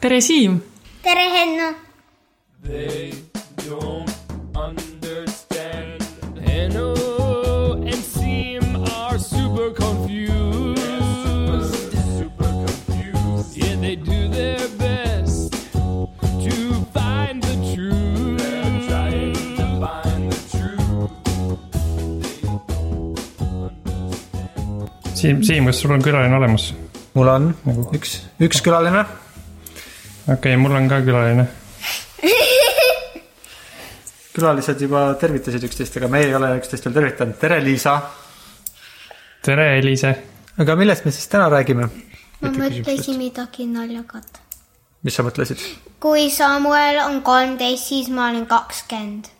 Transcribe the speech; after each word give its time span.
tere, 0.00 0.20
Siim. 0.20 0.60
tere, 1.02 1.28
Henno. 1.34 1.74
They 2.62 3.12
don't 3.68 4.10
understand. 4.54 6.02
Hanno 6.44 6.94
and 7.82 7.94
Seam 8.04 8.62
are 9.00 9.18
super 9.18 9.70
confused. 9.72 10.78
Super 12.18 12.50
confused. 12.64 13.56
Yeah, 13.56 13.76
they 13.80 13.96
do 13.96 14.28
their 14.28 14.68
best 14.78 15.52
to 15.72 16.56
find 16.92 17.42
the 17.42 17.56
truth. 17.74 18.38
They're 18.38 18.88
trying 18.88 19.34
to 19.56 19.66
find 19.80 20.32
the 20.32 20.38
truth. 20.52 21.10
Siim, 25.16 25.42
Siim, 25.44 25.64
kas 25.68 25.80
sul 25.80 25.92
on 25.96 26.02
külaline 26.04 26.36
olemas? 26.36 26.72
mul 27.14 27.26
on 27.28 27.54
Nagu- 27.66 27.88
üks, 27.96 28.20
üks 28.40 28.60
külaline. 28.62 29.04
Okei 30.32 30.54
okay,, 30.54 30.56
mul 30.56 30.74
on 30.78 30.88
ka 30.88 31.00
külaline. 31.02 31.46
külalised 34.34 34.80
juba 34.80 35.08
tervitasid 35.20 35.64
üksteist, 35.66 35.96
aga 35.98 36.08
meie 36.12 36.28
ei 36.30 36.34
ole 36.34 36.52
üksteist 36.60 36.86
veel 36.86 36.94
tervitanud. 36.94 37.38
tere, 37.40 37.58
Liisa. 37.64 37.96
tere, 39.42 39.78
Eliise. 39.78 40.14
aga 40.58 40.76
millest 40.76 41.04
me 41.04 41.10
siis 41.10 41.28
täna 41.28 41.48
räägime? 41.50 41.88
ma 42.40 42.52
mõtlesin 42.54 43.18
midagi 43.18 43.66
naljakat. 43.66 44.40
mis 45.02 45.18
sa 45.18 45.26
mõtlesid? 45.26 45.64
kui 46.00 46.30
Samuel 46.30 47.02
on 47.04 47.22
kolmteist, 47.26 47.90
siis 47.90 48.08
ma 48.08 48.28
olen 48.30 48.46
kakskümmend. 48.46 49.32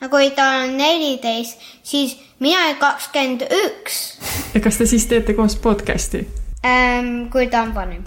ja 0.00 0.08
kui 0.12 0.30
ta 0.36 0.50
on 0.64 0.76
neliteist, 0.76 1.58
siis 1.82 2.18
mina 2.38 2.66
olen 2.66 2.78
kakskümmend 2.82 3.48
üks. 3.64 4.20
ja 4.54 4.60
kas 4.60 4.78
te 4.78 4.86
siis 4.86 5.08
teete 5.08 5.34
koos 5.34 5.56
podcast'i? 5.56 6.26
kui 7.32 7.48
ta 7.48 7.64
on 7.64 7.74
vanem. 7.74 8.04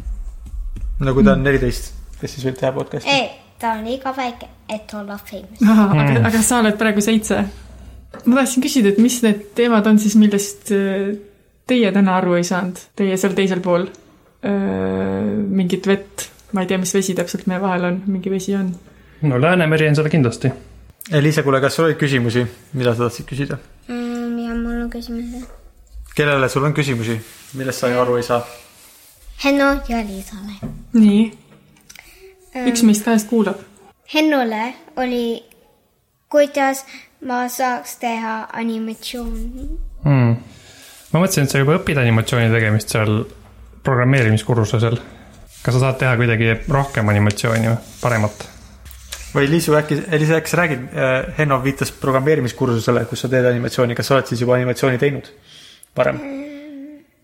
no 1.00 1.14
kui 1.14 1.26
ta 1.26 1.34
on 1.34 1.44
neliteist, 1.44 2.03
kes 2.24 2.38
siis 2.38 2.48
võib 2.48 2.60
teha 2.60 2.72
podcast'i? 2.76 3.12
ei, 3.12 3.28
ta 3.60 3.76
on 3.78 3.84
liiga 3.88 4.14
väike, 4.16 4.50
et 4.72 4.96
olla 4.98 5.20
famous. 5.20 5.60
aga, 5.62 6.24
aga 6.30 6.42
sa 6.46 6.62
oled 6.64 6.80
praegu 6.80 7.04
seitse. 7.04 7.44
ma 8.26 8.40
tahtsin 8.40 8.64
küsida, 8.64 8.94
et 8.94 9.02
mis 9.04 9.20
need 9.26 9.50
teemad 9.58 9.88
on 9.90 10.00
siis, 10.02 10.16
millest 10.20 10.72
äh, 10.76 11.14
teie 11.70 11.92
täna 11.96 12.18
aru 12.20 12.38
ei 12.40 12.48
saanud, 12.48 12.80
teie 12.96 13.18
seal 13.20 13.36
teisel 13.38 13.64
pool. 13.64 13.90
mingit 14.44 15.86
vett, 15.88 16.26
ma 16.52 16.66
ei 16.66 16.68
tea, 16.68 16.78
mis 16.78 16.92
vesi 16.92 17.14
täpselt 17.16 17.46
meie 17.48 17.62
vahel 17.64 17.86
on, 17.88 18.02
mingi 18.12 18.32
vesi 18.32 18.56
on. 18.60 18.74
no 19.30 19.38
Läänemeri 19.40 19.88
on 19.88 19.96
seda 19.96 20.12
kindlasti. 20.12 20.52
Liisa, 21.20 21.44
kuule, 21.44 21.62
kas 21.64 21.76
sul 21.76 21.86
oli 21.88 21.96
küsimusi, 22.00 22.44
mida 22.74 22.92
sa 22.96 23.06
tahtsid 23.06 23.28
küsida? 23.30 23.60
ja 23.88 24.56
mul 24.56 24.82
on 24.82 24.90
küsimus. 24.92 25.48
kellele 26.16 26.50
sul 26.50 26.68
on 26.68 26.76
küsimusi, 26.76 27.16
millest 27.54 27.80
sa 27.80 27.94
aru 28.02 28.20
ei 28.20 28.28
saa? 28.28 28.42
Henno 29.44 29.70
ja 29.88 30.04
Liisale. 30.08 30.60
nii, 30.94 31.32
üks 32.54 32.84
meist 32.86 33.06
kahest 33.06 33.30
kuulab. 33.30 33.62
Hennule 34.14 34.74
oli, 35.02 35.44
kuidas 36.32 36.84
ma 37.26 37.46
saaks 37.50 37.98
teha 38.02 38.36
animatsiooni. 38.54 39.68
hmm.. 40.04 40.34
ma 41.12 41.22
mõtlesin, 41.22 41.48
et 41.48 41.54
sa 41.54 41.62
juba 41.62 41.78
õpid 41.80 42.00
animatsiooni 42.02 42.52
tegemist 42.54 42.94
seal 42.94 43.24
programmeerimiskursusel. 43.84 44.98
kas 45.64 45.78
sa 45.78 45.86
saad 45.86 46.02
teha 46.02 46.16
kuidagi 46.20 46.58
rohkem 46.68 47.10
animatsiooni 47.10 47.70
või 47.72 47.78
paremat? 48.02 48.50
või 49.34 49.48
Liisu, 49.50 49.74
äkki, 49.78 49.98
Liisa, 50.12 50.38
äkki 50.38 50.52
sa 50.52 50.60
räägid, 50.62 50.84
Henno 51.38 51.58
viitas 51.64 51.92
programmeerimiskursusele, 52.02 53.06
kus 53.10 53.26
sa 53.26 53.32
teed 53.32 53.48
animatsiooni, 53.50 53.96
kas 53.98 54.12
sa 54.12 54.18
oled 54.18 54.30
siis 54.30 54.44
juba 54.44 54.60
animatsiooni 54.60 55.02
teinud 55.02 55.32
varem? 55.98 56.22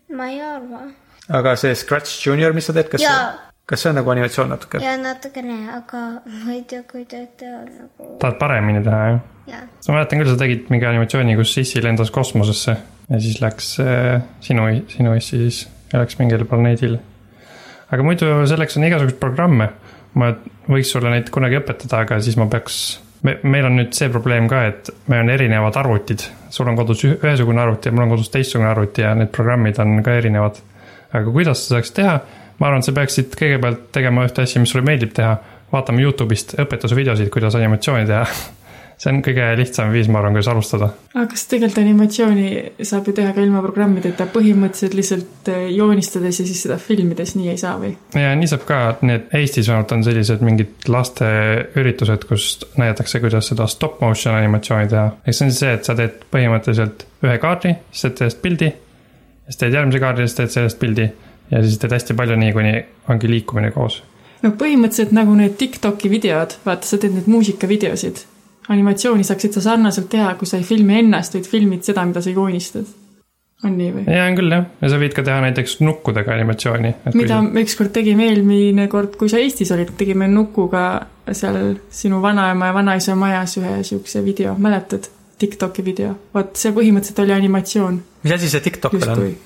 ma 0.09 0.31
ei 0.31 0.41
arva. 0.41 0.87
aga 1.41 1.55
see 1.59 1.75
Scratch 1.75 2.25
Junior, 2.25 2.53
mis 2.53 2.65
sa 2.65 2.73
teed, 2.73 2.89
kas, 2.91 3.03
Jaa. 3.03 3.48
Kas 3.69 3.83
see 3.83 3.91
on 3.91 3.99
nagu 3.99 4.13
animatsioon 4.13 4.49
natuke? 4.53 4.81
ja 4.83 4.95
natukene, 4.99 5.57
aga 5.77 6.05
ma 6.43 6.53
ei 6.55 6.63
tea, 6.69 6.83
kuidas 6.89 7.27
teha 7.39 7.63
nagu 7.65 8.13
tahad 8.21 8.39
paremini 8.41 8.83
teha, 8.85 9.01
jah? 9.13 9.19
ja. 9.51 9.65
ma 9.87 9.99
mäletan 9.99 10.23
küll, 10.23 10.31
sa 10.31 10.39
tegid 10.41 10.71
mingi 10.73 10.87
animatsiooni, 10.89 11.37
kus 11.39 11.53
Sissi 11.57 11.83
lendas 11.85 12.13
kosmosesse 12.15 12.77
ja 13.09 13.19
siis 13.21 13.41
läks 13.41 13.75
äh, 13.83 14.21
sinu, 14.45 14.65
sinu 14.93 15.13
issi 15.17 15.43
siis 15.43 15.67
ja 15.93 16.01
läks 16.03 16.17
mingile 16.19 16.45
planeedile. 16.45 16.99
aga 17.91 18.05
muidu 18.05 18.31
selleks 18.49 18.77
on 18.77 18.87
igasuguseid 18.89 19.21
programme. 19.21 19.69
ma 20.17 20.31
võiks 20.69 20.89
sulle 20.89 21.11
neid 21.13 21.29
kunagi 21.29 21.59
õpetada, 21.59 22.01
aga 22.01 22.17
siis 22.25 22.33
ma 22.37 22.47
peaks, 22.49 22.99
me, 23.25 23.35
meil 23.45 23.67
on 23.67 23.75
nüüd 23.77 23.93
see 23.93 24.09
probleem 24.09 24.47
ka, 24.49 24.63
et 24.71 24.89
meil 25.07 25.21
on 25.21 25.29
erinevad 25.29 25.77
arvutid. 25.77 26.25
sul 26.49 26.67
on 26.67 26.77
kodus 26.79 27.05
üh- 27.05 27.17
ühesugune 27.17 27.61
arvuti 27.61 27.89
ja 27.89 27.93
mul 27.93 28.07
on 28.07 28.15
kodus 28.15 28.33
teistsugune 28.33 28.69
arvuti 28.71 29.05
ja 29.05 29.13
need 29.17 29.29
programmid 29.35 29.79
on 29.79 30.03
ka 30.03 30.17
erinevad. 30.21 30.61
aga 31.13 31.25
kuidas 31.31 31.65
sa 31.65 31.77
saaks 31.77 31.93
teha? 31.97 32.19
Ma 32.59 32.69
arvan, 32.69 32.83
et 32.83 32.89
sa 32.89 32.95
peaksid 32.95 33.35
kõigepealt 33.39 33.89
tegema 33.95 34.27
ühte 34.27 34.45
asja, 34.45 34.61
mis 34.61 34.71
sulle 34.73 34.85
meeldib 34.87 35.15
teha. 35.15 35.37
vaatama 35.69 36.01
Youtube'ist 36.01 36.55
õpetusvideosid, 36.57 37.29
kuidas 37.29 37.55
animatsiooni 37.55 38.07
teha. 38.09 38.23
see 38.99 39.11
on 39.13 39.21
kõige 39.23 39.45
lihtsam 39.55 39.93
viis, 39.93 40.09
ma 40.11 40.19
arvan, 40.19 40.35
kuidas 40.35 40.49
alustada 40.51 40.89
aga 41.13 41.25
kas 41.31 41.45
tegelikult 41.47 41.79
animatsiooni 41.81 42.49
saab 42.89 43.07
ju 43.07 43.13
teha 43.15 43.31
ka 43.35 43.43
ilma 43.45 43.61
programmideta, 43.63 44.27
põhimõtteliselt 44.33 44.97
lihtsalt 44.97 45.51
äh, 45.53 45.69
joonistades 45.71 46.41
ja 46.41 46.47
siis 46.49 46.65
seda 46.65 46.75
filmides, 46.83 47.31
nii 47.37 47.53
ei 47.53 47.61
saa 47.61 47.77
või? 47.79 47.93
ja 48.19 48.33
nii 48.35 48.49
saab 48.51 48.65
ka, 48.67 48.81
need 49.07 49.31
Eestis 49.39 49.69
vähemalt 49.71 49.95
on 49.95 50.03
sellised 50.03 50.43
mingid 50.43 50.89
lasteüritused, 50.91 52.27
kus 52.27 52.49
näidatakse, 52.81 53.23
kuidas 53.23 53.53
seda 53.53 53.69
stop 53.71 54.01
motion 54.03 54.35
animatsiooni 54.35 54.91
teha. 54.91 55.07
ehk 55.23 55.37
see 55.37 55.47
on 55.47 55.55
siis 55.55 55.63
see, 55.63 55.73
et 55.79 55.87
sa 55.87 55.95
teed 55.95 56.19
põhimõtteliselt 56.35 57.07
ühe 57.23 57.39
kaardi, 57.39 57.73
siis 57.93 58.05
teed 58.09 58.21
sellest 58.23 58.43
pildi. 58.43 58.73
siis 59.47 59.63
teed 59.63 59.79
järgmise 59.79 60.03
kaardi, 60.03 60.27
siis 60.27 60.39
teed 60.41 60.55
sellest 60.57 60.83
pildi 60.83 61.09
ja 61.51 61.61
siis 61.63 61.79
teed 61.81 61.95
hästi 61.95 62.15
palju 62.17 62.37
nii, 62.39 62.53
kuni 62.55 62.73
ongi 63.09 63.31
liikumine 63.31 63.71
koos. 63.75 64.01
no 64.43 64.53
põhimõtteliselt 64.59 65.13
nagu 65.15 65.35
need 65.37 65.57
Tiktoki 65.59 66.11
videod, 66.11 66.55
vaata, 66.65 66.87
sa 66.87 67.01
teed 67.01 67.17
neid 67.17 67.27
muusikavideosid. 67.31 68.23
animatsiooni 68.69 69.25
saaksid 69.25 69.57
sa 69.57 69.65
sarnaselt 69.65 70.09
teha, 70.09 70.33
kui 70.37 70.47
sa 70.47 70.57
ei 70.57 70.63
filmi 70.63 70.99
ennast, 70.99 71.33
vaid 71.33 71.47
filmid 71.49 71.85
seda, 71.87 72.05
mida 72.05 72.21
sa 72.21 72.33
joonistad. 72.33 72.87
on 73.65 73.77
nii 73.77 73.91
või? 73.95 74.05
ja 74.07 74.25
on 74.29 74.39
küll 74.39 74.55
jah, 74.55 74.65
ja 74.81 74.91
sa 74.93 75.01
võid 75.01 75.15
ka 75.17 75.25
teha 75.27 75.41
näiteks 75.47 75.79
nukkudega 75.85 76.33
animatsiooni. 76.33 76.95
mida 77.13 77.41
me 77.45 77.65
ükskord 77.65 77.93
tegime 77.95 78.29
eelmine 78.29 78.87
kord, 78.87 79.15
kui 79.19 79.29
sa 79.29 79.41
Eestis 79.41 79.71
olid, 79.75 79.95
tegime 79.97 80.27
nukuga 80.27 80.85
seal 81.31 81.77
sinu 81.89 82.21
vanaema 82.21 82.69
ja 82.69 82.77
vanaisa 82.77 83.15
majas 83.15 83.57
ühe 83.61 83.79
siukse 83.83 84.25
video, 84.25 84.55
mäletad? 84.57 85.09
Tiktoki 85.39 85.85
video, 85.85 86.09
vot 86.35 86.57
see 86.59 86.73
põhimõtteliselt 86.75 87.21
oli 87.23 87.31
animatsioon 87.31 88.01
mis 88.23 88.33
asi 88.35 88.49
see 88.51 88.61
TikTok 88.65 88.97
veel 88.99 89.13
on. 89.13 89.37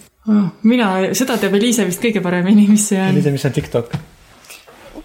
mina, 0.64 0.90
seda 1.18 1.38
teab 1.38 1.56
Eliise 1.58 1.86
vist 1.88 2.02
kõige 2.04 2.22
paremini, 2.24 2.68
mis 2.72 2.88
see 2.88 3.00
on. 3.02 3.16
Liisa, 3.18 3.34
mis 3.34 3.46
on 3.46 3.56
TikTok? 3.56 3.96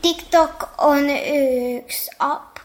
TikTok 0.03 0.69
on 0.87 1.09
üks 1.11 2.05
äpp, 2.23 2.61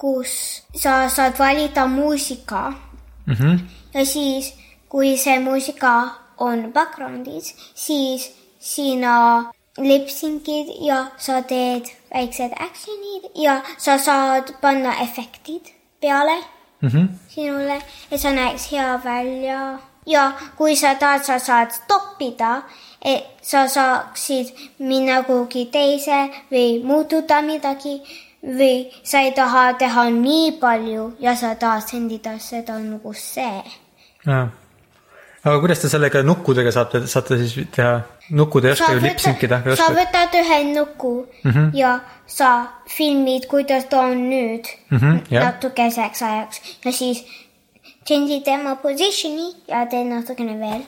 kus 0.00 0.32
sa 0.74 1.06
saad 1.12 1.38
valida 1.38 1.86
muusika 1.86 2.72
mm. 3.26 3.34
-hmm. 3.34 3.58
ja 3.94 4.04
siis, 4.06 4.54
kui 4.88 5.16
see 5.16 5.38
muusika 5.38 5.92
on 6.38 6.72
background'is, 6.72 7.54
siis 7.74 8.32
sina 8.58 9.52
lipsinkid 9.78 10.74
ja 10.80 11.06
sa 11.16 11.42
teed 11.42 11.86
väiksed 12.14 12.52
action'id 12.58 13.30
ja 13.34 13.62
sa 13.78 13.98
saad 13.98 14.54
panna 14.60 14.98
efektid 15.02 15.72
peale 16.00 16.42
Mm 16.82 16.88
-hmm. 16.88 17.08
sinule 17.28 17.82
ja 18.10 18.18
see 18.18 18.32
näeks 18.32 18.72
hea 18.72 19.00
välja. 19.04 19.78
Ja 20.06 20.32
kui 20.56 20.76
sa 20.76 20.94
tahad, 20.94 21.24
sa 21.24 21.38
saad 21.38 21.70
stoppida, 21.72 22.62
et 23.04 23.24
sa 23.42 23.66
saaksid 23.68 24.54
minna 24.78 25.22
kuhugi 25.26 25.66
teise 25.72 26.28
või 26.50 26.82
muutuda 26.84 27.42
midagi 27.42 28.00
või 28.42 28.90
sa 29.02 29.22
ei 29.22 29.32
taha 29.32 29.72
teha 29.78 30.08
nii 30.10 30.52
palju 30.62 31.12
ja 31.20 31.36
sa 31.38 31.54
tahad 31.54 31.86
sendida 31.86 32.38
seda 32.38 32.78
nagu 32.78 33.14
see. 33.14 33.62
aga 35.44 35.58
kuidas 35.60 35.80
te 35.82 35.88
sellega 35.90 36.22
nukkudega 36.22 36.70
saate, 36.74 37.04
saate 37.10 37.38
siis 37.38 37.68
teha, 37.74 38.00
nukud 38.30 38.64
ei 38.64 38.74
oska 38.76 38.92
ju 38.94 39.02
lipsinkida, 39.02 39.62
sa 39.78 39.88
võtad 39.94 40.34
ühe 40.38 40.58
nuku 40.74 41.14
mm. 41.44 41.50
-hmm. 41.50 41.70
ja 41.74 42.00
sa 42.26 42.50
filmid, 42.88 43.46
kuidas 43.50 43.84
ta 43.90 44.00
on 44.00 44.28
nüüd 44.30 44.66
mm 44.90 44.98
Mhm, 44.98 45.18
jah. 45.30 45.44
natukeseks 45.44 46.22
ajaks 46.22 46.62
ja 46.84 46.92
siis 46.92 47.24
change'id 48.08 48.44
tema 48.46 48.76
positsiooni 48.82 49.48
ja 49.68 49.84
teed 49.90 50.10
natukene 50.10 50.58
veel 50.60 50.82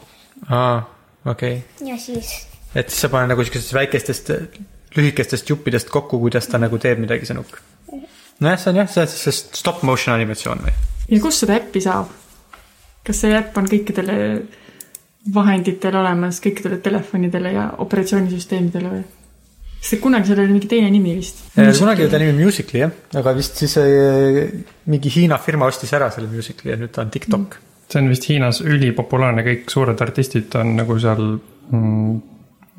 aa, 0.49 0.83
okei 1.27 1.59
okay.. 1.59 1.91
ja 1.91 1.99
siis 2.01 2.35
et 2.75 2.91
siis 2.91 3.07
sa 3.07 3.13
paned 3.13 3.33
nagu 3.33 3.45
siukestest 3.47 3.75
väikestest 3.77 4.33
lühikestest 4.97 5.51
juppidest 5.51 5.91
kokku, 5.91 6.19
kuidas 6.23 6.47
ta 6.49 6.59
nagu 6.63 6.79
teeb 6.79 7.01
midagi, 7.03 7.27
see 7.27 7.37
nukk. 7.37 7.59
nojah, 8.41 8.59
see 8.61 8.71
on 8.71 8.83
jah, 8.83 8.91
see 8.91 9.03
on 9.03 9.11
siis 9.11 9.25
see 9.27 9.61
stop 9.61 9.83
motion 9.87 10.15
animatsioon 10.15 10.63
või? 10.67 10.75
ja 11.11 11.23
kust 11.23 11.45
seda 11.45 11.59
äppi 11.59 11.83
saab? 11.85 12.13
kas 13.07 13.25
see 13.25 13.35
äpp 13.37 13.59
on 13.61 13.69
kõikidele 13.71 14.17
vahenditel 15.35 15.97
olemas, 15.97 16.41
kõikidele 16.45 16.79
telefonidele 16.85 17.53
ja 17.55 17.69
operatsioonisüsteemidele 17.85 18.97
või? 18.97 19.05
Sest 19.85 19.99
et 19.99 20.01
kunagi 20.01 20.31
sellel 20.31 20.47
oli 20.49 20.57
mingi 20.57 20.69
teine 20.71 20.89
nimi 20.89 21.13
vist. 21.19 21.43
kunagi 21.53 22.07
oli 22.07 22.13
ta 22.13 22.21
nimi 22.23 22.33
Musically 22.39 22.81
jah, 22.81 22.93
aga 23.21 23.35
vist 23.37 23.61
siis 23.61 23.77
äh, 23.83 24.41
mingi 24.89 25.13
Hiina 25.13 25.37
firma 25.45 25.69
ostis 25.69 25.93
ära 25.93 26.09
selle 26.15 26.31
Musically 26.33 26.73
ja 26.73 26.79
nüüd 26.81 26.95
ta 26.95 27.05
on 27.05 27.13
TikTok. 27.13 27.59
see 27.93 28.01
on 28.01 28.09
vist 28.09 28.29
Hiinas 28.31 28.63
ülipopulaarne, 28.65 29.45
kõik 29.45 29.69
suured 29.73 30.01
artistid 30.01 30.57
on 30.57 30.73
nagu 30.79 30.97
seal 31.03 31.21
mm, 31.37 32.15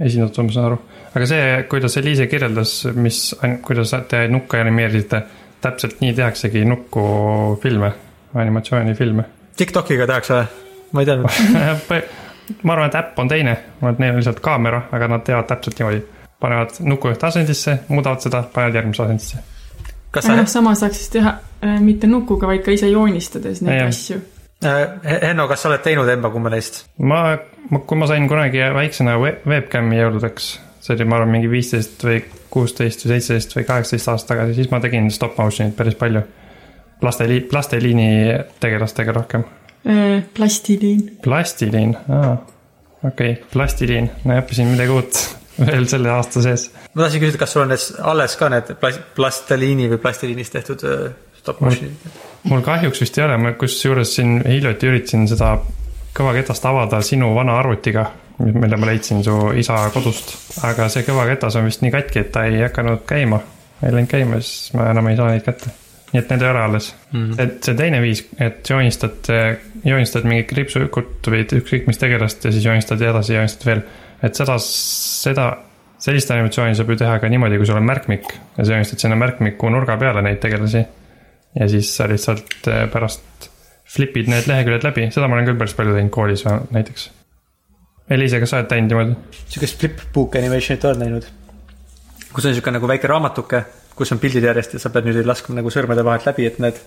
esindatud, 0.01 0.47
ma 0.47 0.55
saan 0.57 0.67
aru. 0.71 0.79
aga 1.13 1.29
see, 1.29 1.45
kuidas 1.69 1.97
Eliise 2.01 2.27
kirjeldas, 2.31 2.73
mis, 2.97 3.21
kuidas 3.65 3.93
te 4.09 4.25
nukku 4.31 4.57
animeerisite, 4.59 5.21
täpselt 5.61 6.01
nii 6.01 6.13
tehaksegi 6.17 6.65
nukufilme, 6.67 7.93
animatsioonifilme. 8.33 9.29
Tiktokiga 9.55 10.09
tehakse 10.09 10.41
või? 10.41 10.65
ma 10.95 11.03
ei 11.03 11.09
teadnud. 11.09 11.87
ma 12.65 12.75
arvan, 12.75 12.89
et 12.89 12.99
äpp 12.99 13.21
on 13.21 13.31
teine, 13.31 13.55
neil 13.85 14.11
on 14.11 14.19
lihtsalt 14.19 14.41
kaamera, 14.43 14.85
aga 14.95 15.13
nad 15.13 15.25
teevad 15.27 15.47
täpselt 15.53 15.79
niimoodi. 15.79 16.03
Panevad 16.39 16.79
nuku 16.85 17.11
ühte 17.13 17.27
asendisse, 17.27 17.79
muudavad 17.87 18.23
seda, 18.25 18.43
panevad 18.53 18.79
järgmisse 18.79 19.03
asendisse. 19.03 19.43
kas 20.11 20.29
aga 20.29 20.41
noh, 20.41 20.47
sa, 20.47 20.59
sama 20.59 20.75
saaks 20.79 21.01
siis 21.01 21.11
teha 21.17 21.35
äh, 21.63 21.75
mitte 21.83 22.07
nukuga, 22.07 22.47
vaid 22.47 22.63
ka 22.65 22.75
ise 22.75 22.89
joonistades 22.91 23.61
neid 23.65 23.81
Jah. 23.81 23.91
asju. 23.91 24.21
Henno, 24.65 25.49
kas 25.51 25.61
sa 25.61 25.69
oled 25.69 25.83
teinud 25.83 26.09
emba-kumba 26.09 26.49
neist? 26.53 26.85
ma, 27.03 27.37
kui 27.75 27.99
ma 27.99 28.07
sain 28.09 28.27
kunagi 28.31 28.63
väiksena 28.73 29.17
we- 29.21 29.35
webcami 29.47 29.99
jõuludeks, 29.99 30.47
see 30.81 30.95
oli, 30.95 31.07
ma 31.11 31.19
arvan, 31.19 31.33
mingi 31.35 31.51
viisteist 31.51 32.05
või 32.07 32.21
kuusteist 32.53 33.03
või 33.03 33.15
seitseteist 33.17 33.57
või 33.57 33.67
kaheksateist 33.67 34.11
aastat 34.13 34.31
tagasi, 34.33 34.55
siis 34.57 34.71
ma 34.71 34.79
tegin 34.83 35.11
stop 35.11 35.37
motion'it 35.41 35.75
päris 35.77 35.99
palju. 35.99 36.23
lasteli-, 37.03 37.43
plastiliini 37.51 38.09
tegelastega 38.63 39.11
rohkem. 39.11 39.43
Äh, 39.85 40.23
plastiliin. 40.33 41.17
plastiliin, 41.21 41.97
aa, 42.09 42.37
okei 43.03 43.31
okay., 43.35 43.43
plastiliin, 43.53 44.09
no 44.23 44.39
õppisin 44.39 44.71
midagi 44.71 44.95
uut 44.95 45.19
veel 45.59 45.87
selle 45.87 46.11
aasta 46.11 46.41
sees. 46.41 46.69
ma 46.93 47.05
tahtsin 47.05 47.23
küsida, 47.23 47.41
kas 47.41 47.55
sul 47.55 47.65
on 47.65 47.73
need 47.73 48.01
alles 48.13 48.35
ka 48.39 48.49
need 48.53 48.75
plas-, 48.81 49.01
plastiliini 49.15 49.89
või 49.93 50.01
plastiliinist 50.03 50.57
tehtud 50.57 50.83
äh, 50.89 51.07
stop 51.39 51.61
motion'id? 51.61 52.19
mul 52.49 52.61
kahjuks 52.65 53.01
vist 53.01 53.17
ei 53.17 53.25
ole, 53.25 53.37
ma 53.41 53.55
kusjuures 53.59 54.15
siin 54.17 54.37
hiljuti 54.45 54.89
üritasin 54.91 55.27
seda 55.29 55.55
kõvaketast 56.15 56.67
avada 56.69 57.01
sinu 57.03 57.33
vana 57.35 57.57
arvutiga, 57.59 58.05
mille 58.39 58.77
ma 58.79 58.89
leidsin 58.89 59.23
su 59.23 59.35
isa 59.59 59.79
kodust. 59.93 60.35
aga 60.67 60.87
see 60.91 61.05
kõvaketas 61.07 61.57
on 61.59 61.67
vist 61.69 61.83
nii 61.83 61.93
katki, 61.95 62.23
et 62.23 62.31
ta 62.35 62.45
ei 62.49 62.61
hakanud 62.63 63.03
käima. 63.07 63.41
ei 63.83 63.91
läinud 63.93 64.11
käima, 64.11 64.39
siis 64.41 64.73
ma 64.73 64.89
enam 64.91 65.11
ei 65.11 65.19
saa 65.19 65.31
neid 65.31 65.43
kätte. 65.45 65.73
nii 66.13 66.21
et 66.21 66.31
need 66.31 66.45
ei 66.45 66.49
ole 66.49 66.61
alles 66.61 66.95
mm. 67.11 67.19
-hmm. 67.19 67.41
et 67.43 67.63
see 67.63 67.75
teine 67.75 68.01
viis, 68.01 68.23
et 68.39 68.69
joonistad, 68.69 69.31
joonistad 69.83 70.23
mingit 70.23 70.47
kriipsukut 70.47 71.27
või 71.27 71.43
ükskõik 71.59 71.87
mis 71.87 71.97
tegelast 71.99 72.45
ja 72.45 72.51
siis 72.51 72.65
joonistad 72.65 73.01
edasi, 73.01 73.33
joonistad 73.33 73.65
veel. 73.65 73.81
Et 74.23 74.37
seda, 74.37 74.55
seda, 74.61 75.47
sellist 76.01 76.31
animatsiooni 76.31 76.77
saab 76.77 76.93
ju 76.93 76.99
teha 77.01 77.17
ka 77.19 77.29
niimoodi, 77.31 77.59
kui 77.59 77.67
sul 77.69 77.79
on 77.79 77.87
märkmik 77.87 78.29
ja 78.57 78.63
sa 78.63 78.71
joonistad 78.71 79.03
sinna 79.03 79.17
märkmiku 79.19 79.69
nurga 79.73 79.97
peale 80.01 80.23
neid 80.25 80.39
tegelasi 80.43 80.83
ja 81.59 81.69
siis 81.71 81.91
sa 81.97 82.07
lihtsalt 82.11 82.69
eh, 82.71 82.85
pärast 82.91 83.49
flipid 83.95 84.29
need 84.31 84.49
leheküljed 84.49 84.83
läbi, 84.83 85.07
seda 85.13 85.29
ma 85.29 85.37
olen 85.37 85.47
küll 85.49 85.59
päris 85.59 85.75
palju 85.77 85.95
teinud 85.95 86.11
koolis 86.13 86.43
näiteks. 86.47 87.09
Eliise, 88.11 88.39
kas 88.41 88.51
sa 88.53 88.59
oled 88.59 88.69
teinud 88.69 88.91
niimoodi? 88.91 89.41
sihukest 89.47 89.79
flipbook 89.81 90.37
animation'it 90.41 90.87
oled 90.89 91.01
näinud? 91.01 91.27
kus 92.35 92.45
on 92.45 92.55
sihuke 92.55 92.73
nagu 92.75 92.87
väike 92.91 93.07
raamatuke, 93.07 93.61
kus 93.95 94.11
on 94.11 94.19
pildid 94.19 94.43
järjest 94.43 94.75
ja 94.75 94.81
sa 94.83 94.91
pead 94.91 95.07
nüüd 95.07 95.23
laskma 95.27 95.55
nagu 95.61 95.71
sõrmede 95.71 96.03
vahelt 96.03 96.27
läbi, 96.27 96.49
et 96.49 96.59
need 96.59 96.81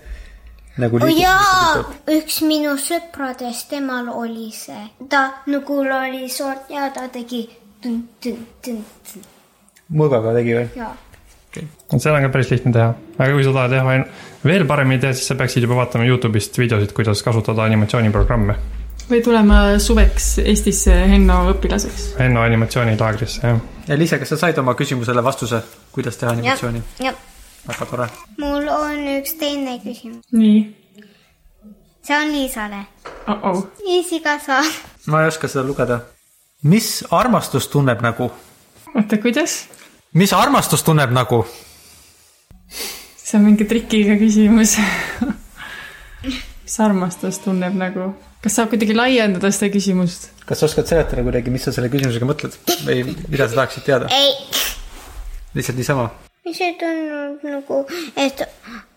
nagu 0.78 1.00
oh 1.02 1.10
jaa, 1.10 1.82
üks 2.14 2.40
minu 2.46 2.76
sõpradest, 2.80 3.68
temal 3.72 4.08
oli 4.14 4.50
see, 4.54 4.84
ta 5.10 5.42
nagu 5.50 5.82
oli 5.82 6.28
sort 6.32 6.70
ja 6.70 6.88
ta 6.94 7.08
tegi 7.12 7.44
mõõgaga 9.88 10.34
tegi 10.38 10.56
või? 10.56 10.66
ja 10.78 10.94
et 11.58 12.02
seda 12.02 12.16
on 12.18 12.26
ka 12.26 12.32
päris 12.32 12.50
lihtne 12.52 12.72
teha, 12.74 12.90
aga 13.16 13.30
kui 13.32 13.44
sa 13.46 13.54
tahad 13.54 13.72
teha 13.74 13.94
ain- 13.94 14.04
veel 14.44 14.66
paremini 14.68 15.00
teha, 15.02 15.14
siis 15.16 15.30
sa 15.30 15.36
peaksid 15.38 15.64
juba 15.64 15.78
vaatama 15.80 16.06
Youtube'ist 16.06 16.58
videosid, 16.60 16.92
kuidas 16.96 17.22
kasutada 17.26 17.64
animatsiooniprogramme. 17.64 18.54
või 19.08 19.22
tulema 19.24 19.78
suveks 19.80 20.38
Eestisse 20.44 20.92
Henno 21.08 21.38
õpilaseks. 21.54 22.10
Henno 22.18 22.42
animatsioonilaagrisse, 22.44 23.40
jah. 23.46 23.60
Liise, 23.96 24.18
kas 24.20 24.34
sa 24.34 24.36
said 24.36 24.58
oma 24.60 24.74
küsimusele 24.76 25.24
vastuse, 25.24 25.62
kuidas 25.92 26.20
teha 26.20 26.34
animatsiooni? 26.36 26.82
ja 27.00 27.14
väga 27.66 27.90
tore. 27.90 28.10
mul 28.38 28.68
on 28.68 29.08
üks 29.18 29.34
teine 29.40 29.80
küsimus, 29.82 30.24
nii 30.32 30.78
see 32.08 32.16
on 32.16 32.32
Liisale. 32.32 32.86
oh, 33.26 33.38
oh., 33.42 33.66
Liisi 33.84 34.20
ka 34.20 34.38
sa. 34.38 34.62
ma 35.06 35.22
ei 35.22 35.28
oska 35.28 35.48
seda 35.48 35.64
lugeda. 35.66 36.00
mis 36.62 37.04
armastus 37.10 37.68
tunneb 37.68 38.00
nagu? 38.00 38.30
oota, 38.94 39.18
kuidas? 39.20 39.66
mis 40.12 40.32
armastus 40.32 40.82
tunneb 40.82 41.12
nagu? 41.12 41.42
see 43.16 43.36
on 43.38 43.44
mingi 43.44 43.66
trikiga 43.68 44.16
küsimus. 44.20 44.78
mis 46.64 46.80
armastus 46.80 47.42
tunneb 47.44 47.76
nagu? 47.76 48.14
kas 48.40 48.56
saab 48.56 48.72
kuidagi 48.72 48.96
laiendada 48.96 49.52
seda 49.52 49.68
küsimust? 49.74 50.30
kas 50.48 50.62
sa 50.62 50.70
oskad 50.70 50.88
seletada 50.88 51.26
kuidagi, 51.26 51.52
mis 51.52 51.68
sa 51.68 51.76
selle 51.76 51.92
küsimusega 51.92 52.30
mõtled 52.30 52.56
või 52.88 53.04
mida 53.28 53.50
sa 53.50 53.60
tahaksid 53.60 53.84
teada? 53.90 54.08
ei, 54.16 54.32
lihtsalt 55.60 55.76
niisama. 55.76 56.08
Mis 56.48 56.60
ei 56.64 56.74
tundnud 56.80 57.44
nagu, 57.44 57.84
et 58.16 58.42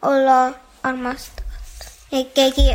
olla 0.01 0.53
armastatud. 0.83 1.48
et 2.12 2.27
keegi, 2.36 2.65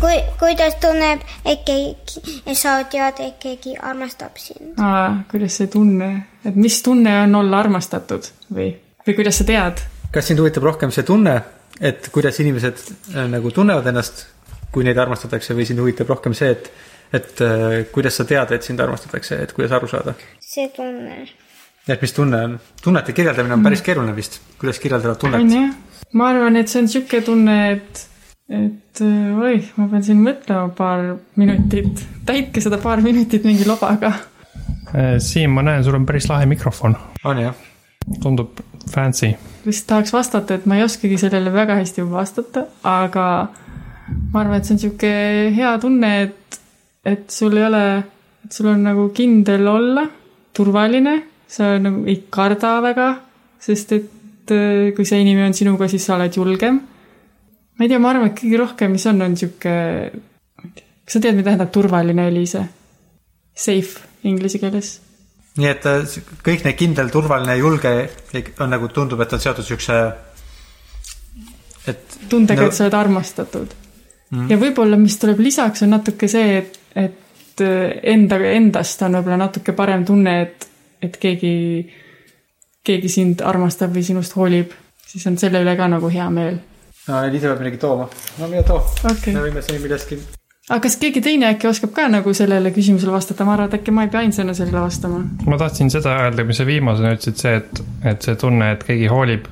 kui, 0.00 0.18
kuidas 0.38 0.76
tunneb, 0.82 1.22
et 1.44 1.64
keegi, 1.66 2.20
et 2.46 2.58
sa 2.58 2.76
tead, 2.90 3.18
et 3.24 3.40
keegi 3.42 3.74
armastab 3.78 4.38
sind. 4.38 4.78
aa, 4.78 5.24
kuidas 5.30 5.58
see 5.58 5.70
tunne, 5.70 6.10
et 6.44 6.54
mis 6.54 6.82
tunne 6.82 7.16
on 7.24 7.34
olla 7.42 7.62
armastatud 7.64 8.30
või, 8.54 8.70
või 9.06 9.16
kuidas 9.18 9.42
sa 9.42 9.48
tead? 9.50 9.82
kas 10.14 10.30
sind 10.30 10.38
huvitab 10.38 10.66
rohkem 10.66 10.94
see 10.94 11.06
tunne, 11.06 11.34
et 11.80 12.10
kuidas 12.14 12.38
inimesed 12.42 12.82
äh, 13.14 13.24
nagu 13.30 13.50
tunnevad 13.50 13.86
ennast, 13.90 14.26
kui 14.74 14.86
neid 14.86 14.98
armastatakse 14.98 15.56
või 15.58 15.66
sind 15.66 15.82
huvitab 15.82 16.10
rohkem 16.14 16.34
see, 16.38 16.52
et, 16.54 16.70
et 17.14 17.42
äh, 17.42 17.80
kuidas 17.94 18.20
sa 18.20 18.26
tead, 18.30 18.54
et 18.54 18.66
sind 18.66 18.82
armastatakse, 18.82 19.42
et 19.42 19.56
kuidas 19.56 19.74
aru 19.74 19.90
saada? 19.90 20.14
see 20.38 20.70
tunne. 20.76 21.24
Et 21.88 22.02
mis 22.02 22.12
tunne 22.16 22.40
on? 22.48 22.58
tunnete 22.82 23.12
kirjeldamine 23.16 23.58
on 23.58 23.64
päris 23.64 23.82
keeruline 23.84 24.16
vist, 24.16 24.40
kuidas 24.60 24.80
kirjeldada 24.82 25.14
on 25.14 25.20
tunnet. 25.24 25.52
jah, 25.52 25.72
ma 26.12 26.28
arvan, 26.32 26.56
et 26.60 26.72
see 26.72 26.82
on 26.82 26.90
sihuke 26.90 27.20
tunne, 27.26 27.56
et, 27.72 28.04
et 28.48 29.02
äh, 29.04 29.42
oih, 29.48 29.72
ma 29.80 29.88
pean 29.92 30.06
siin 30.06 30.22
mõtlema 30.24 30.70
paar 30.76 31.04
minutit, 31.40 32.06
täitke 32.28 32.62
seda 32.64 32.80
paar 32.82 33.04
minutit 33.04 33.46
mingi 33.48 33.66
lobaga. 33.68 34.14
Siim, 35.18 35.50
ma 35.56 35.64
näen, 35.66 35.82
sul 35.82 35.96
on 35.98 36.04
päris 36.06 36.28
lahe 36.30 36.46
mikrofon, 36.46 36.94
on 37.26 37.40
jah? 37.42 37.62
tundub 38.22 38.60
fancy. 38.92 39.32
vist 39.66 39.86
tahaks 39.88 40.12
vastata, 40.12 40.58
et 40.58 40.66
ma 40.68 40.76
ei 40.78 40.84
oskagi 40.84 41.18
sellele 41.18 41.52
väga 41.52 41.78
hästi 41.80 42.04
vastata, 42.10 42.66
aga 42.84 43.26
ma 44.32 44.40
arvan, 44.42 44.58
et 44.58 44.68
see 44.68 44.76
on 44.76 44.82
sihuke 44.82 45.12
hea 45.56 45.70
tunne, 45.80 46.10
et, 46.26 46.58
et 47.08 47.24
sul 47.32 47.56
ei 47.56 47.64
ole, 47.64 47.84
et 48.44 48.52
sul 48.52 48.68
on 48.74 48.84
nagu 48.84 49.08
kindel 49.16 49.66
olla, 49.72 50.04
turvaline, 50.54 51.16
sa 51.48 51.74
nagu 51.82 52.04
ei 52.10 52.24
karda 52.30 52.76
väga, 52.84 53.08
sest 53.62 53.94
et 53.96 54.54
äh, 54.54 54.92
kui 54.96 55.06
see 55.08 55.22
inimene 55.22 55.50
on 55.52 55.56
sinuga, 55.56 55.88
siis 55.90 56.04
sa 56.06 56.18
oled 56.18 56.36
julgem. 56.36 56.80
ma 57.74 57.84
ei 57.84 57.90
tea, 57.90 57.98
ma 57.98 58.12
arvan, 58.12 58.30
et 58.30 58.38
kõige 58.38 58.60
rohkem, 58.60 58.94
mis 58.94 59.06
on, 59.10 59.22
on 59.24 59.36
sihuke, 59.38 59.74
kas 61.04 61.16
sa 61.16 61.20
tead, 61.20 61.34
mida 61.34 61.50
tähendab 61.50 61.72
turvaline, 61.74 62.28
Eliise? 62.30 62.66
Safe 63.54 64.26
inglise 64.26 64.58
keeles 64.58 64.96
nii 65.60 65.70
et 65.70 65.86
äh, 65.86 66.14
kõik 66.42 66.64
need 66.66 66.78
kindel, 66.78 67.10
turvaline, 67.14 67.54
julge 67.60 67.92
on 68.62 68.72
nagu 68.72 68.90
tundub, 68.90 69.20
et 69.22 69.34
on 69.36 69.42
seotud 69.42 69.66
siukse, 69.66 69.98
et 71.90 72.18
tundega 72.30 72.64
No- 72.64 72.72
et 72.72 72.76
sa 72.76 72.86
oled 72.86 72.96
armastatud 72.98 73.74
mm.. 74.30 74.48
ja 74.50 74.58
võib-olla, 74.58 74.98
mis 75.00 75.18
tuleb 75.22 75.42
lisaks, 75.44 75.84
on 75.86 75.94
natuke 75.94 76.28
see, 76.30 76.58
et, 76.58 76.78
et 76.98 77.62
äh, 77.62 77.98
enda, 78.14 78.40
endast 78.50 79.04
on 79.06 79.20
võib-olla 79.20 79.44
natuke 79.44 79.76
parem 79.76 80.06
tunne, 80.08 80.36
et, 80.42 80.68
et 81.04 81.18
keegi, 81.20 81.56
keegi 82.84 83.10
sind 83.12 83.42
armastab 83.44 83.94
või 83.94 84.04
sinust 84.06 84.36
hoolib, 84.38 84.72
siis 85.08 85.26
on 85.30 85.36
selle 85.40 85.62
üle 85.64 85.76
ka 85.78 85.88
nagu 85.90 86.10
hea 86.12 86.28
meel. 86.32 86.60
no 87.08 87.20
Liisa 87.30 87.50
peab 87.50 87.60
midagi 87.62 87.80
tooma. 87.82 88.08
no 88.38 88.48
mine 88.48 88.64
too 88.66 88.80
okei 89.10 89.34
me, 89.34 89.44
võime 89.46 89.64
siin 89.64 89.82
millestki. 89.82 90.18
aga 90.68 90.80
kas 90.86 90.96
keegi 91.00 91.22
teine 91.24 91.50
äkki 91.52 91.68
oskab 91.70 91.94
ka 91.96 92.06
nagu 92.12 92.34
sellele 92.36 92.72
küsimusele 92.74 93.12
vastata, 93.14 93.46
ma 93.46 93.56
arvan, 93.56 93.70
et 93.70 93.78
äkki 93.80 93.94
ma 93.94 94.06
ei 94.06 94.12
pea 94.12 94.24
ainsana 94.24 94.56
sellele 94.56 94.84
vastama. 94.86 95.24
ma 95.46 95.60
tahtsin 95.60 95.92
seda 95.94 96.16
öelda, 96.24 96.46
mis 96.48 96.60
sa 96.60 96.68
viimasena 96.68 97.14
ütlesid, 97.18 97.40
see, 97.40 97.58
et, 97.60 97.84
et 98.14 98.28
see 98.28 98.40
tunne, 98.40 98.72
et 98.76 98.86
keegi 98.86 99.10
hoolib. 99.12 99.50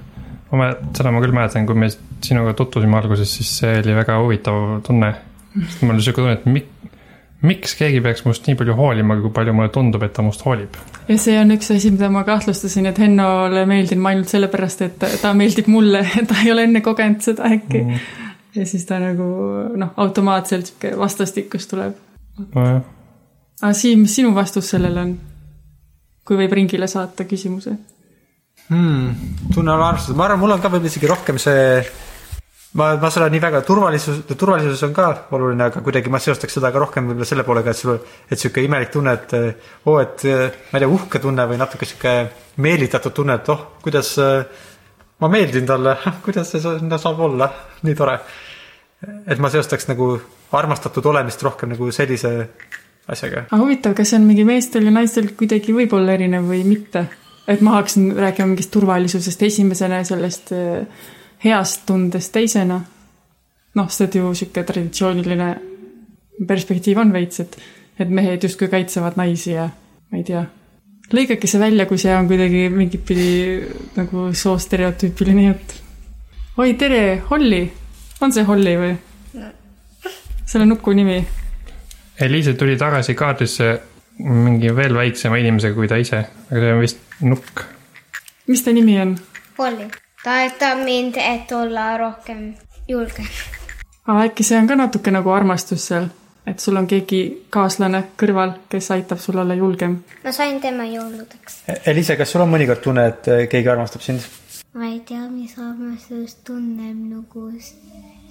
ma 0.52 0.72
seda 0.96 1.12
ma 1.14 1.24
küll 1.24 1.36
mäletan, 1.36 1.68
kui 1.68 1.78
me 1.78 1.90
sinuga 2.22 2.54
tutvusime 2.56 2.98
alguses, 2.98 3.36
siis 3.38 3.56
see 3.62 3.78
oli 3.80 3.96
väga 3.96 4.18
huvitav 4.20 4.80
tunne. 4.86 5.14
mul 5.80 5.94
oli 5.96 6.04
siuke 6.04 6.24
tunne, 6.24 6.38
et 6.40 6.48
mik-, 6.48 6.71
miks 7.46 7.74
keegi 7.78 8.00
peaks 8.02 8.24
must 8.26 8.46
nii 8.46 8.56
palju 8.58 8.74
hoolima, 8.78 9.16
kui 9.20 9.32
palju 9.34 9.54
mulle 9.56 9.72
tundub, 9.74 10.02
et 10.06 10.14
ta 10.14 10.24
must 10.24 10.44
hoolib. 10.46 10.76
ja 11.08 11.18
see 11.18 11.34
on 11.40 11.54
üks 11.56 11.72
asi, 11.74 11.90
mida 11.94 12.10
ma 12.12 12.24
kahtlustasin, 12.26 12.86
et 12.90 12.98
Hennole 13.02 13.64
meeldin 13.68 14.02
ma 14.02 14.12
ainult 14.12 14.30
sellepärast, 14.32 14.84
et 14.86 15.06
ta, 15.22 15.32
meeldib 15.38 15.70
mulle, 15.72 16.04
ta 16.30 16.40
ei 16.44 16.52
ole 16.54 16.68
enne 16.68 16.84
kogenud 16.84 17.24
seda 17.24 17.50
äkki 17.50 17.82
mm.. 17.82 18.08
ja 18.58 18.66
siis 18.68 18.86
ta 18.88 19.00
nagu 19.02 19.28
noh, 19.78 19.94
automaatselt 20.04 20.70
sihuke 20.70 20.94
vastastikkus 20.98 21.68
tuleb. 21.70 21.98
nojah, 22.54 22.82
aga 23.62 23.74
Siim, 23.78 24.06
mis 24.06 24.18
sinu 24.20 24.34
vastus 24.38 24.70
sellele 24.74 25.06
on? 25.06 25.16
kui 26.22 26.38
võib 26.38 26.54
ringile 26.54 26.86
saata 26.86 27.26
küsimuse. 27.26 27.74
hmm,. 28.68 29.34
tunne 29.54 29.74
olla 29.74 29.90
armastatud, 29.90 30.18
ma 30.20 30.28
arvan, 30.28 30.44
mul 30.44 30.54
on 30.54 30.62
ka 30.62 30.70
võib-olla 30.70 30.94
isegi 30.94 31.10
rohkem 31.10 31.42
see 31.42 31.66
ma, 32.78 32.88
ma 32.96 33.10
seda 33.12 33.28
nii 33.32 33.40
väga, 33.42 33.60
turvalisus, 33.66 34.22
turvalisus 34.38 34.82
on 34.86 34.94
ka 34.96 35.08
oluline, 35.36 35.68
aga 35.68 35.82
kuidagi 35.84 36.12
ma 36.12 36.20
seostaks 36.22 36.56
seda 36.58 36.72
ka 36.72 36.80
rohkem 36.82 37.10
võib-olla 37.10 37.28
selle 37.28 37.44
poolega, 37.46 37.74
et 37.74 37.80
sul, 37.80 37.98
et 38.28 38.40
sihuke 38.40 38.64
imelik 38.64 38.92
tunne, 38.94 39.14
et 39.18 39.34
eh, 39.38 39.72
oo, 39.88 39.98
et 40.00 40.26
eh, 40.28 40.44
ma 40.70 40.80
ei 40.80 40.84
tea, 40.84 40.92
uhke 40.96 41.22
tunne 41.22 41.46
või 41.50 41.60
natuke 41.60 41.88
sihuke 41.88 42.14
meelitatud 42.64 43.16
tunne, 43.16 43.38
et 43.40 43.52
oh, 43.52 43.64
kuidas 43.84 44.14
eh, 44.22 44.68
ma 45.22 45.32
meeldin 45.32 45.68
talle, 45.68 45.96
kuidas 46.26 46.54
see 46.54 46.64
sa- 46.64 46.78
saab 46.98 47.24
olla, 47.28 47.50
nii 47.84 47.98
tore. 47.98 48.18
et 49.02 49.40
ma 49.42 49.50
seostaks 49.50 49.88
nagu 49.90 50.14
armastatud 50.54 51.06
olemist 51.10 51.42
rohkem 51.42 51.72
nagu 51.74 51.88
sellise 51.92 52.30
asjaga. 53.10 53.48
aga 53.50 53.62
huvitav, 53.64 53.96
kas 53.98 54.12
see 54.12 54.20
on 54.20 54.28
mingi 54.28 54.44
meestel 54.46 54.86
ja 54.86 54.92
naistel 54.94 55.32
kuidagi 55.38 55.74
võib-olla 55.74 56.14
erinev 56.14 56.46
või 56.48 56.62
mitte? 56.64 57.08
et 57.50 57.60
ma 57.60 57.74
hakkasin 57.80 58.12
rääkima 58.14 58.52
mingist 58.52 58.70
turvalisusest 58.70 59.40
esimesena 59.42 59.98
ja 59.98 60.04
sellest 60.06 60.52
äh, 60.54 60.86
heast 61.44 61.86
tundest 61.86 62.32
teisena. 62.32 62.80
noh, 63.74 63.88
see 63.88 64.08
ju 64.14 64.34
sihuke 64.36 64.64
traditsiooniline 64.68 65.46
perspektiiv 66.48 66.98
on 67.00 67.12
veits, 67.12 67.40
et, 67.40 67.56
et 67.98 68.08
mehed 68.08 68.42
justkui 68.44 68.68
kaitsevad 68.68 69.16
naisi 69.16 69.54
ja 69.54 69.68
ma 70.10 70.18
ei 70.18 70.24
tea. 70.28 70.42
lõigake 71.12 71.48
see 71.48 71.60
välja, 71.60 71.86
kui 71.86 72.00
see 72.00 72.12
on 72.16 72.28
kuidagi 72.28 72.66
mingit 72.72 73.04
pidi 73.08 73.30
nagu 73.96 74.28
soostereotüüpiline 74.36 75.46
jutt. 75.48 75.78
oi, 76.58 76.74
tere, 76.74 77.22
Holli, 77.30 77.62
on 78.20 78.32
see 78.32 78.44
Holli 78.48 78.76
või? 78.80 78.96
selle 80.52 80.66
nuku 80.68 80.92
nimi 80.92 81.22
Eliise 82.20 82.52
tuli 82.54 82.76
tagasi 82.76 83.14
kaadrisse 83.16 83.72
mingi 84.22 84.70
veel 84.76 84.94
väiksema 84.94 85.38
inimesega 85.40 85.74
kui 85.74 85.88
ta 85.88 85.96
ise, 85.98 86.20
aga 86.50 86.60
see 86.60 86.74
on 86.74 86.82
vist 86.82 87.20
nukk. 87.24 87.64
mis 88.52 88.62
ta 88.62 88.74
nimi 88.76 88.98
on? 89.00 89.16
Olli, 89.58 89.88
ta 90.24 90.38
aitab 90.42 90.84
mind, 90.84 91.16
et 91.16 91.52
olla 91.52 91.96
rohkem 91.98 92.54
julge. 92.88 93.26
aga 94.06 94.26
äkki 94.28 94.44
see 94.44 94.58
on 94.58 94.66
ka 94.66 94.76
natuke 94.78 95.10
nagu 95.14 95.30
armastus 95.30 95.86
seal, 95.90 96.08
et 96.46 96.60
sul 96.60 96.76
on 96.76 96.86
keegi 96.90 97.22
kaaslane 97.50 98.04
kõrval, 98.20 98.54
kes 98.68 98.90
aitab 98.96 99.18
sul 99.22 99.38
olla 99.42 99.54
julgem. 99.54 99.98
ma 100.24 100.32
sain 100.32 100.60
tema 100.60 100.86
jõuludeks. 100.90 101.62
Eliise, 101.86 102.16
kas 102.16 102.32
sul 102.32 102.44
on 102.44 102.54
mõnikord 102.54 102.84
tunne, 102.84 103.06
et 103.14 103.28
eh, 103.28 103.48
keegi 103.48 103.74
armastab 103.74 104.06
sind? 104.06 104.28
ma 104.74 104.88
ei 104.88 105.00
tea, 105.08 105.26
mis 105.28 105.58
armastust 105.58 106.44
tunneb 106.48 106.96
nagu 107.10 107.50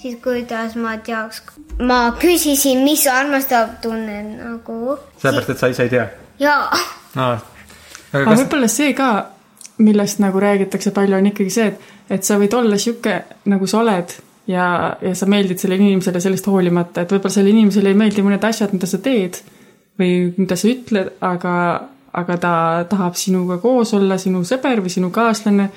siis 0.01 0.17
kuidas 0.24 0.75
ma 0.75 0.98
teaks. 0.98 1.43
ma 1.79 2.01
küsisin, 2.19 2.83
mis 2.83 3.05
armastab 3.07 3.77
tunneb 3.81 4.36
nagu. 4.39 4.98
sellepärast, 5.21 5.55
et 5.55 5.60
sa 5.60 5.71
ise 5.75 5.88
ei 5.88 5.95
tea 5.98 6.07
jaa, 6.41 6.65
no.. 7.15 7.27
aga 7.27 7.38
aga 8.13 8.25
kas, 8.25 8.41
võib-olla 8.41 8.69
see 8.71 8.95
ka, 8.98 9.12
millest 9.81 10.21
nagu 10.21 10.39
räägitakse 10.41 10.93
palju, 10.95 11.17
on 11.17 11.31
ikkagi 11.31 11.53
see, 11.53 11.71
et, 11.71 11.93
et 12.17 12.27
sa 12.27 12.38
võid 12.41 12.53
olla 12.57 12.77
sihuke, 12.81 13.15
nagu 13.50 13.69
sa 13.69 13.81
oled 13.81 14.13
ja, 14.51 14.65
ja 15.01 15.13
sa 15.17 15.29
meeldid 15.29 15.61
sellele 15.61 15.88
inimesele 15.88 16.21
sellest 16.23 16.50
hoolimata, 16.50 17.03
et 17.03 17.13
võib-olla 17.13 17.33
sellele 17.33 17.55
inimesele 17.57 17.93
ei 17.93 17.97
meeldi 17.97 18.25
mõned 18.25 18.45
asjad, 18.47 18.73
mida 18.75 18.89
sa 18.89 19.01
teed 19.03 19.41
või 20.00 20.11
mida 20.38 20.57
sa 20.57 20.69
ütled, 20.71 21.15
aga, 21.25 21.53
aga 22.17 22.38
ta 22.41 22.53
tahab 22.89 23.17
sinuga 23.19 23.59
koos 23.61 23.93
olla, 23.97 24.17
sinu 24.21 24.43
sõber 24.47 24.83
või 24.83 24.93
sinu 24.93 25.11
kaaslane 25.13 25.69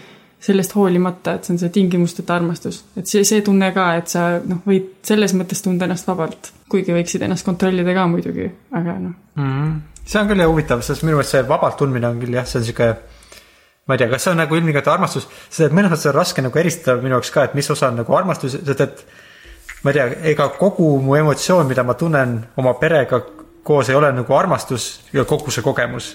sellest 0.45 0.75
hoolimata, 0.77 1.39
et 1.39 1.47
see 1.47 1.55
on 1.55 1.61
see 1.63 1.73
tingimusteta 1.73 2.37
armastus. 2.37 2.83
et 2.99 3.09
see, 3.09 3.25
see 3.25 3.41
tunne 3.45 3.71
ka, 3.73 3.87
et 4.01 4.13
sa 4.13 4.27
noh, 4.45 4.61
võid 4.69 4.91
selles 5.07 5.33
mõttes 5.37 5.65
tunda 5.65 5.89
ennast 5.89 6.09
vabalt, 6.11 6.53
kuigi 6.69 6.93
võiksid 6.93 7.25
ennast 7.25 7.47
kontrollida 7.47 7.95
ka 7.97 8.05
muidugi, 8.11 8.51
aga 8.77 8.99
noh, 9.01 9.15
mm, 9.41 9.75
see 10.05 10.21
on 10.21 10.29
küll 10.29 10.45
huvitav, 10.45 10.85
sest 10.85 11.07
minu 11.07 11.17
meelest 11.17 11.37
see 11.37 11.47
vabalt 11.49 11.79
tundmine 11.81 12.11
on 12.11 12.21
küll 12.21 12.37
jah, 12.37 12.49
see 12.49 12.61
on 12.61 12.69
sihuke. 12.69 12.91
Ma 13.87 13.95
ei 13.95 13.99
tea, 13.99 14.09
kas 14.09 14.25
see 14.25 14.33
on 14.33 14.41
nagu 14.41 14.57
ilmtingimata 14.57 14.93
armastus, 14.95 15.29
sest 15.49 15.69
et 15.69 15.77
mõnes 15.77 15.93
mõttes 15.93 16.09
on 16.09 16.17
raske 16.17 16.43
nagu 16.43 16.59
eristada 16.59 17.03
minu 17.03 17.19
jaoks 17.19 17.31
ka, 17.31 17.45
et 17.45 17.55
mis 17.55 17.71
osa 17.71 17.91
on 17.93 18.01
nagu 18.01 18.17
armastus, 18.17 18.57
sest 18.57 18.81
et. 18.81 19.07
ma 19.85 19.93
ei 19.93 19.99
tea, 19.99 20.07
ega 20.33 20.49
kogu 20.59 20.99
mu 21.05 21.17
emotsioon, 21.17 21.67
mida 21.69 21.83
ma 21.85 21.95
tunnen 21.95 22.39
oma 22.57 22.75
perega 22.81 23.21
koos 23.65 23.89
ei 23.89 23.97
ole 23.97 24.13
nagu 24.13 24.37
armastus 24.37 25.01
ja 25.13 25.25
kogu 25.25 25.53
see 25.53 25.65
kogemus 25.65 26.15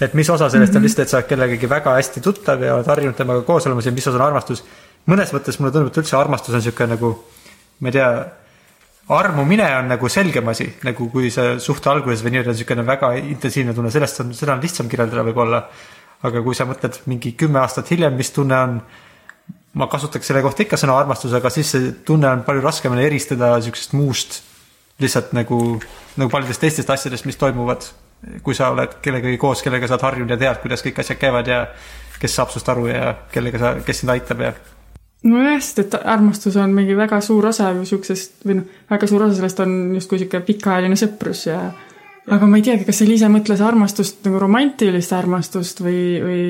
et 0.00 0.14
mis 0.14 0.30
osa 0.30 0.48
sellest 0.48 0.72
mm 0.72 0.74
-hmm. 0.74 0.78
on 0.78 0.82
lihtsalt, 0.82 1.04
et 1.04 1.08
sa 1.08 1.16
oled 1.16 1.28
kellegagi 1.28 1.68
väga 1.68 1.94
hästi 1.94 2.20
tuttav 2.20 2.62
ja 2.62 2.74
oled 2.74 2.86
harjunud 2.86 3.16
temaga 3.16 3.42
koos 3.42 3.66
olema 3.66 3.82
ja 3.84 3.92
mis 3.92 4.06
osa 4.06 4.16
on 4.16 4.26
armastus. 4.26 4.64
mõnes 5.08 5.32
mõttes 5.32 5.58
mulle 5.58 5.72
tundub, 5.72 5.92
et 5.92 5.98
üldse 5.98 6.16
armastus 6.16 6.54
on 6.54 6.62
sihuke 6.62 6.86
nagu, 6.86 7.24
ma 7.80 7.88
ei 7.88 7.92
tea, 7.92 8.26
armumine 9.08 9.76
on 9.76 9.88
nagu 9.88 10.08
selgem 10.08 10.48
asi, 10.48 10.74
nagu 10.84 11.08
kui 11.10 11.30
see 11.30 11.58
suhte 11.58 11.90
alguses 11.90 12.24
või 12.24 12.34
nii-öelda 12.34 12.52
niisugune 12.54 12.86
väga 12.86 13.12
intensiivne 13.18 13.74
tunne, 13.74 13.90
sellest 13.90 14.20
on, 14.20 14.34
seda 14.34 14.52
on 14.52 14.60
lihtsam 14.60 14.88
kirjeldada 14.88 15.24
võib-olla. 15.26 15.62
Aga 16.26 16.42
kui 16.44 16.56
sa 16.56 16.66
mõtled 16.68 17.00
mingi 17.10 17.32
kümme 17.38 17.60
aastat 17.62 17.90
hiljem, 17.94 18.16
mis 18.18 18.32
tunne 18.34 18.58
on, 18.58 18.76
ma 19.80 19.88
kasutaks 19.90 20.26
selle 20.30 20.42
kohta 20.44 20.64
ikka 20.66 20.78
sõna 20.80 20.98
armastus, 20.98 21.34
aga 21.36 21.52
siis 21.52 21.72
see 21.72 21.92
tunne 22.06 22.28
on 22.28 22.44
palju 22.46 22.64
raskemini 22.64 23.06
eristada 23.06 23.54
niisugusest 23.56 23.96
muust 23.96 24.40
lihtsalt 25.00 25.32
nagu, 25.32 25.60
nagu 26.20 26.32
paljudest 26.32 26.60
teistest 26.60 26.90
asjadest, 26.92 27.24
mis 27.28 27.38
toimuvad, 27.40 27.86
kui 28.44 28.56
sa 28.56 28.68
oled 28.74 28.98
kellegagi 29.00 29.38
koos, 29.40 29.62
kellega 29.64 29.88
sa 29.88 29.96
oled 29.96 30.08
harjunud 30.10 30.34
ja 30.34 30.40
tead, 30.42 30.60
kuidas 30.64 30.84
kõik 30.84 31.00
asjad 31.00 31.20
käivad 31.22 31.48
ja 31.48 31.62
kes 32.20 32.36
saab 32.36 32.52
sinust 32.52 32.68
aru 32.68 32.90
ja 32.90 33.14
kellega 33.32 33.62
sa, 33.62 33.72
kes 33.86 34.02
sind 34.02 34.12
aitab 34.12 34.44
ja 34.44 34.52
nojah, 35.24 35.60
sest 35.60 35.82
et 35.84 35.96
armastus 36.00 36.56
on 36.60 36.74
mingi 36.76 36.96
väga 36.96 37.20
suur 37.24 37.50
osa 37.50 37.70
ju 37.76 37.86
siuksest 37.88 38.44
või 38.48 38.60
noh, 38.60 38.80
väga 38.90 39.08
suur 39.08 39.24
osa 39.26 39.38
sellest 39.38 39.62
on 39.64 39.78
justkui 39.96 40.20
sihuke 40.20 40.42
pikaajaline 40.46 40.96
sõprus 41.00 41.46
ja 41.48 41.62
aga 42.36 42.46
ma 42.46 42.58
ei 42.60 42.64
teagi, 42.66 42.86
kas 42.88 43.02
Eliise 43.04 43.28
mõtles 43.32 43.60
armastust 43.64 44.24
nagu 44.26 44.40
romantilist 44.42 45.14
armastust 45.16 45.82
või, 45.84 46.02
või, 46.22 46.44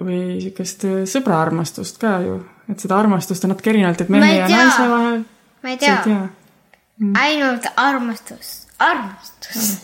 või 0.00 0.20
siukest 0.42 0.86
sõbra 1.10 1.40
armastust 1.42 1.98
ka 2.02 2.18
ju, 2.24 2.38
et 2.70 2.84
seda 2.84 2.98
armastust 2.98 3.44
on 3.46 3.54
natuke 3.54 3.72
erinevalt, 3.74 4.04
et 4.04 4.12
mehe 4.12 4.36
ja 4.38 4.46
naise 4.50 4.86
vahel. 4.90 5.18
ma 5.64 5.72
ei 5.72 5.80
tea, 5.80 5.96
tea. 6.04 6.22
ainult 7.20 7.68
armastus, 7.80 8.54
armastus. 8.82 9.74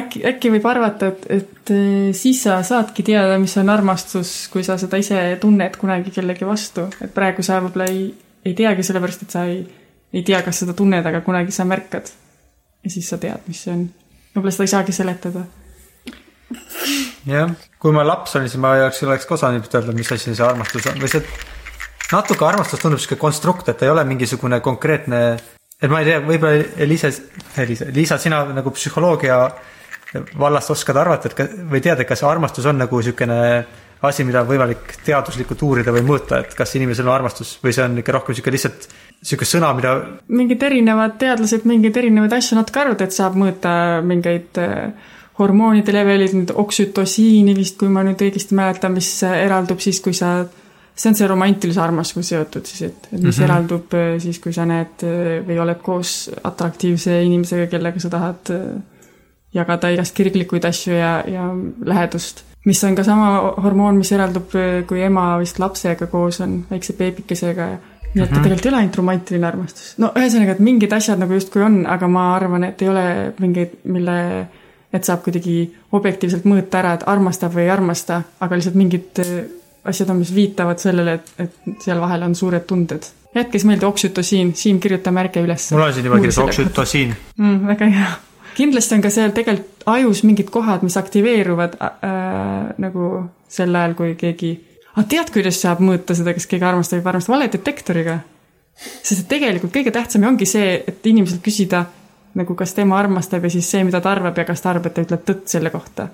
äkki, 0.00 0.22
äkki 0.30 0.54
võib 0.54 0.70
arvata, 0.70 1.12
et, 1.12 1.26
et 1.40 1.74
eh, 1.74 2.10
siis 2.16 2.42
sa 2.46 2.60
saadki 2.66 3.04
teada, 3.06 3.38
mis 3.42 3.56
on 3.60 3.72
armastus, 3.72 4.34
kui 4.52 4.64
sa 4.66 4.78
seda 4.80 5.00
ise 5.02 5.22
tunned 5.42 5.78
kunagi 5.80 6.14
kellegi 6.14 6.48
vastu, 6.48 6.88
et 7.02 7.14
praegu 7.16 7.44
sa 7.46 7.60
võib-olla 7.64 7.90
ei, 7.90 8.10
ei 8.46 8.56
teagi, 8.58 8.86
sellepärast 8.86 9.26
et 9.26 9.36
sa 9.36 9.46
ei, 9.50 9.64
ei 10.14 10.26
tea, 10.26 10.42
kas 10.46 10.62
seda 10.62 10.76
tunned, 10.78 11.06
aga 11.06 11.24
kunagi 11.26 11.54
sa 11.54 11.66
märkad. 11.68 12.12
ja 12.84 12.90
siis 12.90 13.08
sa 13.10 13.18
tead, 13.20 13.42
mis 13.48 13.66
see 13.66 13.74
on. 13.74 13.88
Võib-olla 14.34 14.54
seda 14.54 14.66
ei 14.66 14.74
saagi 14.74 14.94
seletada. 14.96 15.44
jah, 17.30 17.54
kui 17.78 17.94
ma 17.94 18.04
laps 18.06 18.36
olin, 18.38 18.50
siis 18.50 18.60
ma 18.62 18.74
ei 18.76 18.84
oleks, 18.86 19.02
oleks 19.06 19.28
ka 19.28 19.36
osanud 19.38 19.66
ütelda, 19.66 19.94
mis 19.96 20.12
asi 20.12 20.34
see 20.34 20.46
armastus 20.46 20.86
on 20.90 21.00
või 21.02 21.10
see 21.12 21.24
natuke 22.10 22.46
armastus 22.46 22.82
tundub 22.82 23.02
sihuke 23.02 23.20
konstrukt, 23.20 23.68
et 23.70 23.82
ei 23.86 23.92
ole 23.92 24.04
mingisugune 24.08 24.60
konkreetne, 24.64 25.20
et 25.80 25.90
ma 25.90 26.00
ei 26.02 26.10
tea, 26.10 26.22
võib-olla 26.24 26.64
Eliise, 26.82 27.12
Eliise, 27.58 27.90
Liisa, 27.94 28.18
sina 28.18 28.42
nagu 28.54 28.72
psühholoogia 28.74 29.42
vallast 30.38 30.74
oskad 30.74 30.98
arvata, 30.98 31.30
et 31.30 31.36
ka, 31.38 31.46
või 31.70 31.82
tead, 31.84 32.02
et 32.02 32.08
kas 32.08 32.24
armastus 32.26 32.66
on 32.66 32.80
nagu 32.82 32.98
niisugune 32.98 33.38
asi, 34.08 34.24
mida 34.24 34.40
on 34.40 34.48
võimalik 34.48 34.94
teaduslikult 35.04 35.62
uurida 35.66 35.92
või 35.92 36.04
mõõta, 36.06 36.40
et 36.40 36.54
kas 36.56 36.72
inimesel 36.78 37.08
on 37.08 37.14
armastus 37.14 37.56
või 37.62 37.74
see 37.76 37.84
on 37.84 37.98
ikka 38.00 38.14
rohkem 38.16 38.34
niisugune 38.34 38.56
lihtsalt 38.56 38.86
niisugune 39.20 39.50
sõna, 39.50 39.72
mida 39.76 39.94
mingid 40.32 40.62
erinevad 40.70 41.18
teadlased 41.20 41.66
mingeid 41.68 41.98
erinevaid 42.00 42.36
asju 42.38 42.56
natuke 42.58 42.80
arvavad, 42.80 43.04
et 43.04 43.16
saab 43.16 43.36
mõõta 43.40 43.72
mingeid 44.06 44.60
eh, 44.62 45.10
hormoonide 45.40 45.92
levelid, 45.96 46.36
nüüd 46.36 46.54
oksütosiini 46.62 47.54
vist, 47.56 47.76
kui 47.80 47.92
ma 47.92 48.04
nüüd 48.06 48.20
õigesti 48.24 48.56
mäletan, 48.56 48.96
mis 48.96 49.12
eraldub 49.28 49.80
siis, 49.84 50.00
kui 50.04 50.16
sa, 50.16 50.38
see 50.96 51.12
on 51.12 51.20
see 51.20 51.28
romantilise 51.28 51.80
armastusega 51.84 52.28
seotud 52.30 52.68
siis, 52.68 52.86
et, 52.88 53.10
et 53.10 53.18
mis 53.18 53.22
mm. 53.22 53.36
-hmm. 53.36 53.48
eraldub 53.48 53.98
eh, 54.00 54.14
siis, 54.24 54.40
kui 54.40 54.56
sa 54.56 54.64
näed 54.68 55.04
eh, 55.04 55.40
või 55.44 55.60
oled 55.60 55.84
koos 55.84 56.30
atraktiivse 56.40 57.20
inimesega, 57.28 57.68
kellega 57.68 58.00
sa 58.00 58.12
tahad 58.16 58.54
jagada 59.54 59.90
igast 59.90 60.14
kirglikuid 60.16 60.64
asju 60.64 60.94
ja, 60.94 61.18
ja 61.26 61.50
lähedust. 61.84 62.49
Mis 62.64 62.84
on 62.84 62.96
ka 62.98 63.04
sama 63.04 63.54
hormoon, 63.64 64.00
mis 64.00 64.12
eraldub, 64.12 64.52
kui 64.88 65.00
ema 65.02 65.32
vist 65.40 65.58
lapsega 65.62 66.10
koos 66.12 66.40
on, 66.44 66.60
väikse 66.70 66.96
beebikesega 66.98 67.68
ja 67.70 67.78
nii 68.14 68.24
et 68.24 68.32
ta 68.32 68.40
tegelikult 68.42 68.66
ei 68.66 68.70
ole 68.72 68.80
ainult 68.80 68.98
romantiline 68.98 69.46
armastus. 69.46 69.92
no 70.02 70.10
ühesõnaga, 70.18 70.56
et 70.56 70.64
mingid 70.66 70.92
asjad 70.92 71.20
nagu 71.20 71.36
justkui 71.36 71.62
on, 71.66 71.78
aga 71.90 72.08
ma 72.10 72.26
arvan, 72.34 72.66
et 72.66 72.82
ei 72.82 72.90
ole 72.90 73.04
mingeid, 73.38 73.76
mille, 73.92 74.16
et 74.92 75.06
saab 75.06 75.22
kuidagi 75.26 75.56
objektiivselt 75.96 76.48
mõõta 76.50 76.82
ära, 76.82 76.96
et 76.98 77.06
armastab 77.10 77.54
või 77.54 77.68
ei 77.68 77.72
armasta, 77.74 78.20
aga 78.42 78.58
lihtsalt 78.58 78.78
mingid 78.80 79.22
eh, 79.22 79.34
asjad 79.90 80.10
on, 80.12 80.20
mis 80.24 80.34
viitavad 80.34 80.82
sellele, 80.82 81.18
et, 81.20 81.32
et 81.46 81.84
seal 81.86 82.02
vahel 82.02 82.26
on 82.26 82.34
suured 82.38 82.66
tunded. 82.66 83.06
jätke 83.34 83.58
siis 83.58 83.68
meelde 83.70 83.86
oksütosiin, 83.86 84.54
Siim, 84.58 84.80
kirjuta 84.82 85.14
märge 85.14 85.44
üles. 85.46 85.70
mul 85.70 85.86
on 85.86 85.94
siin 85.94 86.10
juba 86.10 86.18
kirjas 86.18 86.42
oksütosiin. 86.48 87.14
mm,. 87.36 87.66
väga 87.70 87.92
hea. 87.94 88.10
kindlasti 88.58 88.98
on 88.98 89.06
ka 89.06 89.14
seal 89.14 89.36
tegelikult 89.36 89.69
ajus 89.86 90.24
mingid 90.24 90.50
kohad, 90.50 90.82
mis 90.82 90.96
aktiveeruvad 90.96 91.76
äh, 91.80 92.74
nagu 92.78 93.12
sel 93.48 93.74
ajal, 93.74 93.94
kui 93.98 94.14
keegi. 94.18 94.50
aga 94.94 95.06
tead, 95.08 95.30
kuidas 95.32 95.60
saab 95.62 95.80
mõõta 95.84 96.14
seda, 96.14 96.34
kas 96.36 96.46
keegi 96.50 96.66
armastab 96.66 96.98
või 96.98 97.04
ei 97.04 97.12
armasta, 97.12 97.32
valedetektoriga. 97.32 98.18
sest 98.80 99.22
et 99.22 99.28
tegelikult 99.28 99.72
kõige 99.74 99.92
tähtsam 99.94 100.22
ju 100.22 100.28
ongi 100.28 100.46
see, 100.46 100.82
et 100.86 101.06
inimeselt 101.06 101.42
küsida 101.44 101.84
nagu, 102.34 102.54
kas 102.54 102.74
tema 102.74 102.98
armastab 102.98 103.44
ja 103.44 103.50
siis 103.50 103.70
see, 103.70 103.84
mida 103.84 104.00
ta 104.00 104.12
arvab 104.12 104.38
ja 104.38 104.44
kas 104.44 104.60
ta 104.60 104.70
arvab, 104.70 104.86
et 104.86 104.94
ta 104.94 105.06
ütleb 105.06 105.24
tõtt 105.26 105.48
selle 105.50 105.70
kohta. 105.70 106.08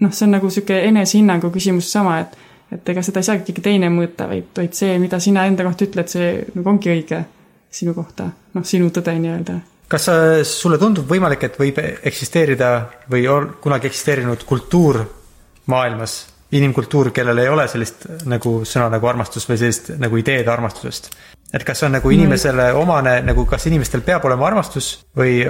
noh, 0.00 0.12
see 0.12 0.26
on 0.26 0.34
nagu 0.36 0.50
sihuke 0.50 0.80
enesehinnangu 0.88 1.50
küsimus 1.54 1.92
sama, 1.92 2.18
et, 2.20 2.38
et 2.72 2.88
ega 2.88 3.02
seda 3.02 3.20
ei 3.20 3.28
saagi 3.28 3.44
keegi 3.46 3.62
teine 3.62 3.90
mõõta, 3.92 4.26
vaid, 4.28 4.48
vaid 4.56 4.74
see, 4.74 4.96
mida 4.98 5.20
sina 5.20 5.46
enda 5.46 5.64
kohta 5.68 5.86
ütled, 5.86 6.08
see 6.08 6.32
nagu 6.54 6.74
ongi 6.74 6.90
õige. 6.96 7.24
sinu 7.72 7.94
kohta, 7.94 8.26
noh, 8.52 8.64
sinu 8.68 8.90
tõde 8.92 9.14
nii-öelda. 9.16 9.54
Kas 9.92 10.08
sa, 10.08 10.14
sulle 10.48 10.78
tundub 10.80 11.08
võimalik, 11.08 11.44
et 11.46 11.58
võib 11.60 11.80
eksisteerida 11.82 12.72
või 13.12 13.26
on 13.28 13.50
kunagi 13.62 13.90
eksisteerinud 13.90 14.46
kultuur 14.48 15.02
maailmas, 15.72 16.16
inimkultuur, 16.52 17.12
kellel 17.12 17.38
ei 17.42 17.52
ole 17.52 17.68
sellist 17.68 18.06
nagu 18.28 18.62
sõna 18.68 18.88
nagu 18.92 19.08
armastus 19.08 19.48
või 19.48 19.60
sellist 19.60 19.94
nagu 20.00 20.18
ideed 20.20 20.48
armastusest? 20.48 21.12
et 21.52 21.64
kas 21.68 21.82
see 21.82 21.84
on 21.84 21.92
nagu 21.98 22.08
inimesele 22.08 22.70
omane, 22.80 23.18
nagu 23.26 23.44
kas 23.44 23.66
inimestel 23.68 24.00
peab 24.06 24.24
olema 24.24 24.46
armastus 24.48 24.86
või 25.16 25.42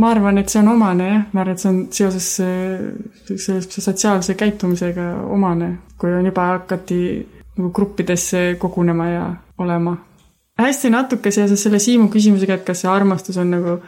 ma 0.00 0.12
arvan, 0.14 0.40
et 0.40 0.48
see 0.48 0.62
on 0.62 0.70
omane 0.72 1.08
jah, 1.08 1.24
ma 1.34 1.42
arvan, 1.42 1.56
et 1.56 1.62
see 1.62 1.70
on 1.70 1.80
seoses 1.92 2.28
äh, 2.44 2.86
sellise 3.34 3.84
sotsiaalse 3.84 4.36
käitumisega 4.40 5.10
omane, 5.28 5.74
kui 6.00 6.14
on 6.16 6.24
juba 6.30 6.46
hakati 6.54 7.00
nagu 7.58 7.72
gruppidesse 7.76 8.54
kogunema 8.58 9.08
ja 9.10 9.26
olema. 9.60 9.96
Hästi 10.66 10.90
natuke 10.90 11.30
seoses 11.30 11.62
selle 11.62 11.78
Siimu 11.78 12.08
küsimusega, 12.12 12.60
et 12.60 12.64
kas 12.66 12.84
see 12.84 12.90
armastus 12.90 13.38
on 13.40 13.50
nagu 13.54 13.78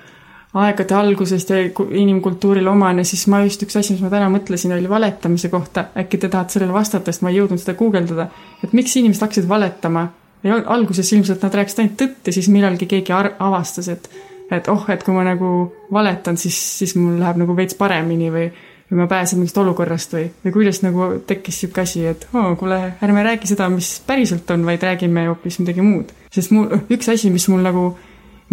aegade 0.62 0.94
algusest 0.94 1.50
ja 1.50 1.60
ku- 1.74 1.88
inimkultuurile 1.90 2.68
omane, 2.70 3.04
siis 3.08 3.24
ma 3.32 3.40
just 3.44 3.62
üks 3.64 3.78
asi, 3.80 3.94
mis 3.94 4.02
ma 4.04 4.10
täna 4.12 4.28
mõtlesin, 4.32 4.74
oli 4.76 4.88
valetamise 4.88 5.48
kohta. 5.48 5.86
äkki 5.96 6.18
te 6.18 6.28
tahate 6.28 6.52
sellele 6.58 6.72
vastata, 6.72 7.12
sest 7.12 7.22
ma 7.22 7.30
ei 7.30 7.38
jõudnud 7.40 7.62
seda 7.62 7.74
guugeldada. 7.78 8.28
et 8.64 8.72
miks 8.72 8.96
inimesed 8.96 9.22
hakkasid 9.22 9.48
valetama 9.48 10.08
ja 10.44 10.54
al- 10.54 10.66
alguses 10.76 11.12
ilmselt 11.12 11.42
nad 11.42 11.54
rääkisid 11.54 11.78
ainult 11.78 11.96
tõtt 12.02 12.26
ja 12.26 12.32
siis 12.32 12.48
millalgi 12.48 12.86
keegi 12.86 13.12
avastas, 13.38 13.88
et 13.88 14.08
et 14.52 14.68
oh, 14.68 14.84
et 14.92 15.02
kui 15.02 15.14
ma 15.14 15.24
nagu 15.24 15.72
valetan, 15.92 16.36
siis, 16.36 16.56
siis 16.78 16.94
mul 16.96 17.16
läheb 17.20 17.38
nagu 17.40 17.56
veits 17.56 17.74
paremini 17.74 18.28
või 18.30 18.50
või 18.92 19.00
ma 19.00 19.06
pääsen 19.08 19.40
mingist 19.40 19.56
olukorrast 19.56 20.12
või, 20.12 20.26
või 20.44 20.52
kuidas 20.52 20.82
nagu 20.84 21.08
tekkis 21.26 21.62
sihuke 21.62 21.80
asi, 21.80 22.04
et 22.10 22.26
oo 22.34 22.42
oh,, 22.50 22.56
kuule, 22.60 22.78
ärme 23.02 23.24
räägi 23.24 23.48
seda, 23.48 23.70
mis 23.72 23.94
päriselt 24.06 24.50
on, 24.52 24.66
vaid 24.68 24.84
räägime 24.84 25.24
hoopis 25.30 25.58
midagi 25.62 25.84
muud. 25.84 26.12
sest 26.32 26.52
mul, 26.52 26.68
üks 26.92 27.08
asi, 27.08 27.30
mis 27.32 27.48
mul 27.48 27.64
nagu, 27.64 27.86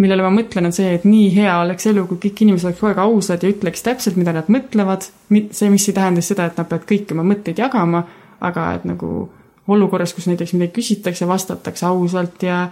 millele 0.00 0.24
ma 0.24 0.30
mõtlen, 0.32 0.70
on 0.70 0.72
see, 0.72 0.94
et 0.96 1.04
nii 1.04 1.28
hea 1.34 1.58
oleks 1.60 1.90
elu, 1.92 2.06
kui 2.08 2.22
kõik 2.24 2.40
inimesed 2.46 2.70
oleks 2.70 2.80
kogu 2.80 2.92
aeg 2.94 3.02
ausad 3.04 3.44
ja 3.44 3.52
ütleks 3.52 3.84
täpselt, 3.84 4.16
mida 4.16 4.32
nad 4.32 4.48
mõtlevad. 4.48 5.10
see, 5.28 5.68
mis 5.68 5.88
ei 5.88 5.98
tähenda 6.00 6.24
seda, 6.24 6.48
et 6.48 6.56
nad 6.56 6.68
peavad 6.70 6.88
kõiki 6.88 7.16
oma 7.18 7.26
mõtteid 7.34 7.60
jagama, 7.60 8.06
aga 8.40 8.72
et 8.78 8.88
nagu 8.88 9.28
olukorras, 9.68 10.14
kus 10.16 10.26
näiteks 10.26 10.56
midagi 10.56 10.80
küsitakse, 10.80 11.28
vastatakse 11.28 11.86
ausalt 11.86 12.42
ja 12.42 12.70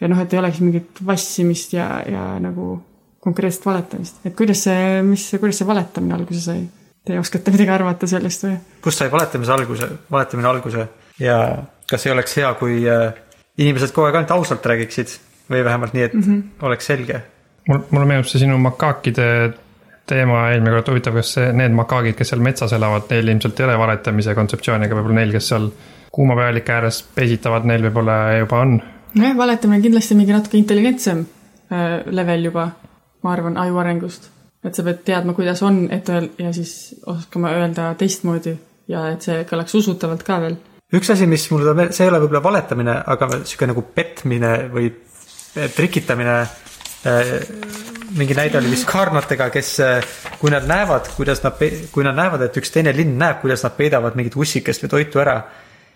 ja 0.00 0.08
noh, 0.08 0.20
et 0.22 0.32
ei 0.32 0.38
oleks 0.40 0.62
mingit 0.64 1.02
vassimist 1.06 1.74
ja, 1.74 1.88
ja 2.08 2.26
nagu 2.40 2.78
konkreetset 3.20 3.66
valetamist. 3.66 4.22
et 4.24 4.36
kuidas 4.36 4.62
see, 4.64 5.00
mis, 5.04 5.26
kuidas 5.40 5.58
see 5.60 5.68
valetamine 5.68 6.14
alguse 6.16 6.40
sai? 6.40 6.62
Te 7.04 7.16
oskate 7.18 7.52
midagi 7.54 7.72
arvata 7.72 8.06
sellest 8.06 8.44
või? 8.44 8.58
kust 8.84 9.00
sai 9.00 9.10
valetamise 9.12 9.52
alguse, 9.54 9.88
valetamine 10.12 10.48
alguse 10.48 10.86
ja 11.20 11.40
kas 11.90 12.06
ei 12.06 12.12
oleks 12.12 12.36
hea, 12.36 12.52
kui 12.60 12.82
äh, 12.88 13.14
inimesed 13.58 13.94
kogu 13.94 14.08
aeg 14.08 14.20
ainult 14.20 14.34
ausalt 14.36 14.66
räägiksid 14.66 15.16
või 15.50 15.64
vähemalt 15.64 15.96
nii, 15.96 16.02
et 16.02 16.14
mm 16.14 16.22
-hmm. 16.22 16.66
oleks 16.68 16.86
selge? 16.86 17.22
mul, 17.68 17.82
mulle 17.90 18.06
meenub 18.06 18.28
see 18.28 18.42
sinu 18.44 18.58
makaakide 18.58 19.26
teema 20.10 20.42
eelmine 20.50 20.74
kord, 20.74 20.90
huvitav, 20.92 21.16
kas 21.20 21.34
see, 21.36 21.52
need 21.56 21.74
makaagid, 21.76 22.16
kes 22.18 22.32
seal 22.32 22.42
metsas 22.44 22.72
elavad, 22.76 23.06
neil 23.12 23.28
ilmselt 23.34 23.60
ei 23.60 23.66
ole 23.68 23.76
valetamise 23.78 24.34
kontseptsiooni, 24.34 24.88
aga 24.88 24.98
võib-olla 24.98 25.20
neil, 25.20 25.34
kes 25.36 25.50
seal 25.52 25.68
kuumapealike 26.14 26.74
ääres 26.74 27.02
pesitavad, 27.14 27.68
neil 27.70 27.86
võib-olla 27.86 28.16
juba 28.40 28.64
on. 28.64 28.80
nojah, 29.14 29.36
valetamine 29.38 29.78
on 29.78 29.86
kindlasti 29.86 30.18
mingi 30.18 30.34
natuke 30.34 30.58
intelligentsem 30.58 31.24
äh, 31.70 32.00
level 32.10 32.50
juba, 32.50 32.70
ma 33.22 33.32
arvan, 33.36 33.58
aju 33.60 33.78
arengust. 33.84 34.30
Et 34.64 34.76
sa 34.76 34.84
pead 34.84 35.04
teadma, 35.06 35.34
kuidas 35.36 35.62
on, 35.66 35.86
et 35.92 36.08
öel- 36.08 36.32
ja 36.38 36.52
siis 36.52 36.94
oskama 37.08 37.52
öelda 37.56 37.94
teistmoodi 37.98 38.56
ja 38.90 39.06
et 39.14 39.24
see 39.24 39.44
kõlaks 39.48 39.76
usutavalt 39.78 40.24
ka 40.26 40.40
veel. 40.42 40.58
üks 40.92 41.12
asi, 41.12 41.26
mis 41.30 41.46
mul 41.52 41.64
tuleb 41.64 41.92
see 41.94 42.04
ei 42.06 42.10
ole 42.10 42.20
võib-olla 42.24 42.42
valetamine, 42.44 42.96
aga 43.06 43.30
sihuke 43.44 43.70
nagu 43.70 43.84
petmine 43.94 44.56
või 44.72 44.90
trikitamine. 45.76 46.42
mingi 48.10 48.34
näide 48.34 48.58
oli 48.58 48.70
vist 48.74 48.84
kaarnatega, 48.90 49.46
kes, 49.54 49.70
kui 50.40 50.50
nad 50.52 50.66
näevad, 50.68 51.06
kuidas 51.16 51.40
nad, 51.44 51.56
kui 51.92 52.04
nad 52.04 52.16
näevad, 52.18 52.42
et 52.44 52.56
üks 52.60 52.72
teine 52.74 52.92
lind 52.92 53.16
näeb, 53.16 53.38
kuidas 53.40 53.62
nad 53.64 53.72
peidavad 53.78 54.18
mingit 54.18 54.36
ussikest 54.36 54.84
või 54.84 54.90
toitu 54.96 55.22
ära, 55.22 55.38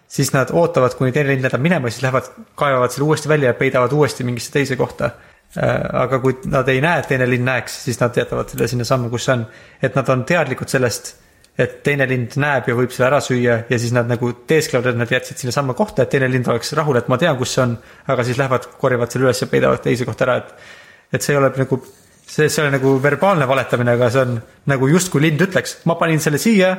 siis 0.08 0.32
nad 0.32 0.48
ootavad, 0.54 0.94
kuni 0.96 1.12
teine 1.12 1.34
lind 1.34 1.44
läheb 1.44 1.60
minema, 1.60 1.90
siis 1.90 2.06
lähevad, 2.06 2.30
kaevavad 2.56 2.94
selle 2.94 3.08
uuesti 3.10 3.28
välja 3.28 3.52
ja 3.52 3.58
peidavad 3.58 3.92
uuesti 3.92 4.24
mingisse 4.24 4.54
teise 4.54 4.78
kohta. 4.80 5.10
Aga 5.54 6.18
kui 6.18 6.38
nad 6.50 6.68
ei 6.68 6.80
näe, 6.82 7.02
et 7.02 7.10
teine 7.12 7.28
lind 7.30 7.46
näeks, 7.46 7.76
siis 7.86 8.00
nad 8.00 8.16
jätavad 8.16 8.50
selle 8.50 8.66
sinnasamma, 8.70 9.10
kus 9.12 9.28
see 9.28 9.36
on. 9.36 9.44
et 9.82 9.94
nad 9.94 10.08
on 10.10 10.24
teadlikud 10.26 10.68
sellest 10.68 11.14
et 11.58 11.76
teine 11.86 12.06
lind 12.10 12.34
näeb 12.40 12.68
ja 12.68 12.74
võib 12.74 12.92
selle 12.92 13.08
ära 13.12 13.20
süüa 13.22 13.58
ja 13.68 13.78
siis 13.78 13.92
nad 13.94 14.08
nagu 14.10 14.32
teesklevad, 14.48 14.90
et 14.90 14.98
nad 14.98 15.10
jätsid 15.10 15.38
sinnasamma 15.38 15.76
kohta, 15.78 16.02
et 16.02 16.10
teine 16.10 16.28
lind 16.30 16.48
oleks 16.50 16.74
rahul, 16.74 16.98
et 16.98 17.10
ma 17.10 17.18
tean, 17.20 17.36
kus 17.38 17.54
see 17.54 17.62
on. 17.62 17.76
aga 18.10 18.24
siis 18.26 18.40
lähevad, 18.40 18.66
korjavad 18.80 19.12
selle 19.12 19.28
üles 19.28 19.42
ja 19.42 19.50
peidavad 19.50 19.84
teise 19.84 20.08
kohta 20.08 20.26
ära, 20.26 20.40
et, 20.42 20.72
et 21.14 21.22
see 21.22 21.34
ei 21.34 21.38
ole 21.38 21.52
nagu, 21.54 21.78
see, 22.26 22.48
see 22.48 22.64
ole 22.64 22.72
nagu 22.74 22.96
verbaalne 23.02 23.46
valetamine, 23.48 23.94
aga 23.94 24.10
see 24.10 24.24
on 24.26 24.34
nagu 24.74 24.90
justkui 24.90 25.22
lind 25.22 25.46
ütleks, 25.46 25.78
ma 25.86 25.94
panin 26.00 26.22
selle 26.22 26.42
siia, 26.42 26.74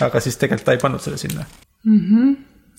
aga 0.00 0.22
siis 0.22 0.38
tegelikult 0.38 0.68
ta 0.68 0.78
ei 0.78 0.84
pannud 0.84 1.02
selle 1.02 1.18
sinna. 1.18 1.48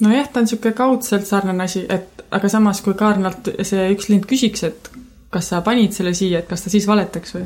nojah, 0.02 0.32
ta 0.32 0.40
on 0.40 0.48
niisugune 0.48 0.78
kaudselt 0.78 1.28
sarnane 1.28 1.68
asi, 1.68 1.84
et 1.90 2.24
aga 2.32 2.50
samas, 2.50 2.80
kui 2.82 2.96
Kaarnalt 2.96 3.52
see 3.68 3.92
üks 3.92 4.08
lind 4.08 4.24
küsiks, 4.30 4.64
et 4.64 4.92
kas 5.32 5.52
sa 5.54 5.62
panid 5.66 5.96
selle 5.96 6.14
siia, 6.18 6.42
et 6.42 6.50
kas 6.50 6.66
ta 6.66 6.74
siis 6.74 6.88
valetaks 6.90 7.36
või? 7.38 7.46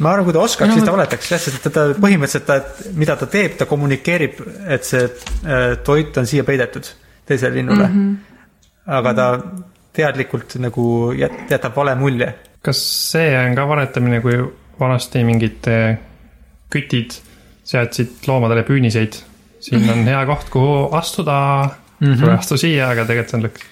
ma 0.00 0.12
arvan, 0.14 0.28
kui 0.28 0.36
ta 0.36 0.44
oskaks 0.44 0.70
No 0.70 0.78
siis 0.78 0.88
ta 0.88 0.96
valetaks 0.96 1.32
jah, 1.32 1.40
sest 1.42 1.66
et 1.66 1.74
ta 1.76 1.86
põhimõtteliselt 1.96 2.46
ta, 2.48 2.60
mida 2.96 3.16
ta 3.20 3.28
teeb, 3.30 3.56
ta 3.58 3.66
kommunikeerib, 3.70 4.44
et 4.68 4.86
see 4.88 5.06
äh, 5.06 5.74
toit 5.84 6.16
on 6.20 6.28
siia 6.28 6.44
peidetud 6.44 6.92
teisele 7.26 7.60
linnule 7.60 7.88
mm. 7.88 7.96
-hmm. 7.96 8.94
aga 9.00 9.14
ta 9.14 9.26
teadlikult 9.92 10.54
nagu 10.62 10.86
jät- 11.18 11.50
jätab 11.50 11.76
vale 11.76 11.94
mulje 11.98 12.30
kas 12.64 12.80
see 13.10 13.32
on 13.38 13.56
ka 13.56 13.66
valetamine, 13.68 14.20
kui 14.24 14.36
vanasti 14.80 15.24
mingid 15.24 15.68
eh, 15.70 15.98
kütid 16.72 17.16
seadsid 17.70 18.28
loomadele 18.28 18.64
püüniseid? 18.68 19.20
siin 19.60 19.84
on 19.92 20.06
hea 20.08 20.20
koht, 20.24 20.48
kuhu 20.48 20.88
astuda 20.96 21.34
mm, 22.00 22.14
-hmm. 22.14 22.38
astu 22.38 22.56
siia, 22.56 22.88
aga 22.88 23.04
tegelikult 23.04 23.30
see 23.30 23.38
on 23.38 23.44
lõks. 23.44 23.66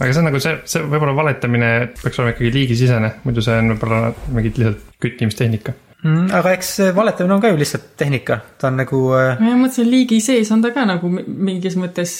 Aga 0.00 0.10
see 0.10 0.22
on 0.22 0.28
nagu 0.30 0.42
see, 0.42 0.58
see 0.70 0.82
võib-olla 0.82 1.14
valetamine 1.16 1.70
peaks 2.00 2.20
olema 2.20 2.34
ikkagi 2.34 2.52
liigisisene, 2.58 3.10
muidu 3.24 3.44
see 3.44 3.56
on 3.62 3.74
võib-olla 3.74 4.12
mingi 4.34 4.52
lihtsalt 4.54 5.00
küttimistehnika. 5.04 5.74
mm,. 6.02 6.28
aga 6.40 6.54
eks 6.58 6.76
see 6.80 6.94
valetamine 6.96 7.36
on 7.36 7.42
ka 7.44 7.52
ju 7.52 7.58
lihtsalt 7.60 7.90
tehnika, 8.00 8.40
ta 8.58 8.70
on 8.72 8.80
nagu 8.82 9.02
äh, 9.18 9.42
ma 9.42 9.56
mõtlesin, 9.64 9.90
liigi 9.90 10.20
sees 10.24 10.52
on 10.54 10.64
ta 10.64 10.74
ka 10.74 10.86
nagu 10.88 11.10
mi- 11.12 11.26
mingis 11.50 11.78
mõttes 11.80 12.16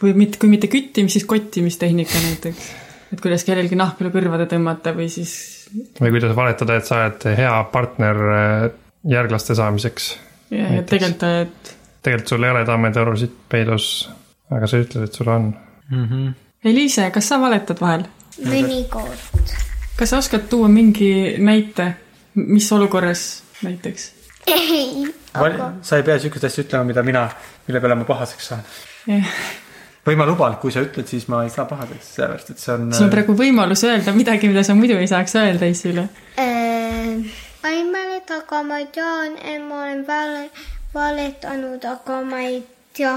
või 0.00 0.14
mitte, 0.16 0.40
kui 0.40 0.52
mitte 0.52 0.70
küttimis, 0.72 1.18
siis 1.18 1.28
kottimistehnika 1.28 2.22
näiteks. 2.24 2.70
et 3.12 3.20
kuidas 3.20 3.44
kellelgi 3.44 3.76
nahk 3.76 4.00
üle 4.00 4.12
kõrvade 4.14 4.48
tõmmata 4.48 4.94
või 4.96 5.10
siis 5.12 5.34
või 6.00 6.12
kuidas 6.14 6.36
valetada, 6.36 6.76
et 6.78 6.88
sa 6.88 7.02
oled 7.04 7.26
hea 7.38 7.52
partner 7.72 8.22
eh, 8.34 8.70
järglaste 9.10 9.54
saamiseks. 9.58 10.10
ja, 10.50 10.76
ja 10.76 10.82
tegelikult, 10.82 11.26
et 11.44 11.74
tegelikult 12.02 12.32
sul 12.34 12.46
ei 12.46 12.54
ole 12.54 12.64
tammetõrusid 12.68 13.34
peidus, 13.52 13.90
aga 14.50 14.70
sa 14.70 14.80
ütled, 14.82 15.06
et 15.08 15.20
sul 15.20 15.28
on. 15.32 15.50
mm. 15.90 16.06
-hmm. 16.06 16.30
Eliise, 16.64 17.06
kas 17.10 17.28
sa 17.30 17.38
valetad 17.40 17.78
vahel? 17.80 18.02
mõnikord. 18.44 19.20
kas 19.96 20.10
sa 20.12 20.18
oskad 20.20 20.44
tuua 20.52 20.68
mingi 20.68 21.38
näite, 21.40 21.86
mis 22.36 22.68
olukorras 22.76 23.22
näiteks? 23.64 24.04
ei, 24.46 25.06
aga 25.32 25.70
sa 25.80 25.96
ei 25.96 26.04
pea 26.04 26.18
sihukest 26.20 26.44
asja 26.50 26.66
ütlema, 26.66 26.84
mida 26.92 27.04
mina, 27.06 27.24
mille 27.64 27.80
peale 27.80 27.96
ma 28.02 28.04
pahaseks 28.08 28.52
saan. 28.52 28.62
või 30.04 30.20
ma 30.20 30.28
luban, 30.28 30.60
kui 30.60 30.76
sa 30.76 30.84
ütled, 30.84 31.08
siis 31.08 31.30
ma 31.32 31.46
ei 31.48 31.56
saa 31.56 31.64
pahaseks, 31.64 32.12
sellepärast 32.18 32.52
et 32.52 32.64
see 32.66 32.76
on. 32.76 32.86
sul 32.92 33.08
on 33.08 33.16
praegu 33.16 33.40
võimalus 33.40 33.88
öelda 33.88 34.12
midagi, 34.20 34.52
mida 34.52 34.64
sa 34.66 34.76
muidu 34.76 35.00
ei 35.00 35.08
saaks 35.08 35.40
öelda 35.40 35.64
Eestile. 35.64 36.08
äh, 36.36 37.36
ma 37.64 37.76
ei 37.76 37.84
mäleta, 37.88 38.44
aga 38.44 38.64
ma 38.68 38.84
tean, 38.92 39.40
et 39.40 39.64
ma 39.64 39.86
olen 39.86 40.04
vale, 40.08 40.48
valetanud, 40.92 41.92
aga 41.96 42.24
ma 42.28 42.48
ei 42.52 42.66
tea, 42.92 43.16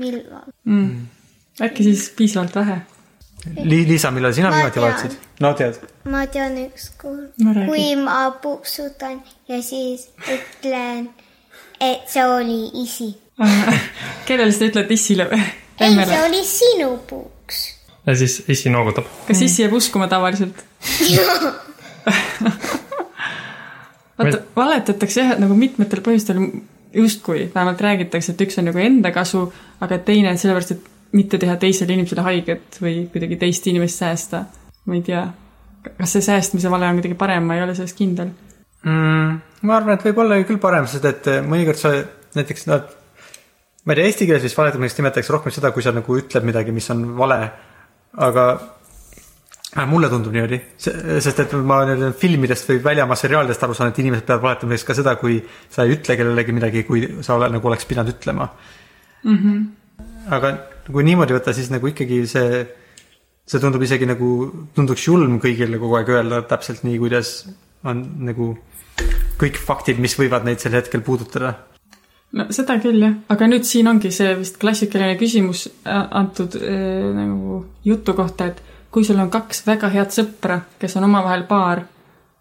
millal. 0.00 0.48
Mm. 0.64 1.20
Äkki 1.60 1.84
siis 1.84 2.10
piisavalt 2.16 2.54
vähe? 2.54 2.80
Li-, 3.62 3.88
Liisa, 3.88 4.10
millal 4.10 4.32
sina 4.32 4.50
Ma 4.50 4.56
viimati 4.56 4.80
valetasid? 4.80 5.18
no 5.40 5.52
tead. 5.58 5.74
ma 6.04 6.26
tean 6.30 6.58
ükskord 6.62 7.32
kui 7.66 7.96
ma 7.98 8.30
puksutan 8.42 9.22
ja 9.48 9.62
siis 9.62 10.10
ütlen, 10.30 11.08
et 11.80 12.06
see 12.08 12.24
oli 12.26 12.70
isi. 12.84 13.10
kellele 14.28 14.52
sa 14.54 14.64
ütled 14.70 14.90
issile 14.94 15.26
või? 15.30 15.42
ei, 15.82 15.96
see 16.06 16.22
oli 16.28 16.44
sinu 16.46 16.90
puks. 17.08 17.56
ja 18.06 18.16
siis 18.16 18.42
issi 18.48 18.70
noogutab. 18.70 19.10
kas 19.26 19.42
issi 19.42 19.64
jääb 19.64 19.74
uskuma 19.80 20.08
tavaliselt? 20.12 20.64
vaata, 24.18 24.38
valetatakse 24.56 25.20
jah, 25.20 25.34
et 25.34 25.42
nagu 25.42 25.54
mitmetel 25.58 26.00
põhjustel 26.04 26.38
justkui 26.94 27.50
vähemalt 27.54 27.80
räägitakse, 27.80 28.32
et 28.32 28.40
üks 28.46 28.58
on 28.60 28.70
nagu 28.70 28.78
enda 28.82 29.10
kasu, 29.14 29.46
aga 29.82 29.98
teine 30.06 30.36
sellepärast, 30.36 30.76
et 30.76 30.91
mitte 31.12 31.38
teha 31.38 31.56
teisele 31.60 31.96
inimesele 31.96 32.24
haiget 32.26 32.80
või 32.82 33.06
kuidagi 33.12 33.38
teist 33.40 33.66
inimest 33.70 34.02
säästa. 34.02 34.44
ma 34.86 34.98
ei 34.98 35.04
tea, 35.06 35.26
kas 35.98 36.16
see 36.16 36.24
säästmise 36.24 36.70
vale 36.70 36.88
on 36.88 36.98
kuidagi 36.98 37.18
parem, 37.18 37.46
ma 37.46 37.56
ei 37.56 37.62
ole 37.62 37.74
selles 37.78 37.94
kindel. 37.98 38.32
mm,? 38.84 39.40
ma 39.62 39.76
arvan, 39.76 39.98
et 39.98 40.06
võib 40.08 40.18
olla 40.24 40.40
küll 40.48 40.62
parem, 40.62 40.88
sest 40.90 41.08
et 41.08 41.30
eh, 41.30 41.40
mõnikord 41.46 41.80
sa 41.80 41.94
näiteks 42.36 42.66
nad, 42.70 42.88
ma 43.84 43.94
ei 43.94 44.00
tea, 44.00 44.10
eesti 44.10 44.28
keeles 44.28 44.46
vist 44.48 44.58
valetamiseks 44.58 45.00
nimetatakse 45.00 45.36
rohkem 45.36 45.54
seda, 45.54 45.70
kui 45.74 45.84
sa 45.84 45.94
nagu 45.94 46.18
ütled 46.18 46.48
midagi, 46.48 46.74
mis 46.74 46.90
on 46.94 47.10
vale. 47.18 47.42
aga 48.12 48.46
Äh, 49.72 49.86
mulle 49.88 50.10
tundub 50.12 50.34
niimoodi, 50.34 50.58
sest 50.76 51.38
et 51.40 51.52
ma 51.64 51.78
nüüd 51.88 52.12
filmidest 52.20 52.66
või 52.68 52.82
väljamaa 52.84 53.16
seriaalidest 53.16 53.62
aru 53.64 53.76
saan, 53.76 53.88
et 53.88 54.00
inimesed 54.02 54.26
peavad 54.28 54.42
valetama 54.44 54.74
näiteks 54.74 54.84
ka 54.84 54.96
seda, 54.98 55.14
kui 55.16 55.38
sa 55.72 55.86
ei 55.86 55.94
ütle 55.94 56.16
kellelegi 56.18 56.52
midagi, 56.52 56.82
kui 56.84 57.06
sa 57.24 57.38
ole, 57.38 57.48
nagu 57.54 57.70
oleks 57.70 57.88
pidanud 57.88 58.12
ütlema 58.12 58.50
mm. 58.50 59.38
-hmm. 59.38 59.62
aga 60.36 60.50
kui 60.90 61.04
niimoodi 61.06 61.36
võtta, 61.36 61.54
siis 61.54 61.70
nagu 61.72 61.90
ikkagi 61.90 62.22
see, 62.30 62.62
see 63.46 63.62
tundub 63.62 63.82
isegi 63.86 64.08
nagu, 64.08 64.30
tunduks 64.74 65.06
julm 65.06 65.38
kõigile 65.42 65.80
kogu 65.82 65.98
aeg 65.98 66.14
öelda 66.16 66.42
täpselt 66.50 66.82
nii, 66.86 66.98
kuidas 67.02 67.34
on 67.88 68.02
nagu 68.26 68.54
kõik 69.40 69.58
faktid, 69.58 70.00
mis 70.02 70.14
võivad 70.18 70.46
neid 70.46 70.62
sel 70.62 70.74
hetkel 70.76 71.02
puudutada. 71.04 71.54
no 72.32 72.48
seda 72.54 72.78
küll 72.82 73.02
jah, 73.02 73.16
aga 73.32 73.48
nüüd 73.50 73.66
siin 73.68 73.90
ongi 73.90 74.12
see 74.14 74.34
vist 74.38 74.58
klassikaline 74.62 75.16
küsimus 75.20 75.66
äh, 75.68 76.04
antud 76.10 76.56
äh, 76.58 77.08
nagu 77.16 77.62
jutu 77.84 78.14
kohta, 78.18 78.50
et 78.52 78.62
kui 78.92 79.04
sul 79.04 79.20
on 79.22 79.30
kaks 79.32 79.64
väga 79.66 79.90
head 79.92 80.14
sõpra, 80.14 80.60
kes 80.78 80.96
on 81.00 81.08
omavahel 81.08 81.46
paar 81.48 81.86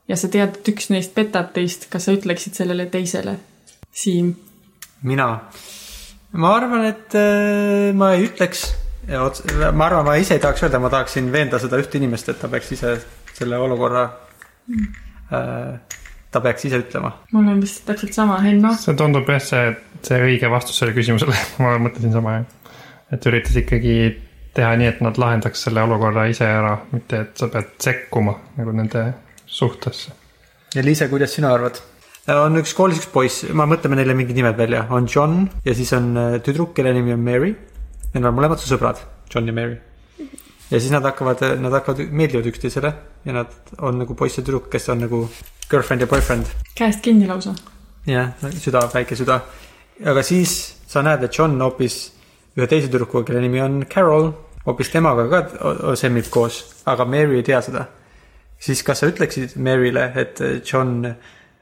ja 0.08 0.18
sa 0.20 0.30
tead, 0.32 0.60
et 0.60 0.72
üks 0.74 0.90
neist 0.92 1.16
petab 1.16 1.54
teist, 1.56 1.88
kas 1.92 2.08
sa 2.08 2.16
ütleksid 2.16 2.58
sellele 2.58 2.88
teisele? 2.92 3.38
Siim, 3.92 4.34
mina, 5.08 5.28
ma 6.32 6.54
arvan, 6.56 6.86
et 6.88 7.16
äh, 7.18 7.92
ma 7.98 8.14
ei 8.16 8.28
ütleks, 8.30 8.66
ma 9.10 9.88
arvan, 9.88 10.06
ma 10.08 10.16
ise 10.22 10.38
ei 10.38 10.44
tahaks 10.44 10.64
öelda, 10.66 10.80
ma 10.80 10.92
tahaksin 10.94 11.32
veenda 11.34 11.60
seda 11.60 11.80
ühte 11.82 12.00
inimest, 12.00 12.30
et 12.32 12.40
ta 12.40 12.50
peaks 12.52 12.72
ise 12.78 12.96
selle 13.36 13.60
olukorra 13.60 14.06
äh,, 15.36 16.00
ta 16.32 16.42
peaks 16.44 16.66
ise 16.70 16.82
ütlema. 16.86 17.14
mul 17.34 17.52
on 17.52 17.62
vist 17.64 17.84
täpselt 17.88 18.16
sama, 18.16 18.40
Henno. 18.46 18.74
see 18.80 18.96
tundub 19.00 19.30
jah, 19.30 19.44
see, 19.44 19.76
see 20.08 20.20
õige 20.30 20.52
vastus 20.52 20.80
sellele 20.80 20.98
küsimusele, 21.00 21.36
ma 21.64 21.76
mõtlesin 21.82 22.16
sama 22.16 22.40
jah. 22.40 22.76
et 23.18 23.32
üritas 23.32 23.58
ikkagi 23.60 23.96
teha 24.56 24.72
nii, 24.80 24.90
et 24.92 25.04
nad 25.04 25.20
lahendaks 25.20 25.68
selle 25.68 25.84
olukorra 25.88 26.28
ise 26.32 26.48
ära, 26.48 26.76
mitte 26.92 27.26
et 27.26 27.40
sa 27.40 27.48
pead 27.52 27.76
sekkuma 27.84 28.36
nagu 28.58 28.76
nende 28.76 29.06
suhtesse. 29.46 30.16
ja 30.76 30.84
Liise, 30.86 31.12
kuidas 31.12 31.36
sina 31.36 31.54
arvad? 31.56 31.82
On 32.40 32.60
üks 32.60 32.74
koolis 32.78 33.00
üks 33.02 33.10
poiss, 33.12 33.46
ma 33.58 33.66
mõtleme 33.70 33.98
neile 33.98 34.14
mingid 34.18 34.38
nimed 34.38 34.58
välja, 34.60 34.86
on 34.94 35.08
John 35.10 35.48
ja 35.66 35.74
siis 35.76 35.92
on 35.98 36.12
äh, 36.20 36.36
tüdruk, 36.46 36.76
kelle 36.78 36.94
nimi 36.96 37.16
on 37.16 37.24
Mary. 37.26 37.56
Need 38.14 38.28
on 38.28 38.36
mõlemad 38.36 38.62
su 38.62 38.70
sõbrad, 38.70 39.00
John 39.32 39.48
ja 39.50 39.56
Mary. 39.56 39.80
ja 40.70 40.80
siis 40.80 40.92
nad 40.94 41.04
hakkavad, 41.08 41.42
nad 41.60 41.74
hakkavad, 41.74 42.12
meeldivad 42.12 42.48
üksteisele 42.52 42.94
ja 43.26 43.36
nad 43.36 43.74
on 43.80 44.00
nagu 44.04 44.16
poiss 44.16 44.38
ja 44.38 44.46
tüdruk, 44.46 44.70
kes 44.72 44.88
on 44.94 45.04
nagu 45.06 45.24
girlfriend 45.72 46.06
ja 46.06 46.08
boyfriend. 46.08 46.54
käest 46.76 47.02
kinni 47.02 47.28
lausa. 47.28 47.56
jah, 48.08 48.32
süda, 48.60 48.86
väike 48.94 49.16
süda. 49.16 49.42
aga 50.06 50.24
siis 50.24 50.76
sa 50.88 51.02
näed, 51.02 51.24
et 51.24 51.38
John 51.38 51.60
hoopis 51.62 52.00
ühe 52.58 52.68
teise 52.68 52.88
tüdrukuga, 52.88 53.26
kelle 53.32 53.42
nimi 53.42 53.62
on 53.62 53.86
Carol, 53.90 54.32
hoopis 54.66 54.94
temaga 54.94 55.28
ka 55.32 55.96
semmib 55.96 56.30
koos, 56.30 56.64
aga 56.86 57.06
Mary 57.06 57.42
ei 57.42 57.44
tea 57.44 57.62
seda. 57.62 57.86
siis 58.60 58.84
kas 58.84 59.00
sa 59.02 59.08
ütleksid 59.10 59.58
Maryle, 59.58 60.12
et 60.16 60.40
John 60.62 61.06
äh, 61.06 61.16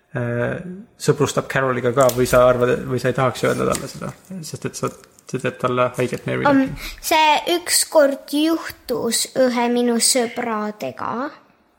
sõbrustab 0.09 1.45
Caroliga 1.51 1.91
ka 1.93 2.07
või 2.15 2.25
sa 2.29 2.41
arvad, 2.49 2.71
või 2.89 3.01
sa 3.01 3.11
ei 3.11 3.17
tahaks 3.17 3.43
öelda 3.45 3.67
talle 3.69 3.89
seda, 3.91 4.09
sest 4.47 4.65
et 4.65 4.79
sa, 4.79 4.89
sa 4.89 5.37
teed 5.37 5.59
talle 5.61 5.85
haiget 5.99 6.25
Maryle 6.25 6.49
um,. 6.49 6.63
see 7.05 7.35
ükskord 7.53 8.33
juhtus 8.33 9.27
ühe 9.37 9.67
minu 9.73 9.99
sõbradega. 10.01 11.29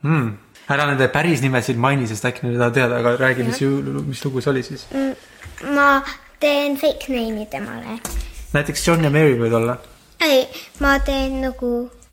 Mm. 0.06 0.30
ära 0.70 0.86
nende 0.86 1.10
päris 1.10 1.42
nimesid 1.42 1.80
maini, 1.82 2.06
sest 2.06 2.30
äkki 2.30 2.46
nad 2.46 2.54
ei 2.54 2.62
taha 2.62 2.76
teada, 2.78 3.02
aga 3.02 3.16
räägi, 3.18 3.48
mis, 3.50 3.60
mis 4.06 4.24
lugu 4.24 4.44
see 4.44 4.54
oli 4.54 4.62
siis. 4.62 4.86
ma 5.74 5.90
teen 6.40 6.78
fake 6.78 7.10
name'i 7.10 7.50
temale. 7.50 7.98
näiteks 8.54 8.86
John 8.86 9.04
ja 9.04 9.10
Mary 9.10 9.34
võivad 9.42 9.58
olla. 9.58 9.80
ei, 10.22 10.46
ma 10.78 11.00
teen 11.02 11.40
nagu 11.48 11.72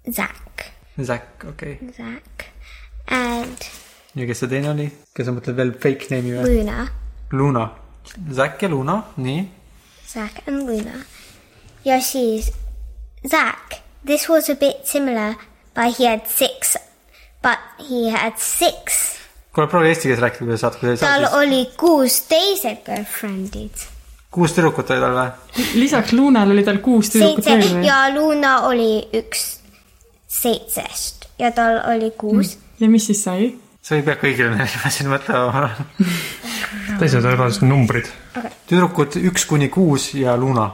Zack, 0.09 0.71
Zack, 0.97 1.45
okei 1.45 1.77
okay.. 1.77 1.93
Zack 1.93 2.49
and 3.13 3.69
ja 4.17 4.29
kes 4.29 4.43
see 4.43 4.51
teine 4.51 4.71
oli, 4.71 4.87
kes 5.15 5.27
sa 5.27 5.33
mõtled 5.35 5.57
veel 5.57 5.73
fake 5.81 6.09
name'i 6.13 6.37
või? 6.37 6.55
Luna, 6.61 6.87
Luna. 7.31 7.67
Zack 8.33 8.63
ja 8.63 8.69
Luna, 8.71 9.01
nii. 9.19 9.43
Zack 10.07 10.47
and 10.47 10.63
Luna. 10.69 11.03
ja 11.85 11.99
siis 12.01 12.51
Zack, 13.27 13.81
this 14.05 14.29
was 14.29 14.49
a 14.49 14.55
bit 14.55 14.85
similar 14.87 15.35
but 15.77 15.97
he 15.97 16.05
had 16.05 16.27
six, 16.27 16.77
but 17.41 17.59
he 17.89 18.09
had 18.09 18.33
six. 18.37 19.17
kuule, 19.53 19.67
proovi 19.69 19.91
eesti 19.91 20.09
keeles 20.09 20.21
rääkida, 20.21 20.45
kui 20.45 20.57
sa 20.57 20.63
saad, 20.67 20.79
kui 20.79 20.87
sa 20.87 20.93
ei 20.93 20.97
saa 21.01 21.11
tal 21.11 21.25
siis. 21.25 21.37
oli 21.41 21.61
kuus 21.77 22.17
teised 22.29 22.81
girlfriend'id. 22.85 23.85
kuus 24.33 24.53
tüdrukut 24.57 24.89
oli 24.93 25.03
tal 25.03 25.15
või? 25.17 25.67
lisaks 25.81 26.13
Lunale 26.17 26.57
oli 26.57 26.65
tal 26.65 26.81
kuus 26.85 27.13
tüdrukut 27.13 27.45
veel 27.45 27.63
või? 27.67 27.85
ja 27.85 28.01
Luna 28.15 28.53
oli 28.69 28.91
üks 29.21 29.45
seitsest 30.27 31.29
ja 31.41 31.51
tal 31.51 31.81
oli 31.93 32.11
kuus. 32.17 32.57
ja 32.81 32.89
mis 32.89 33.09
siis 33.09 33.23
sai? 33.29 33.51
Sa 33.87 33.95
ei 33.95 34.03
pea 34.03 34.17
kõigile 34.19 34.51
neile 34.51 34.67
nimesid 34.67 35.07
mõtlema. 35.07 35.69
teised 36.99 37.23
on 37.23 37.37
lihtsalt 37.39 37.63
numbrid. 37.63 38.09
tüdrukud 38.67 39.15
üks 39.29 39.45
kuni 39.47 39.69
kuus 39.71 40.09
ja 40.17 40.35
Luna. 40.37 40.67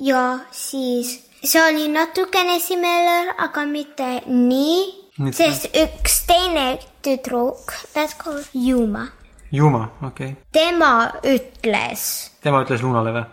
ja 0.00 0.24
siis 0.52 1.14
see 1.40 1.62
oli 1.62 1.88
natukene 1.88 2.58
similar, 2.60 3.34
aga 3.46 3.64
mitte 3.68 4.08
nii, 4.26 4.82
Mitte- 5.24 5.38
sest 5.38 5.70
üks 5.72 6.24
teine 6.28 6.78
tüdruk, 7.04 7.72
let's 7.94 8.16
call 8.18 8.42
Yuma, 8.52 9.06
Juma, 9.52 9.86
okei 10.02 10.34
okay.. 10.34 10.42
tema 10.52 11.12
ütles, 11.22 12.04
tema 12.42 12.60
ütles 12.66 12.84
Lunale 12.84 13.14
või? 13.14 13.24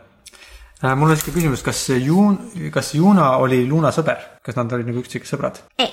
mul 0.96 1.12
on 1.12 1.20
siuke 1.20 1.36
küsimus, 1.36 1.66
kas 1.66 1.84
Juun, 2.00 2.40
kas 2.72 2.94
Juuna 2.96 3.36
oli 3.44 3.66
Luna 3.68 3.92
sõber, 3.92 4.24
kas 4.42 4.56
nad 4.56 4.72
olid 4.72 4.88
nagu 4.88 5.04
üksteise 5.04 5.36
sõbrad? 5.36 5.60
ei, 5.82 5.92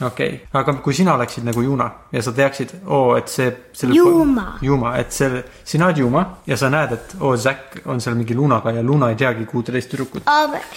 okei 0.00 0.28
okay., 0.28 0.60
aga 0.60 0.74
kui 0.84 0.94
sina 0.94 1.14
oleksid 1.14 1.46
nagu 1.46 1.62
Juuna 1.64 1.86
ja 2.12 2.22
sa 2.22 2.32
teaksid, 2.36 2.74
oo, 2.84 3.16
et 3.16 3.30
see. 3.32 3.48
Juuma. 3.94 4.46
Juuma, 4.62 4.96
et 5.00 5.12
see, 5.12 5.40
sina 5.64 5.88
oled 5.88 6.00
Juuma 6.02 6.24
ja 6.46 6.58
sa 6.60 6.70
näed, 6.72 6.92
et 6.96 7.14
oo, 7.20 7.36
Zack 7.40 7.80
on 7.86 8.00
seal 8.04 8.18
mingi 8.18 8.36
Lunaga 8.36 8.74
ja 8.76 8.82
Luna 8.84 9.10
ei 9.12 9.16
teagi 9.20 9.46
kuuteist 9.48 9.90
tüdrukut. 9.92 10.26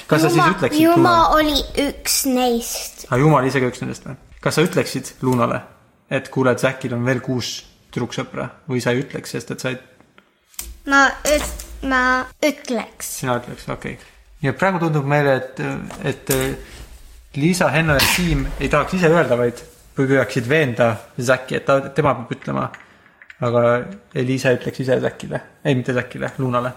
Kas 0.08 0.24
sa 0.24 0.32
siis 0.32 0.46
ütleksid 0.56 0.88
Lunale? 0.96 1.36
oli 1.36 1.88
üks 1.88 2.22
neist, 2.32 3.06
aga 3.10 3.20
Jumal 3.22 3.50
ise 3.50 3.64
ka 3.64 3.72
üks 3.72 3.84
nendest 3.84 4.08
või? 4.08 4.16
kas 4.40 4.56
sa 4.56 4.64
ütleksid 4.64 5.14
Lunale, 5.28 5.62
et 6.10 6.32
kuule, 6.32 6.56
et 6.56 6.64
Zackil 6.64 6.96
on 6.96 7.04
veel 7.08 7.20
kuus 7.26 7.58
tüdruksõpra 7.92 8.48
või 8.70 8.84
sa 8.84 8.96
ei 8.96 9.04
ütleks, 9.04 9.36
sest 9.36 9.52
et 9.52 9.64
sa 9.64 9.74
ei, 9.74 9.80
ma 10.88 11.08
üt-, 11.28 11.66
ma 11.92 12.04
ütleks, 12.46 13.18
sina 13.20 13.40
ütleks, 13.42 13.68
okei 13.68 13.98
okay.. 14.00 14.14
nii 14.44 14.54
et 14.54 14.60
praegu 14.60 14.80
tundub 14.86 15.08
meile, 15.10 15.42
et, 15.42 15.66
et 16.08 16.38
Liisa, 17.36 17.70
Henno 17.70 17.94
ja 17.94 18.00
Siim 18.16 18.46
ei 18.60 18.70
tahaks 18.70 18.94
ise 18.98 19.10
öelda, 19.14 19.38
vaid 19.38 19.60
püüaksid 19.98 20.48
veenda 20.50 20.96
Zacki, 21.22 21.60
et 21.60 21.66
ta, 21.66 21.80
tema 21.94 22.16
peab 22.16 22.32
ütlema. 22.34 22.70
aga 23.42 23.62
Liisa 24.14 24.52
ütleks 24.56 24.82
ise 24.82 25.00
Zackile, 25.00 25.42
ei 25.66 25.76
mitte 25.76 25.94
Zackile, 25.94 26.32
Lunale. 26.38 26.72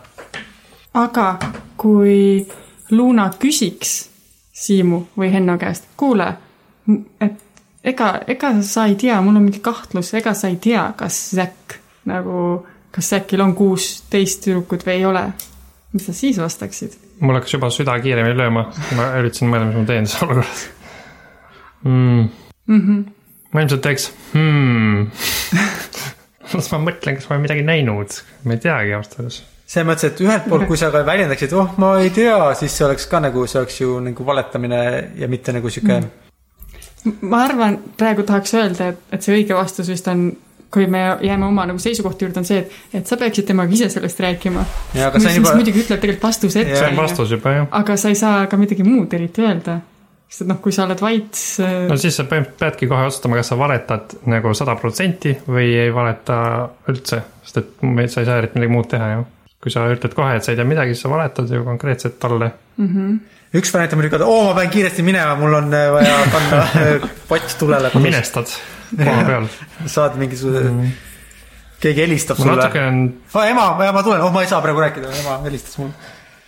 aga 0.94 1.38
kui 1.76 2.46
Luna 2.90 3.30
küsiks 3.38 4.08
Siimu 4.52 5.06
või 5.16 5.32
Henno 5.32 5.56
käest, 5.58 5.88
kuule, 5.96 6.28
et 7.20 7.40
ega, 7.84 8.20
ega 8.26 8.52
sa 8.62 8.86
ei 8.86 8.94
tea, 9.00 9.20
mul 9.20 9.36
on 9.36 9.46
mingi 9.48 9.62
kahtlus, 9.64 10.12
ega 10.14 10.34
sa 10.34 10.48
ei 10.52 10.56
tea, 10.56 10.92
kas 10.96 11.30
Zack 11.34 11.78
nagu, 12.04 12.66
kas 12.90 13.08
Zackil 13.14 13.40
on 13.40 13.54
kuusteist 13.56 14.44
tüdrukut 14.44 14.84
või 14.86 14.98
ei 14.98 15.06
ole. 15.08 15.24
mis 15.92 16.06
sa 16.06 16.12
siis 16.12 16.38
vastaksid? 16.38 16.92
Mul 17.22 17.38
hakkas 17.38 17.54
juba 17.54 17.70
süda 17.72 17.96
kiiremini 18.02 18.38
lööma, 18.38 18.66
ma 18.98 19.08
üritasin 19.20 19.50
mõelda, 19.50 19.70
mis 19.70 19.78
ma 19.78 19.88
teen 19.88 20.08
selles 20.10 20.26
olukorras 20.26 20.64
mm.. 21.84 22.28
Mm 22.66 22.80
-hmm. 22.80 23.04
ma 23.52 23.64
ilmselt 23.64 23.82
teeks 23.82 24.10
hmm. 24.32 25.10
las 26.56 26.70
ma 26.72 26.82
mõtlen, 26.86 27.16
kas 27.18 27.28
ma 27.28 27.36
olen 27.36 27.46
midagi 27.46 27.64
näinud, 27.66 28.18
ma 28.44 28.56
ei 28.56 28.62
teagi 28.62 28.94
ausalt 28.96 29.18
öeldes. 29.20 29.42
selles 29.66 29.88
mõttes, 29.88 30.10
et 30.10 30.24
ühelt 30.24 30.48
poolt, 30.48 30.66
kui 30.68 30.76
sa 30.76 30.90
ka 30.92 31.04
väljendaksid, 31.06 31.54
oh, 31.56 31.76
ma 31.80 31.94
ei 32.02 32.10
tea, 32.14 32.38
siis 32.58 32.74
see 32.76 32.86
oleks 32.86 33.06
ka 33.10 33.22
nagu, 33.24 33.46
see 33.46 33.60
oleks 33.62 33.80
ju 33.80 34.00
nagu 34.04 34.26
valetamine 34.26 34.82
ja 35.18 35.28
mitte 35.28 35.54
nagu 35.56 35.70
sihuke 35.70 36.00
mm.. 36.00 37.18
ma 37.30 37.44
arvan, 37.46 37.78
praegu 37.98 38.26
tahaks 38.28 38.54
öelda, 38.58 38.92
et, 38.92 39.06
et 39.12 39.22
see 39.22 39.38
õige 39.38 39.56
vastus 39.58 39.88
vist 39.90 40.10
on, 40.12 40.30
kui 40.72 40.86
me 40.90 41.02
jääme 41.20 41.46
oma 41.46 41.66
nagu 41.68 41.80
seisukohti 41.82 42.24
juurde, 42.24 42.40
on 42.40 42.48
see, 42.48 42.62
et, 42.62 42.76
et 43.00 43.08
sa 43.08 43.18
peaksid 43.20 43.46
temaga 43.50 43.74
ise 43.76 43.90
sellest 43.92 44.20
rääkima. 44.24 44.64
Ja, 44.96 45.10
aga 45.10 45.20
mis 45.20 45.26
see 45.26 45.34
siis 45.36 45.42
juba- 45.42 45.54
muidugi 45.58 45.84
ütleb 45.84 46.00
tegelikult 46.00 46.28
vastuse 46.30 46.62
ette. 46.64 46.78
see 46.78 46.88
on 46.88 47.00
vastus 47.02 47.34
juba 47.36 47.56
jah. 47.58 47.66
aga 47.82 47.96
sa 48.00 48.12
ei 48.12 48.18
saa 48.18 48.46
ka 48.50 48.60
midagi 48.60 48.86
muud 48.86 49.12
eriti 49.18 49.44
öelda. 49.44 49.80
sest 50.32 50.46
et 50.46 50.48
noh, 50.48 50.62
kui 50.64 50.72
sa 50.72 50.86
oled 50.86 51.02
vait 51.04 51.42
äh, 51.60 51.74
no, 51.90 51.98
siis 52.00 52.16
sa 52.16 52.24
põhimõtteliselt 52.24 52.64
peadki 52.64 52.88
kohe 52.88 53.04
otsustama, 53.10 53.36
kas 53.36 53.52
sa 53.52 53.60
valetad 53.60 54.16
nagu 54.32 54.54
sada 54.56 54.78
protsenti 54.80 55.34
või 55.44 55.68
ei 55.76 55.92
valeta 55.92 56.38
üldse, 56.88 57.20
sest 57.44 57.60
et 57.60 57.86
sa 58.08 58.24
ei 58.24 58.30
saa 58.30 58.40
eriti 58.40 58.56
midagi 58.56 58.72
muud 58.72 58.88
teha 58.94 59.12
ju. 59.12 59.28
kui 59.62 59.76
sa 59.76 59.84
ütled 59.92 60.16
kohe, 60.16 60.38
et 60.38 60.46
sa 60.46 60.54
ei 60.54 60.58
tea 60.58 60.66
midagi, 60.66 60.96
siis 60.96 61.04
sa 61.04 61.12
valetad 61.12 61.52
ju 61.52 61.64
konkreetselt 61.68 62.16
talle. 62.22 62.48
üks 63.52 63.74
variant 63.74 63.92
on 63.92 64.00
muidugi, 64.00 64.16
et 64.16 64.24
oo, 64.24 64.44
ma 64.48 64.54
pean 64.56 64.72
kiiresti 64.72 65.04
minema, 65.04 65.36
mul 65.36 65.60
on 65.60 65.74
äh, 65.76 65.90
vaja 66.00 66.20
panna 66.32 66.62
äh, 66.80 67.10
pott 67.28 67.58
tulele. 67.60 67.92
minestad 68.00 68.56
koha 68.96 69.24
peal. 69.28 69.48
saad 69.86 70.18
mingisuguse 70.20 70.64
mm, 70.64 70.80
-hmm. 70.80 70.90
keegi 71.80 72.04
helistab 72.06 72.40
sulle 72.40 72.56
natuke. 72.56 72.86
on, 72.86 73.02
oh, 73.34 73.44
ema, 73.46 73.92
ma 73.92 74.02
tulen, 74.02 74.20
oh 74.20 74.32
ma 74.32 74.42
ei 74.42 74.50
saa 74.50 74.62
praegu 74.64 74.80
rääkida, 74.80 75.12
ema 75.24 75.40
helistas 75.44 75.78
mulle. 75.78 75.92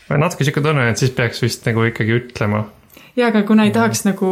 natuke 0.09 0.45
sihuke 0.45 0.61
tunne, 0.61 0.89
et 0.91 1.01
siis 1.01 1.11
peaks 1.11 1.43
vist 1.43 1.67
nagu 1.67 1.85
ikkagi 1.91 2.21
ütlema. 2.21 2.65
ja 3.17 3.33
aga 3.33 3.43
kuna 3.43 3.65
ei 3.69 3.75
tahaks 3.75 4.05
nagu 4.09 4.31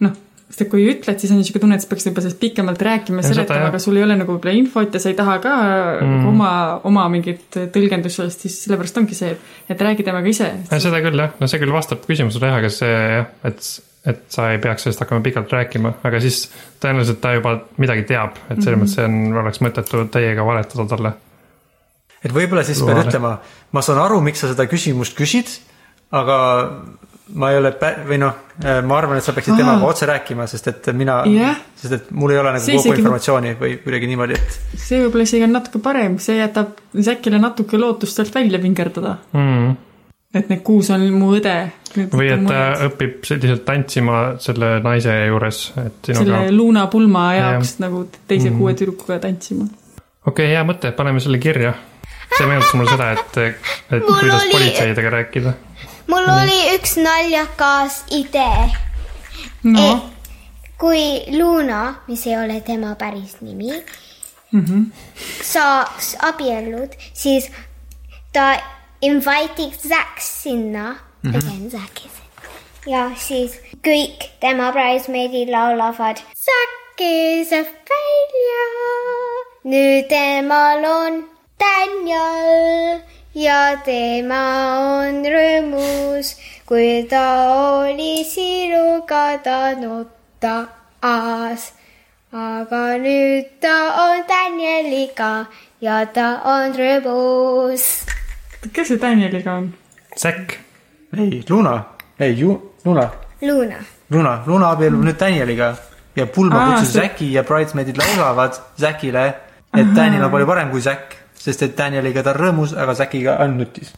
noh, 0.00 0.16
sest 0.48 0.66
et 0.66 0.72
kui 0.72 0.84
ütled, 0.90 1.20
siis 1.20 1.32
on 1.32 1.40
niisugune 1.40 1.64
tunne, 1.64 1.76
et 1.78 1.84
sa 1.84 1.88
peaksid 1.90 2.10
võib-olla 2.10 2.26
sellest 2.26 2.42
pikemalt 2.42 2.82
rääkima, 2.88 3.22
seletama, 3.24 3.70
aga 3.70 3.78
sul 3.82 3.96
ei 3.96 4.04
ole 4.04 4.18
nagu 4.20 4.34
võib-olla 4.34 4.56
infot 4.56 4.94
ja 4.94 5.00
sa 5.00 5.12
ei 5.12 5.16
taha 5.18 5.38
ka 5.44 5.54
mm. 6.00 6.26
oma, 6.32 6.50
oma 6.88 7.06
mingit 7.12 7.60
tõlgendust 7.74 8.20
sellest, 8.20 8.44
siis 8.44 8.58
sellepärast 8.66 9.00
ongi 9.00 9.16
see, 9.16 9.32
et, 9.36 9.54
et 9.72 9.86
räägi 9.88 10.04
temaga 10.04 10.28
ise. 10.28 10.50
seda 10.72 11.00
küll 11.04 11.24
jah, 11.24 11.32
no 11.40 11.48
see 11.48 11.62
küll 11.62 11.72
vastab 11.72 12.04
küsimusele 12.08 12.52
jah, 12.52 12.60
aga 12.60 12.72
see 12.72 12.92
jah, 12.92 13.32
et, 13.48 13.72
et 14.06 14.24
sa 14.34 14.48
ei 14.52 14.58
peaks 14.58 14.82
sellest 14.86 15.00
hakkama 15.04 15.22
pikalt 15.22 15.52
rääkima, 15.52 15.92
aga 16.02 16.20
siis 16.20 16.44
tõenäoliselt 16.82 17.20
ta 17.22 17.34
juba 17.36 17.52
midagi 17.78 18.02
teab, 18.08 18.40
et 18.50 18.62
selles 18.62 18.80
mõttes 18.80 18.96
see 18.98 19.04
on, 19.06 19.18
oleks 19.44 19.60
mõttetu 19.62 20.06
teiega 20.10 20.42
valetada 20.46 20.86
talle. 20.90 21.12
et 22.24 22.32
võib-olla 22.34 22.64
siis 22.66 22.82
pead 22.82 23.04
ütlema, 23.06 23.36
ma 23.72 23.82
saan 23.82 23.98
aru, 24.02 24.20
miks 24.20 24.42
sa 24.42 24.50
seda 24.50 24.66
küsimust 24.70 25.14
küsid, 25.18 25.48
aga 26.12 26.36
ma 27.34 27.50
ei 27.52 27.56
ole 27.56 27.70
pä- 27.80 27.94
või 28.08 28.18
noh, 28.20 28.34
ma 28.84 28.96
arvan, 28.98 29.16
et 29.16 29.24
sa 29.24 29.32
peaksid 29.32 29.56
temaga 29.56 29.86
otse 29.88 30.06
rääkima, 30.10 30.44
sest 30.50 30.66
et 30.68 30.90
mina 30.98 31.20
Jah., 31.30 31.56
sest 31.78 31.94
et 31.96 32.10
mul 32.10 32.34
ei 32.34 32.38
ole 32.42 32.52
nagu 32.52 32.64
See 32.64 32.74
kogu 32.76 32.88
isegi- 32.90 33.00
informatsiooni 33.00 33.54
või 33.60 33.78
kuidagi 33.84 34.10
niimoodi, 34.10 34.34
et 34.36 34.58
see 34.82 34.98
võib-olla 35.04 35.24
isegi 35.30 35.46
on 35.46 35.54
natuke 35.56 35.78
parem, 35.82 36.18
see 36.18 36.36
jätab 36.42 36.74
Säkile 36.92 37.38
natuke 37.40 37.78
lootust 37.80 38.18
sealt 38.18 38.34
välja 38.34 38.58
vingerdada. 38.60 39.16
Mm. 39.32 39.76
Et 40.34 40.48
need 40.48 40.62
kuus 40.64 40.90
on 40.90 41.02
mu 41.12 41.32
õde. 41.36 41.54
või 41.94 42.30
et 42.32 42.46
ta 42.48 42.60
õpib 42.86 43.24
selliselt 43.28 43.64
tantsima 43.64 44.20
selle 44.40 44.78
naise 44.80 45.12
juures, 45.28 45.72
et 45.86 45.92
selle 46.06 46.18
sinuga. 46.24 46.52
Luna 46.52 46.86
pulma 46.86 47.34
jaoks 47.36 47.74
nagu 47.78 48.06
teise 48.28 48.50
Mhm. 48.50 48.58
kuue 48.58 48.74
tüdrukuga 48.74 49.18
tantsima. 49.20 49.64
okei 50.26 50.30
okay,, 50.30 50.46
hea 50.54 50.62
mõte, 50.64 50.92
paneme 50.96 51.20
selle 51.20 51.38
kirja. 51.38 51.74
see 52.38 52.46
meenutas 52.46 52.72
mulle 52.74 52.90
seda, 52.90 53.10
et, 53.12 53.36
et 53.92 54.02
Mul 54.08 54.18
kuidas 54.20 54.42
oli- 54.42 54.52
politseidega 54.52 55.10
rääkida. 55.10 55.52
mul 56.08 56.24
oli 56.32 56.60
üks 56.78 56.96
naljakas 56.96 58.04
idee. 58.10 58.70
no, 59.64 60.10
kui 60.78 61.22
Luna, 61.38 61.94
mis 62.08 62.26
ei 62.26 62.36
ole 62.36 62.60
tema 62.60 62.94
päris 62.94 63.36
nimi 63.40 63.70
mm 64.52 64.64
-hmm. 64.64 64.84
saaks 65.42 66.16
abiellud, 66.22 66.90
siis 67.12 67.50
ta 68.32 68.56
invite'iks 69.02 69.88
Zach's 69.88 70.28
sinna 70.42 70.96
mm, 71.22 71.30
-hmm. 71.30 71.36
again 71.36 71.70
Zach'is. 71.70 72.14
ja 72.86 73.10
siis 73.16 73.60
kõik 73.82 74.30
tema 74.40 74.72
bridesmaidid 74.72 75.48
laulavad 75.48 76.16
Zach 76.16 76.82
is 77.02 77.52
a 77.52 77.64
failure. 77.64 79.42
nüüd 79.64 80.08
temal 80.08 80.84
on 80.84 81.24
Daniel 81.60 83.02
ja 83.34 83.76
tema 83.84 84.44
on 85.02 85.22
rõõmus, 85.34 86.34
kui 86.66 87.06
ta 87.10 87.26
oli 87.82 88.24
sinuga 88.24 89.38
tanutas. 89.44 90.80
aga 92.32 92.82
nüüd 93.04 93.46
ta 93.60 93.76
on 94.06 94.24
Danieliga 94.28 95.46
ja 95.80 96.06
ta 96.06 96.40
on 96.44 96.74
rõõmus. 96.74 98.06
Kes 98.72 98.88
see 98.88 99.00
Danieliga 99.00 99.56
on? 99.60 99.72
Säkk, 100.16 100.58
ei, 101.18 101.42
Luna, 101.48 101.78
ei 102.20 102.36
ju, 102.38 102.56
Luna, 102.84 103.08
Luna, 103.42 103.80
Luna, 104.10 104.42
Luna 104.46 104.70
abiellub 104.76 105.04
nüüd 105.06 105.18
Danieliga 105.20 105.72
ja 106.16 106.26
Pulma 106.26 106.66
kutsus 106.66 106.92
see- 106.92 107.02
Zacki 107.02 107.32
ja 107.32 107.42
bridesmaidid 107.42 107.98
laulavad 107.98 108.60
Zackile, 108.80 109.26
et 109.76 109.94
Daniel 109.96 110.24
on 110.24 110.30
palju 110.30 110.46
parem 110.46 110.70
kui 110.70 110.80
Zack, 110.80 111.16
sest 111.34 111.62
et 111.62 111.76
Danieliga 111.78 112.22
ta 112.22 112.34
on 112.34 112.40
rõõmus, 112.44 112.76
aga 112.76 112.94
Zackiga 112.94 113.38
on 113.44 113.58
nutis 113.58 113.94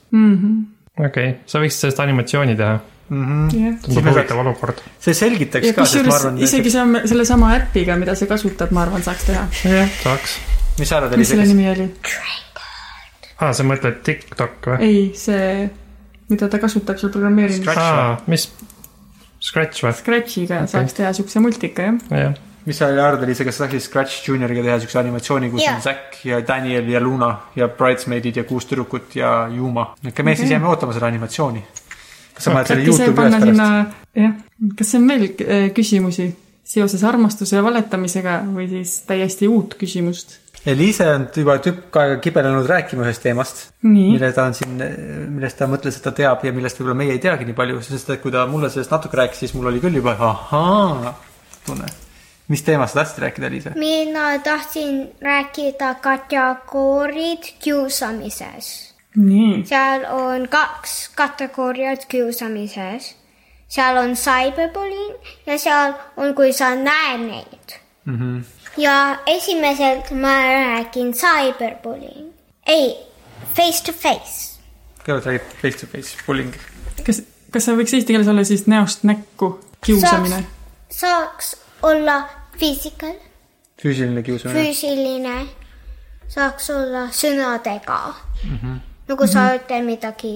okei 0.99 1.09
okay., 1.09 1.35
sa 1.47 1.63
võiksid 1.63 1.87
sellest 1.87 2.01
animatsiooni 2.05 2.57
teha. 2.57 2.79
mm. 3.09 3.25
-hmm. 3.25 3.59
jah. 3.59 3.75
tundub 3.83 4.05
me 4.05 4.11
huvitav 4.11 4.39
olukord. 4.39 4.81
see 5.01 5.15
selgitaks 5.15 5.67
ja 5.67 5.75
ka, 5.75 5.85
sest 5.85 6.07
ma 6.07 6.17
arvan, 6.17 6.39
isegi 6.39 6.71
see, 6.71 7.07
sellesama 7.11 7.55
äpiga, 7.59 7.97
mida 7.97 8.15
sa 8.15 8.27
kasutad, 8.27 8.71
ma 8.71 8.83
arvan, 8.87 9.03
saaks 9.03 9.25
teha. 9.25 9.47
jah, 9.65 9.89
saaks. 10.03 10.39
mis 10.79 10.89
sa 10.89 10.97
arvad, 11.03 11.17
mis 11.19 11.29
selle 11.29 11.43
Elisabeth? 11.43 11.57
nimi 11.57 11.71
oli? 11.71 12.44
aa, 13.41 13.53
sa 13.57 13.67
mõtled 13.67 14.01
TikTok 14.07 14.71
või? 14.73 14.79
ei, 14.85 15.03
see, 15.19 15.67
mida 16.31 16.49
ta 16.53 16.61
kasutab 16.63 17.01
seal 17.01 17.15
või? 17.15 17.51
aa, 17.75 18.17
mis? 18.31 18.49
Scratch 19.45 19.85
või? 19.85 19.95
Scratchiga 19.99 20.63
okay. 20.63 20.73
saaks 20.73 20.97
teha 20.97 21.13
siukse 21.17 21.43
multika, 21.45 21.89
jah. 21.89 21.99
jah, 22.11 22.37
mis 22.65 22.79
sa 22.81 22.89
arvad, 22.89 23.25
Elisa, 23.27 23.45
kas 23.45 23.59
sa 23.59 23.65
saaksid 23.65 23.85
Scratch 23.85 24.29
Junioriga 24.29 24.63
teha 24.65 24.79
siukse 24.83 25.01
animatsiooni, 25.01 25.51
kus 25.53 25.65
Jaa. 25.65 25.75
on 25.77 25.83
Zack 25.85 26.21
ja 26.25 26.41
Daniel 26.47 26.89
ja 26.89 27.03
Luna 27.03 27.33
ja 27.57 27.69
bridesmaidid 27.69 28.41
ja 28.41 28.47
kuus 28.49 28.69
tüdrukut 28.71 29.17
ja 29.19 29.35
Yuma. 29.53 29.91
okei, 30.07 30.25
me 30.25 30.37
siis 30.37 30.55
jääme 30.55 30.71
ootama 30.71 30.97
seda 30.97 31.11
animatsiooni. 31.13 31.65
kas 32.35 32.49
sa 32.49 32.55
paned 32.55 32.73
selle 32.73 32.87
Youtube'i 32.89 33.29
üles 33.29 33.45
sinna 33.51 33.69
pärast?, 33.75 34.01
jah, 34.23 34.39
kas 34.79 34.95
see 34.95 35.03
on 35.03 35.13
veel 35.13 35.29
äh, 35.29 35.69
küsimusi 35.77 36.31
seoses 36.65 37.05
armastuse 37.05 37.59
ja 37.59 37.63
valetamisega 37.63 38.41
või 38.55 38.71
siis 38.71 38.97
täiesti 39.09 39.51
uut 39.51 39.77
küsimust? 39.81 40.39
Eliise 40.67 41.05
on 41.13 41.27
juba 41.37 41.59
tükk 41.61 41.97
aega 42.01 42.17
kibelenud 42.25 42.65
rääkima 42.69 43.05
ühest 43.05 43.21
teemast, 43.21 43.59
nii, 43.85 44.15
mille 44.15 44.31
ta 44.33 44.47
on 44.49 44.55
siin, 44.57 44.79
millest 45.35 45.59
ta 45.61 45.69
mõtles, 45.69 45.99
et 45.99 46.07
ta 46.07 46.13
teab 46.17 46.45
ja 46.47 46.55
millest 46.57 46.81
võib-olla 46.81 46.97
meie 47.03 47.13
ei 47.13 47.21
teagi 47.21 47.45
nii 47.45 47.57
palju, 47.59 47.83
sest 47.85 48.15
et 48.15 48.23
kui 48.23 48.33
ta 48.33 48.47
mulle 48.49 48.71
sellest 48.73 48.95
natuke 48.95 49.19
rääkis, 49.21 49.43
siis 49.45 49.53
mul 49.57 49.69
oli 49.69 49.83
küll 49.83 50.01
juba 50.01 50.17
ahaa 50.17 51.13
tunne. 51.67 51.91
mis 52.49 52.65
teemast 52.65 52.97
sa 52.97 53.03
tahtsid 53.03 53.21
rääkida, 53.27 53.51
Eliise? 53.53 53.75
mina 53.77 54.39
tahtsin 54.45 55.05
rääkida 55.21 55.95
kategoorid 56.01 57.53
kiusamises. 57.61 58.73
nii, 59.21 59.61
seal 59.69 60.09
on 60.17 60.49
kaks 60.49 61.11
kategooriat 61.15 62.09
kiusamises. 62.09 63.13
seal 63.69 64.01
on 64.01 64.17
cyberbullying 64.17 65.33
ja 65.47 65.59
seal 65.59 65.93
on, 66.17 66.35
kui 66.35 66.53
sa 66.57 66.73
näed 66.75 67.29
neid. 67.29 67.81
Ja 68.77 69.19
esimeselt 69.27 70.11
ma 70.11 70.35
räägin 70.39 71.13
cyberbullying, 71.15 72.33
ei, 72.67 72.95
face 73.55 73.85
to 73.85 73.93
face. 73.93 74.61
kõigepealt 75.05 75.29
räägib 75.29 75.53
face 75.61 75.81
to 75.81 75.91
face 75.91 76.17
bullying. 76.27 76.55
kas, 77.07 77.23
kas 77.53 77.69
see 77.69 77.77
võiks 77.79 77.95
eesti 77.97 78.15
keeles 78.15 78.31
olla 78.31 78.45
siis 78.45 78.67
näost 78.71 79.05
näkku 79.05 79.53
kiusamine? 79.85 80.45
saaks 80.91 81.55
olla 81.83 82.23
physical, 82.59 83.15
füüsiline 83.83 84.23
kiusamine. 84.23 84.65
füüsiline, 84.65 85.37
saaks 86.29 86.71
olla 86.71 87.07
sõnadega 87.13 88.01
mm. 88.11 88.59
-hmm. 88.59 88.83
nagu 89.09 89.27
sa 89.31 89.53
ütled 89.59 89.87
midagi 89.87 90.35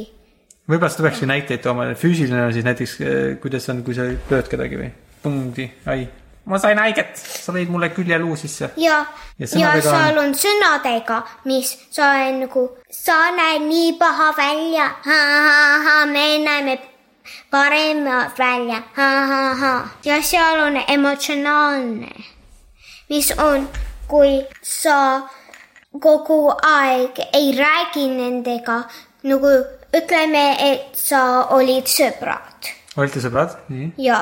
võib-olla 0.69 0.93
seda 0.93 1.09
peakski 1.09 1.29
näiteid 1.29 1.63
tooma, 1.65 1.91
füüsiline 1.97 2.47
on 2.47 2.53
siis 2.53 2.67
näiteks, 2.67 2.97
kuidas 3.43 3.69
on, 3.73 3.83
kui 3.85 3.97
sa 3.97 4.07
lööd 4.09 4.51
kedagi 4.53 4.81
või? 4.81 4.91
punkti, 5.23 5.67
ai. 5.91 6.07
Ma 6.49 6.59
sain 6.61 6.79
haiget, 6.81 7.17
sa 7.17 7.53
lõid 7.55 7.71
mulle 7.73 7.91
küljeluu 7.95 8.37
sisse. 8.41 8.73
ja, 8.77 9.05
Ja 9.39 9.47
ja, 9.55 9.73
seal 9.83 10.17
on 10.19 10.33
sõnadega, 10.35 11.21
mis 11.47 11.71
sa 11.95 12.09
oled 12.17 12.41
nagu, 12.43 12.63
sa 12.91 13.19
näed 13.37 13.69
nii 13.69 13.93
paha 14.01 14.33
välja, 14.35 14.89
me 16.13 16.25
näeme 16.43 16.79
paremad 17.51 18.35
välja, 18.39 18.83
ja 20.05 20.23
seal 20.23 20.65
on 20.65 20.81
emotsionaalne, 20.89 22.11
mis 23.13 23.31
on, 23.39 23.69
kui 24.11 24.41
sa 24.63 25.29
kogu 26.01 26.41
aeg 26.51 27.23
ei 27.33 27.53
räägi 27.55 28.09
nendega 28.11 28.83
nagu 29.29 29.55
ütleme, 29.95 30.45
et 30.73 30.99
sa 30.99 31.23
olid 31.55 31.87
sõbrad 31.89 32.75
olite 32.99 33.23
sõbrad? 33.23 33.55
nii. 33.73 33.93
ja, 34.03 34.21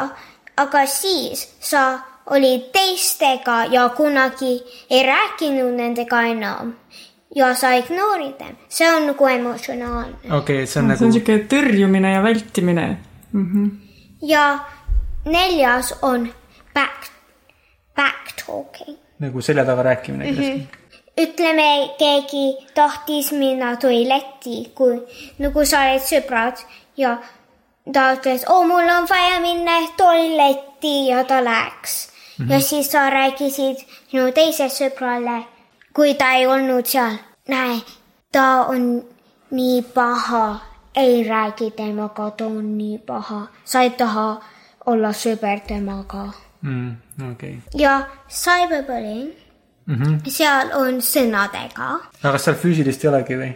aga 0.60 0.84
siis 0.90 1.46
sa 1.60 1.86
olid 2.30 2.70
teistega 2.72 3.64
ja 3.70 3.88
kunagi 3.88 4.60
ei 4.90 5.02
rääkinud 5.06 5.74
nendega 5.76 6.22
enam 6.22 6.74
ja 7.34 7.54
sa 7.54 7.74
ignoorid 7.76 8.36
them, 8.38 8.56
see 8.68 8.88
on 8.90 9.06
nagu 9.10 9.26
emotsionaalne 9.26 10.16
okei 10.30 10.62
okay,, 10.62 10.66
see 10.66 10.80
on 10.82 10.96
see 10.96 11.06
on 11.06 11.10
nagu, 11.10 11.12
siuke 11.18 11.36
tõrjumine 11.50 12.14
ja 12.14 12.22
vältimine 12.22 12.86
mm. 13.32 13.46
-hmm. 13.52 13.70
ja 14.22 14.58
neljas 15.24 15.94
on 16.02 16.28
back, 16.74 17.10
back 17.96 18.34
talking. 18.46 18.98
nagu 19.18 19.42
selja 19.42 19.64
taga 19.64 19.82
rääkimine 19.82 20.24
kellestki. 20.24 20.68
ütleme, 21.20 21.94
keegi 21.98 22.46
tahtis 22.74 23.32
minna 23.32 23.76
tualetti, 23.76 24.72
kui 24.74 25.00
nagu 25.38 25.64
sa 25.64 25.86
oled 25.86 26.02
sõbrad 26.02 26.60
ja 26.96 27.16
ta 27.92 28.12
ütles, 28.16 28.44
oo, 28.48 28.66
mul 28.66 28.88
on 28.98 29.08
vaja 29.08 29.40
minna 29.40 29.80
tualetti 29.96 31.06
ja 31.08 31.24
ta 31.24 31.44
läks 31.44 32.06
mm. 32.08 32.15
-hmm. 32.38 32.50
ja 32.50 32.60
siis 32.60 32.90
sa 32.92 33.10
rääkisid 33.10 33.76
sinu 34.10 34.32
teisele 34.32 34.68
sõbrale, 34.68 35.44
kui 35.94 36.14
ta 36.14 36.32
ei 36.32 36.46
olnud 36.46 36.86
seal. 36.86 37.16
näe, 37.48 37.80
ta 38.32 38.66
on 38.68 39.02
nii 39.50 39.82
paha, 39.82 40.60
ei 40.96 41.24
räägi 41.28 41.70
temaga, 41.70 42.30
ta 42.30 42.44
on 42.46 42.78
nii 42.78 42.98
paha, 42.98 43.46
sa 43.64 43.80
ei 43.82 43.90
taha 43.90 44.40
olla 44.86 45.08
sõber 45.12 45.60
temaga. 45.66 46.28
Mm, 46.62 46.96
okei. 47.32 47.58
ja 47.74 48.06
cyberbullying 48.28 49.30
Mhm. 49.86 50.16
seal 50.28 50.70
on 50.74 50.98
sõnadega. 51.00 52.00
aga 52.24 52.38
seal 52.38 52.56
füüsilist 52.56 53.04
ei 53.04 53.08
olegi 53.10 53.34
või? 53.38 53.52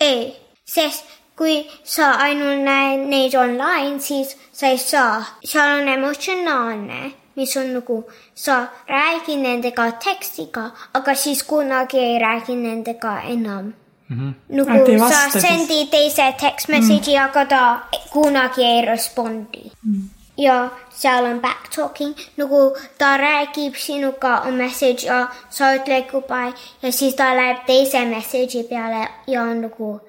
ei, 0.00 0.36
sest 0.64 1.04
kui 1.36 1.66
sa 1.84 2.10
ainult 2.20 2.60
näed 2.64 3.06
neid 3.08 3.34
online, 3.34 4.00
siis 4.00 4.36
sa 4.52 4.66
ei 4.66 4.78
saa, 4.78 5.24
seal 5.44 5.80
on 5.80 5.88
emotsionaalne 5.88 7.12
mis 7.36 7.56
on 7.56 7.74
nagu 7.74 8.04
sa 8.34 8.66
räägid 8.88 9.40
nendega 9.40 9.90
tekstiga, 10.04 10.70
aga 10.94 11.14
siis 11.14 11.42
kunagi 11.42 11.98
ei 11.98 12.18
räägi 12.18 12.56
nendega 12.56 13.20
enam 13.20 13.72
mm. 14.08 14.18
-hmm. 14.18 14.32
Ah, 14.50 14.56
nagu 14.56 14.82
et 14.82 14.88
ei 14.88 14.98
sa 14.98 15.04
vasta 15.04 15.30
siis. 15.30 15.42
sendi 15.42 15.86
teise 15.90 16.34
text 16.40 16.68
message'i 16.68 17.16
mm., 17.18 17.24
aga 17.24 17.44
ta 17.44 17.62
kunagi 18.10 18.64
ei 18.64 18.84
respondi 18.84 19.72
mm.. 19.84 20.08
ja 20.36 20.70
seal 20.90 21.24
on 21.24 21.40
back 21.40 21.68
talking 21.74 22.14
nagu 22.36 22.76
ta 22.98 23.16
räägib 23.16 23.74
sinuga 23.74 24.40
on 24.46 24.54
message 24.54 25.06
ja 25.06 25.28
sa 25.50 25.74
ütled 25.74 26.10
goodbye 26.12 26.52
ja 26.82 26.92
siis 26.92 27.14
ta 27.14 27.36
läheb 27.36 27.66
teise 27.66 28.04
message'i 28.04 28.62
peale 28.68 29.08
ja 29.26 29.42
on 29.42 29.60
nagu 29.60 30.00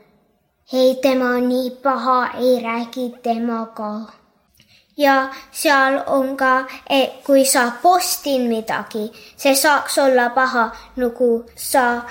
ei, 0.74 0.96
tema 1.02 1.26
on 1.26 1.50
nii 1.50 1.70
paha, 1.84 2.28
ei 2.40 2.60
räägi 2.64 3.14
temaga 3.24 4.23
ja 4.98 5.30
seal 5.52 6.00
on 6.08 6.38
ka, 6.38 6.68
kui 7.26 7.46
sa 7.46 7.72
postid 7.82 8.46
midagi, 8.50 9.10
see 9.38 9.56
saaks 9.56 9.98
olla 9.98 10.30
paha, 10.36 10.70
nagu 11.02 11.32
sa 11.56 12.04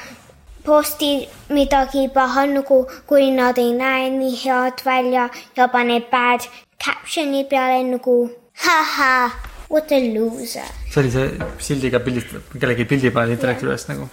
postid 0.64 1.28
midagi 1.50 2.08
paha, 2.14 2.46
nagu 2.46 2.84
kui 3.06 3.30
nad 3.30 3.58
ei 3.58 3.72
näe 3.74 4.10
nii 4.10 4.36
head 4.44 4.84
välja 4.86 5.28
ja 5.56 5.68
paned 5.68 6.10
bad 6.10 6.46
caption'i 6.78 7.44
peale 7.44 7.82
nagu 7.90 8.16
haha, 8.64 9.30
what 9.70 9.92
a 9.92 10.00
loser. 10.14 10.70
see 10.90 11.00
oli 11.00 11.10
see 11.10 11.28
sildiga 11.58 12.00
pildist, 12.00 12.34
kellegi 12.58 12.84
pildi 12.84 13.10
peal 13.10 13.30
interneti 13.34 13.66
üles 13.66 13.86
nagu. 13.90 14.08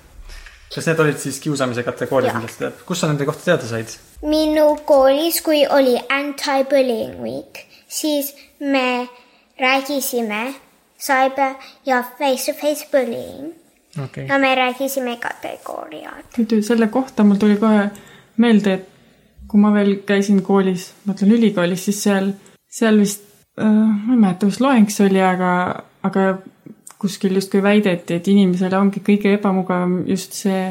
kas 0.74 0.86
need 0.86 1.00
olid 1.06 1.18
siis 1.18 1.40
kiusamise 1.44 1.84
kategooriad, 1.84 2.38
millest 2.38 2.62
tead, 2.62 2.86
kus 2.86 3.02
sa 3.02 3.10
nende 3.10 3.26
kohta 3.30 3.46
teada 3.52 3.70
said? 3.70 3.98
minu 4.22 4.68
koolis, 4.86 5.42
kui 5.42 5.66
oli 5.66 5.98
anti-bullying 6.10 7.18
week, 7.26 7.66
siis 7.88 8.34
me 8.60 9.08
rääkisime 9.60 10.54
cyber 11.00 11.56
ja 11.86 12.04
face-to-face 12.04 12.88
bullying 12.92 13.54
okei. 14.04 14.28
Ja 14.28 14.40
me 14.40 14.56
rääkisime 14.56 15.18
kategooriad. 15.18 16.24
nüüd 16.38 16.62
selle 16.64 16.88
kohta 16.88 17.24
mul 17.24 17.40
tuli 17.40 17.58
kohe 17.58 17.90
meelde, 18.38 18.74
et 18.74 18.88
kui 19.50 19.62
ma 19.62 19.74
veel 19.74 19.96
käisin 20.08 20.42
koolis, 20.46 20.92
ma 21.06 21.16
ütlen 21.16 21.34
ülikoolis, 21.38 21.86
siis 21.90 22.04
seal, 22.04 22.32
seal 22.70 23.00
vist 23.02 23.26
äh,, 23.60 23.66
ma 23.66 24.14
ei 24.14 24.22
mäleta, 24.22 24.50
mis 24.50 24.62
loeng 24.62 24.92
see 24.94 25.08
oli, 25.10 25.22
aga, 25.26 25.52
aga 26.06 26.28
kuskil 27.00 27.36
justkui 27.40 27.64
väideti, 27.64 28.20
et 28.20 28.28
inimesele 28.28 28.78
ongi 28.78 29.02
kõige 29.06 29.34
ebamugavam 29.38 30.04
just 30.08 30.36
see, 30.38 30.68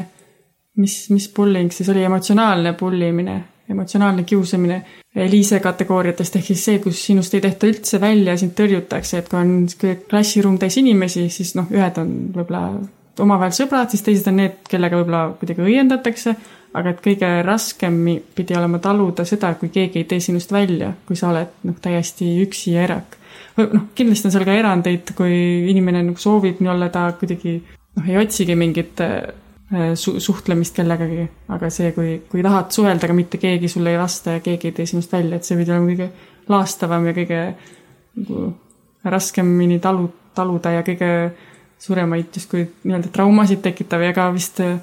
mis, 0.79 1.01
mis 1.11 1.27
bullying 1.35 1.73
siis 1.75 1.89
oli, 1.91 2.05
emotsionaalne 2.07 2.75
bullimine, 2.79 3.39
emotsionaalne 3.69 4.23
kiusamine 4.23 4.81
Eliise 5.15 5.59
kategooriatest 5.59 6.35
ehk 6.37 6.51
siis 6.51 6.63
see, 6.65 6.79
kus 6.83 7.01
sinust 7.05 7.33
ei 7.33 7.41
tehta 7.41 7.67
üldse 7.69 7.99
välja, 8.01 8.35
sind 8.37 8.53
tõrjutakse, 8.57 9.21
et 9.21 9.29
kui 9.29 9.39
on 9.39 9.99
klassiruum 10.09 10.59
täis 10.61 10.77
inimesi, 10.81 11.27
siis 11.33 11.55
noh, 11.57 11.69
ühed 11.73 11.97
on 12.01 12.13
võib-olla 12.35 12.63
omavahel 13.19 13.53
sõbrad, 13.55 13.89
siis 13.91 14.05
teised 14.05 14.29
on 14.31 14.39
need, 14.39 14.61
kellega 14.69 14.99
võib-olla 14.99 15.23
kuidagi 15.39 15.65
õiendatakse, 15.65 16.35
aga 16.77 16.93
et 16.93 17.01
kõige 17.03 17.29
raskem 17.45 17.97
pidi 18.37 18.55
olema 18.57 18.79
taluda 18.83 19.25
seda, 19.27 19.55
kui 19.59 19.71
keegi 19.73 20.03
ei 20.03 20.07
tee 20.09 20.21
sinust 20.23 20.53
välja, 20.53 20.93
kui 21.07 21.17
sa 21.19 21.31
oled 21.33 21.65
noh, 21.67 21.77
täiesti 21.81 22.29
üksi 22.43 22.75
ja 22.77 22.85
erak. 22.85 23.17
noh, 23.59 23.89
kindlasti 23.97 24.29
on 24.29 24.35
seal 24.35 24.45
ka 24.47 24.55
erandeid, 24.55 25.13
kui 25.17 25.35
inimene 25.73 26.05
nagu 26.11 26.21
soovib 26.21 26.61
nii 26.61 26.71
olla, 26.71 26.89
ta 26.93 27.09
kuidagi 27.19 27.57
noh, 27.97 28.07
ei 28.07 28.21
otsigi 28.21 28.55
mingit 28.55 29.01
su 29.95 30.15
suhtlemist 30.19 30.73
kellegagi, 30.75 31.27
aga 31.53 31.69
see, 31.69 31.91
kui, 31.93 32.15
kui 32.29 32.41
tahad 32.45 32.71
suhelda, 32.73 33.05
aga 33.05 33.13
mitte 33.13 33.37
keegi 33.37 33.69
sulle 33.69 33.93
ei 33.93 33.99
vasta 34.01 34.37
ja 34.37 34.41
keegi 34.41 34.71
ei 34.71 34.77
tee 34.79 34.87
sinust 34.89 35.11
välja, 35.13 35.37
et 35.37 35.45
see 35.45 35.57
pidi 35.59 35.73
olema 35.73 35.91
kõige 35.91 36.07
laastavam 36.49 37.05
ja 37.05 37.13
kõige 37.13 37.41
nagu 38.17 38.47
raskemini 39.13 39.77
talu, 39.83 40.09
taluda 40.35 40.73
ja 40.73 40.85
kõige 40.87 41.11
suuremaid 41.79 42.35
justkui 42.35 42.65
nii-öelda 42.83 43.11
traumasid 43.13 43.61
tekitav 43.63 44.03
ja 44.03 44.13
ka 44.15 44.27
vist 44.35 44.59
äh, 44.63 44.79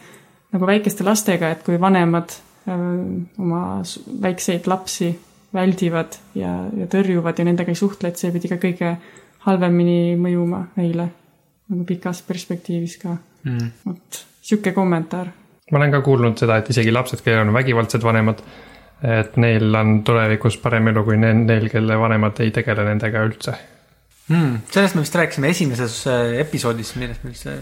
nagu 0.55 0.68
väikeste 0.70 1.05
lastega, 1.05 1.51
et 1.53 1.66
kui 1.66 1.81
vanemad 1.81 2.33
äh, 2.70 2.87
oma 3.42 3.62
väikseid 4.22 4.70
lapsi 4.70 5.11
väldivad 5.57 6.16
ja, 6.38 6.53
ja 6.77 6.88
tõrjuvad 6.92 7.38
ja 7.38 7.49
nendega 7.49 7.72
ei 7.72 7.79
suhtle, 7.79 8.12
et 8.12 8.22
see 8.22 8.33
pidi 8.35 8.51
ka 8.53 8.61
kõige 8.62 8.94
halvemini 9.46 10.16
mõjuma 10.20 10.66
neile 10.79 11.11
nagu 11.66 11.85
pikas 11.87 12.22
perspektiivis 12.27 12.96
ka 13.03 13.16
mm.. 13.16 13.70
vot 13.87 14.22
sihuke 14.47 14.73
kommentaar. 14.77 15.33
ma 15.73 15.79
olen 15.81 15.95
ka 15.97 16.01
kuulnud 16.07 16.39
seda, 16.39 16.61
et 16.63 16.71
isegi 16.71 16.93
lapsed, 16.95 17.23
kellel 17.25 17.47
on 17.47 17.55
vägivaldsed 17.57 18.05
vanemad, 18.07 18.43
et 19.03 19.37
neil 19.43 19.75
on 19.75 20.03
tulevikus 20.07 20.59
parem 20.63 20.93
elu 20.93 21.05
kui 21.05 21.17
ne- 21.21 21.35
neil, 21.39 21.69
kelle 21.73 21.99
vanemad 22.01 22.39
ei 22.45 22.53
tegele 22.55 22.87
nendega 22.87 23.25
üldse. 23.27 23.57
Mm. 24.29 24.63
sellest 24.75 24.97
me 24.97 25.05
vist 25.05 25.15
rääkisime 25.15 25.51
esimeses 25.55 26.01
äh, 26.11 26.41
episoodis, 26.43 26.97
millest 26.99 27.23
meil 27.23 27.37
see, 27.39 27.59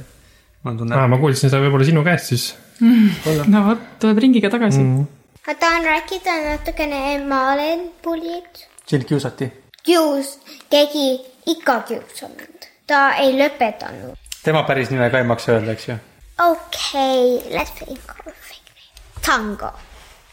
mul 0.63 0.73
on 0.73 0.79
tunne 0.81 0.97
aa, 0.97 1.09
ma 1.13 1.19
kuulsin 1.21 1.51
seda 1.53 1.61
võib-olla 1.61 1.85
sinu 1.85 2.05
käest 2.07 2.31
siis 2.33 2.47
no 2.81 3.65
vot, 3.67 3.83
tuleb 4.01 4.23
ringiga 4.25 4.49
tagasi 4.51 4.81
mm.. 4.81 4.95
mm.. 5.03 5.43
ma 5.47 5.55
tahan 5.61 5.85
rääkida 5.85 6.39
natukene, 6.47 7.03
ma 7.29 7.53
olen 7.53 7.85
bullied. 8.05 8.65
sind 8.87 9.05
kiusati. 9.05 9.51
kius, 9.85 10.39
keegi 10.73 11.21
ikka 11.53 11.83
kiusab 11.91 12.33
mind, 12.33 12.69
ta 12.89 13.11
ei 13.21 13.37
lõpetanud. 13.37 14.17
tema 14.41 14.65
päris 14.65 14.91
nime 14.91 15.11
ka 15.13 15.21
ei 15.21 15.29
maksa 15.29 15.59
öelda, 15.59 15.77
eks 15.77 15.89
ju. 15.89 16.01
okay,, 16.39 17.43
let's 17.51 17.71
think 17.71 17.99
of 18.11 18.27
a 18.27 18.33
fake 18.33 18.71
name. 18.75 19.23
Tango, 19.23 19.73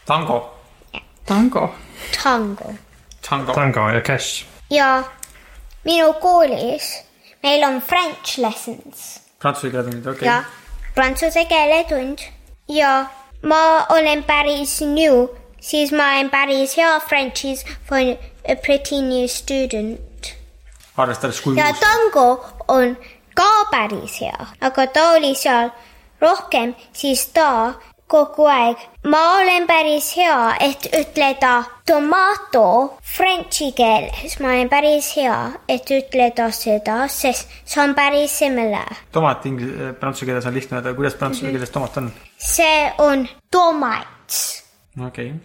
Tango. 0.06 0.50
tango. 1.26 1.74
Tango 2.12 2.74
Tango. 3.22 3.52
tango 3.52 3.90
ja 3.90 4.00
cash. 4.00 4.44
ja 4.70 5.04
minu 5.84 6.12
koolis 6.20 7.04
meil 7.42 7.64
on 7.64 7.80
French 7.80 8.38
lessons 8.38 9.20
Prantsuse 9.38 9.70
keele 9.70 9.84
tunnid, 9.84 10.06
okei 10.06 10.26
ja 10.26 10.42
prantsuse 10.94 11.44
keele 11.44 11.84
tund 11.88 12.18
ja 12.68 13.06
ma 13.42 13.86
olen 13.88 14.24
päris 14.24 14.80
new, 14.80 15.26
siis 15.60 15.92
ma 15.92 16.12
olen 16.14 16.30
päris 16.30 16.76
hea 16.76 17.00
Frenchis 17.00 17.64
for 17.88 17.98
a 17.98 18.56
pretty 18.56 19.00
new 19.02 19.26
student. 19.28 20.34
arvestades, 20.96 21.40
kui 21.40 21.56
ja 21.56 21.72
tango 21.80 22.44
on 22.68 22.96
ka 23.34 23.50
päris 23.70 24.20
hea, 24.20 24.46
aga 24.60 24.86
ta 24.86 25.10
oli 25.16 25.34
seal 25.34 25.70
rohkem, 26.22 26.74
siis 26.92 27.26
ta 27.34 27.74
kogu 28.12 28.44
aeg, 28.50 28.80
ma 29.08 29.20
olen 29.38 29.66
päris 29.66 30.10
hea, 30.18 30.56
et 30.60 30.84
ütleda 30.98 31.52
tomato 31.88 32.64
frenchi 33.14 33.70
keeles, 33.76 34.36
ma 34.40 34.52
olen 34.52 34.68
päris 34.72 35.12
hea, 35.16 35.36
et 35.68 35.88
ütleda 35.96 36.50
seda, 36.52 37.06
sest 37.08 37.48
see 37.64 37.80
on 37.82 37.94
päris 37.96 38.34
similar. 38.42 39.00
tomat 39.12 39.46
inglis-, 39.48 39.94
prantsuse 40.00 40.28
keeles 40.28 40.48
on 40.50 40.58
lihtne 40.58 40.80
öelda, 40.80 40.92
kuidas 40.98 41.16
prantsuse 41.20 41.54
keeles 41.54 41.72
tomat 41.72 41.96
on? 42.02 42.12
see 42.36 42.92
on 42.98 43.26
tomats. 43.50 44.62
okei 45.06 45.32
okay.. 45.32 45.40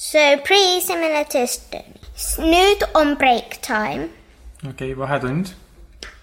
So 0.00 0.18
pretty 0.46 0.80
similar 0.80 1.26
Estonia. 1.28 2.00
nüüd 2.40 2.88
on 2.94 3.18
break 3.20 3.60
time 3.60 4.08
okei 4.68 4.92
okay,, 4.92 4.98
vahetund. 4.98 5.46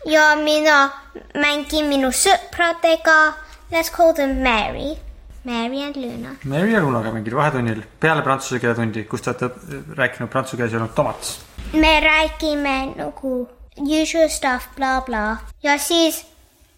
ja 0.06 0.36
mina 0.36 0.92
mängin 1.34 1.86
minu 1.90 2.12
sõpradega. 2.12 3.34
Let's 3.70 3.90
call 3.90 4.14
them 4.14 4.42
Mary, 4.44 4.98
Mary 5.44 5.84
and 5.84 5.96
Luna. 5.96 6.36
Mary 6.44 6.72
ja 6.72 6.80
Lunaga 6.82 7.12
mingil 7.12 7.36
vahetunnil 7.36 7.82
peale 8.00 8.22
prantsuse 8.24 8.62
keele 8.64 8.76
tundi, 8.78 9.04
kus 9.04 9.26
te 9.26 9.34
olete 9.34 9.82
rääkinud 9.98 10.32
prantsuse 10.32 10.56
keeles 10.58 10.74
ei 10.74 10.80
olnud 10.80 10.94
tomats. 10.96 11.34
me 11.74 12.00
räägime 12.00 12.94
nagu 12.96 13.50
usual 13.78 14.30
stuff 14.30 14.70
bla 14.76 15.02
bla 15.02 15.38
ja 15.64 15.78
siis 15.78 16.26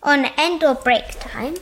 on 0.01 0.25
end 0.37 0.63
of 0.63 0.83
break 0.83 1.13
time 1.19 1.53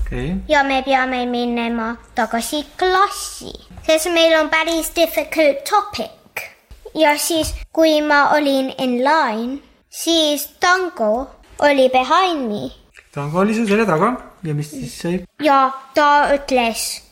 okay., 0.00 0.36
ja 0.48 0.62
me 0.64 0.82
peame 0.82 1.24
minema 1.26 1.96
tagasi 2.14 2.66
klassi, 2.78 3.52
sest 3.86 4.12
meil 4.12 4.36
on 4.40 4.50
päris 4.50 4.92
difficult 4.96 5.64
topic. 5.64 6.50
ja 6.94 7.16
siis, 7.18 7.54
kui 7.72 8.02
ma 8.02 8.28
olin 8.36 8.74
in 8.78 8.98
line, 9.04 9.58
siis 9.88 10.50
Tango 10.60 11.30
oli 11.58 11.88
behind 11.88 12.48
me 12.48 12.70
Tango 13.14 13.38
oli 13.40 13.54
su 13.54 13.66
selja 13.66 13.86
taga 13.86 14.12
ja 14.46 14.54
mis 14.54 14.70
siis 14.70 14.98
sai? 15.02 15.24
ja 15.42 15.70
ta 15.94 16.28
ütles 16.34 17.02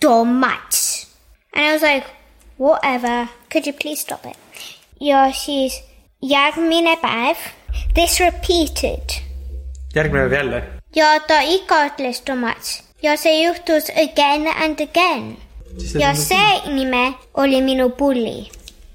tomats. 0.00 1.06
And 1.54 1.66
I 1.66 1.72
was 1.72 1.82
like, 1.82 2.06
whatever, 2.58 3.28
could 3.52 3.66
you 3.66 3.72
please 3.72 4.00
stop 4.02 4.26
it? 4.26 4.36
ja 5.00 5.32
siis 5.32 5.82
järgmine 6.22 6.96
päev, 7.02 7.36
this 7.94 8.20
repeated 8.20 9.20
järgmine 9.94 10.28
päev 10.28 10.32
jälle. 10.32 10.62
ja 10.96 11.20
ta 11.28 11.40
ikka 11.40 11.84
ütles 11.86 12.22
tomats 12.24 12.82
ja 13.02 13.16
see 13.16 13.42
juhtus 13.42 13.90
again 13.90 14.46
and 14.64 14.80
again. 14.80 15.36
ja 15.98 16.14
see 16.14 16.74
nime 16.74 17.14
oli 17.34 17.62
minu 17.62 17.90
bulli, 17.90 18.50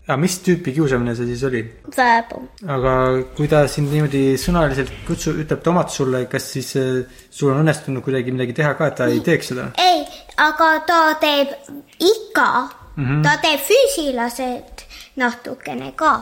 aga 0.10 0.18
mis 0.18 0.40
tüüpi 0.42 0.74
kiusamine 0.74 1.14
see 1.18 1.28
siis 1.30 1.44
oli? 1.46 1.62
verbal. 1.96 2.48
aga 2.76 2.94
kui 3.38 3.48
ta 3.52 3.62
sind 3.70 3.92
niimoodi 3.94 4.24
sõnaliselt 4.42 4.92
kutsu, 5.06 5.36
ütleb 5.44 5.62
tomat 5.66 5.94
sulle, 5.94 6.24
kas 6.32 6.50
siis 6.56 6.72
äh, 6.82 7.22
sul 7.30 7.54
on 7.54 7.62
õnnestunud 7.62 8.02
kuidagi 8.06 8.34
midagi 8.34 8.58
teha 8.58 8.74
ka, 8.80 8.90
et 8.90 8.98
ta 8.98 9.10
ei 9.14 9.22
teeks 9.26 9.54
seda? 9.54 9.70
ei, 9.78 10.02
aga 10.42 10.72
ta 10.90 11.00
teeb 11.22 11.54
ikka 12.02 12.50
mm, 12.58 13.06
-hmm. 13.06 13.24
ta 13.28 13.38
teeb 13.46 13.66
füüsiliselt 13.70 14.86
natukene 15.22 15.94
ka. 15.96 16.16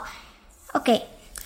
okei 0.75 0.99
okay., 0.99 1.05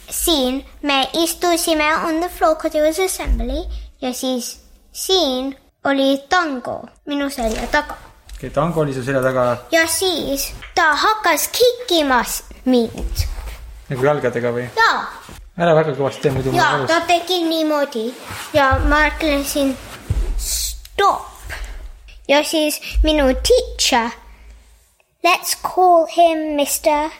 siin 0.10 0.64
me 0.82 1.04
istusime 1.24 1.96
on 2.08 2.20
the 2.20 2.30
floor 2.30 2.58
was 2.74 3.00
assembly 3.00 3.64
ja 4.02 4.14
siis 4.14 4.60
siin 4.92 5.56
oli 5.86 6.24
tango 6.30 6.82
minu 7.06 7.30
selja 7.30 7.68
taga 7.72 8.11
okei, 8.42 8.50
tango 8.50 8.82
oli 8.82 8.94
su 8.94 9.04
selja 9.04 9.22
taga. 9.22 9.58
Ja 9.72 9.88
siis 9.88 10.54
ta 10.76 10.96
hakkas 10.98 11.50
kikkima 11.54 12.24
mind. 12.66 13.26
Nagu 13.90 14.06
jalgadega 14.06 14.52
või? 14.56 14.66
ja, 14.78 14.94
ära 15.62 15.76
väga 15.78 15.94
kõvasti 15.94 16.26
tee, 16.26 16.34
muidu 16.34 16.54
mul 16.54 16.58
ja 16.58 16.70
on 16.80 16.88
ta 16.90 17.02
tegi 17.06 17.44
niimoodi. 17.46 18.08
Ja 18.58 18.72
ma 18.90 19.04
ütlesin 19.12 19.76
stop! 20.42 21.54
Ja 22.28 22.42
siis 22.44 22.82
minu 23.04 23.30
teacher 23.46 24.10
let's 25.22 25.54
call 25.62 26.08
him 26.10 26.56
Mr 26.58 27.12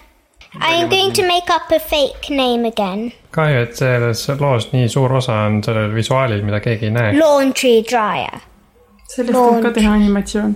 I 0.58 0.82
am 0.82 0.90
going 0.90 1.14
to 1.14 1.24
make 1.24 1.50
up 1.50 1.72
a 1.72 1.80
fake 1.80 2.30
name 2.30 2.66
again. 2.66 3.12
Kahju, 3.32 3.62
et 3.62 3.78
selles 3.78 4.26
loos 4.40 4.72
nii 4.74 4.90
suur 4.90 5.14
osa 5.22 5.46
on 5.46 5.62
sellel 5.64 5.94
visuaalil, 5.96 6.42
mida 6.44 6.60
keegi 6.60 6.90
ei 6.90 6.96
näe. 6.98 7.20
laundry 7.20 7.84
dryer 7.88 8.42
sellest 9.16 9.34
tuleb 9.34 9.64
ka 9.64 9.72
teha 9.76 9.94
animatsioon. 9.94 10.56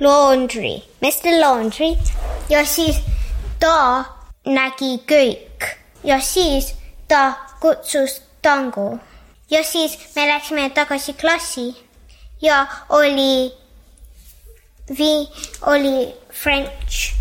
laundry, 0.00 0.82
Mr 1.02 1.40
Laundry 1.40 1.96
ja 2.50 2.64
siis 2.66 3.00
ta 3.60 4.04
nägi 4.46 4.98
kõik. 5.08 5.68
Ja 6.04 6.20
siis 6.20 6.74
ta 7.08 7.32
kutsus 7.60 8.20
tango. 8.42 8.98
Ja 9.50 9.62
siis 9.64 9.98
me 10.16 10.26
läksime 10.28 10.70
tagasi 10.70 11.12
klassi. 11.12 11.74
Ja 12.42 12.66
oli 12.88 13.52
vi- 14.98 15.28
oli 15.62 16.14
French. 16.32 17.12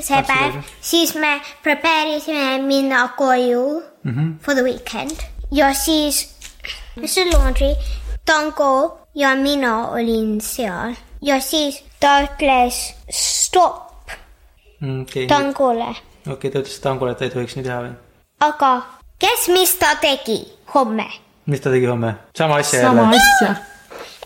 See 0.00 0.22
päev. 0.22 0.62
siis 0.80 1.14
me 1.14 1.40
prepare 1.62 2.16
isime 2.16 2.58
minna 2.58 3.08
koju 3.16 3.82
mm 4.04 4.12
-hmm. 4.14 4.44
for 4.44 4.54
the 4.54 4.62
weekend. 4.62 5.16
Ja 5.50 5.74
siis 5.74 6.34
Mr 6.96 7.32
Laundry, 7.32 7.74
tango 8.24 8.98
ja 9.16 9.34
mina 9.36 9.88
olin 9.88 10.40
seal 10.40 10.94
ja 11.22 11.40
siis 11.40 11.84
ta 12.00 12.18
ütles 12.26 12.80
stopp 13.10 14.12
okei, 15.02 15.26
tangole, 15.26 15.88
okei, 16.28 16.50
ta 16.50 16.60
ütles 16.60 16.80
tangole, 16.84 17.14
et 17.14 17.22
ta 17.22 17.24
ei 17.24 17.32
tohiks 17.32 17.56
nii 17.56 17.64
teha 17.64 17.78
või? 17.86 17.94
aga 18.44 18.72
kes, 19.22 19.48
mis 19.56 19.72
ta 19.80 19.94
tegi 20.02 20.38
homme? 20.74 21.06
mis 21.48 21.64
ta 21.64 21.72
tegi 21.72 21.88
homme? 21.88 22.12
sama 22.36 22.60
asja 22.60 22.82
sama 22.84 23.06
jälle? 23.06 23.22
asja. 23.22 23.54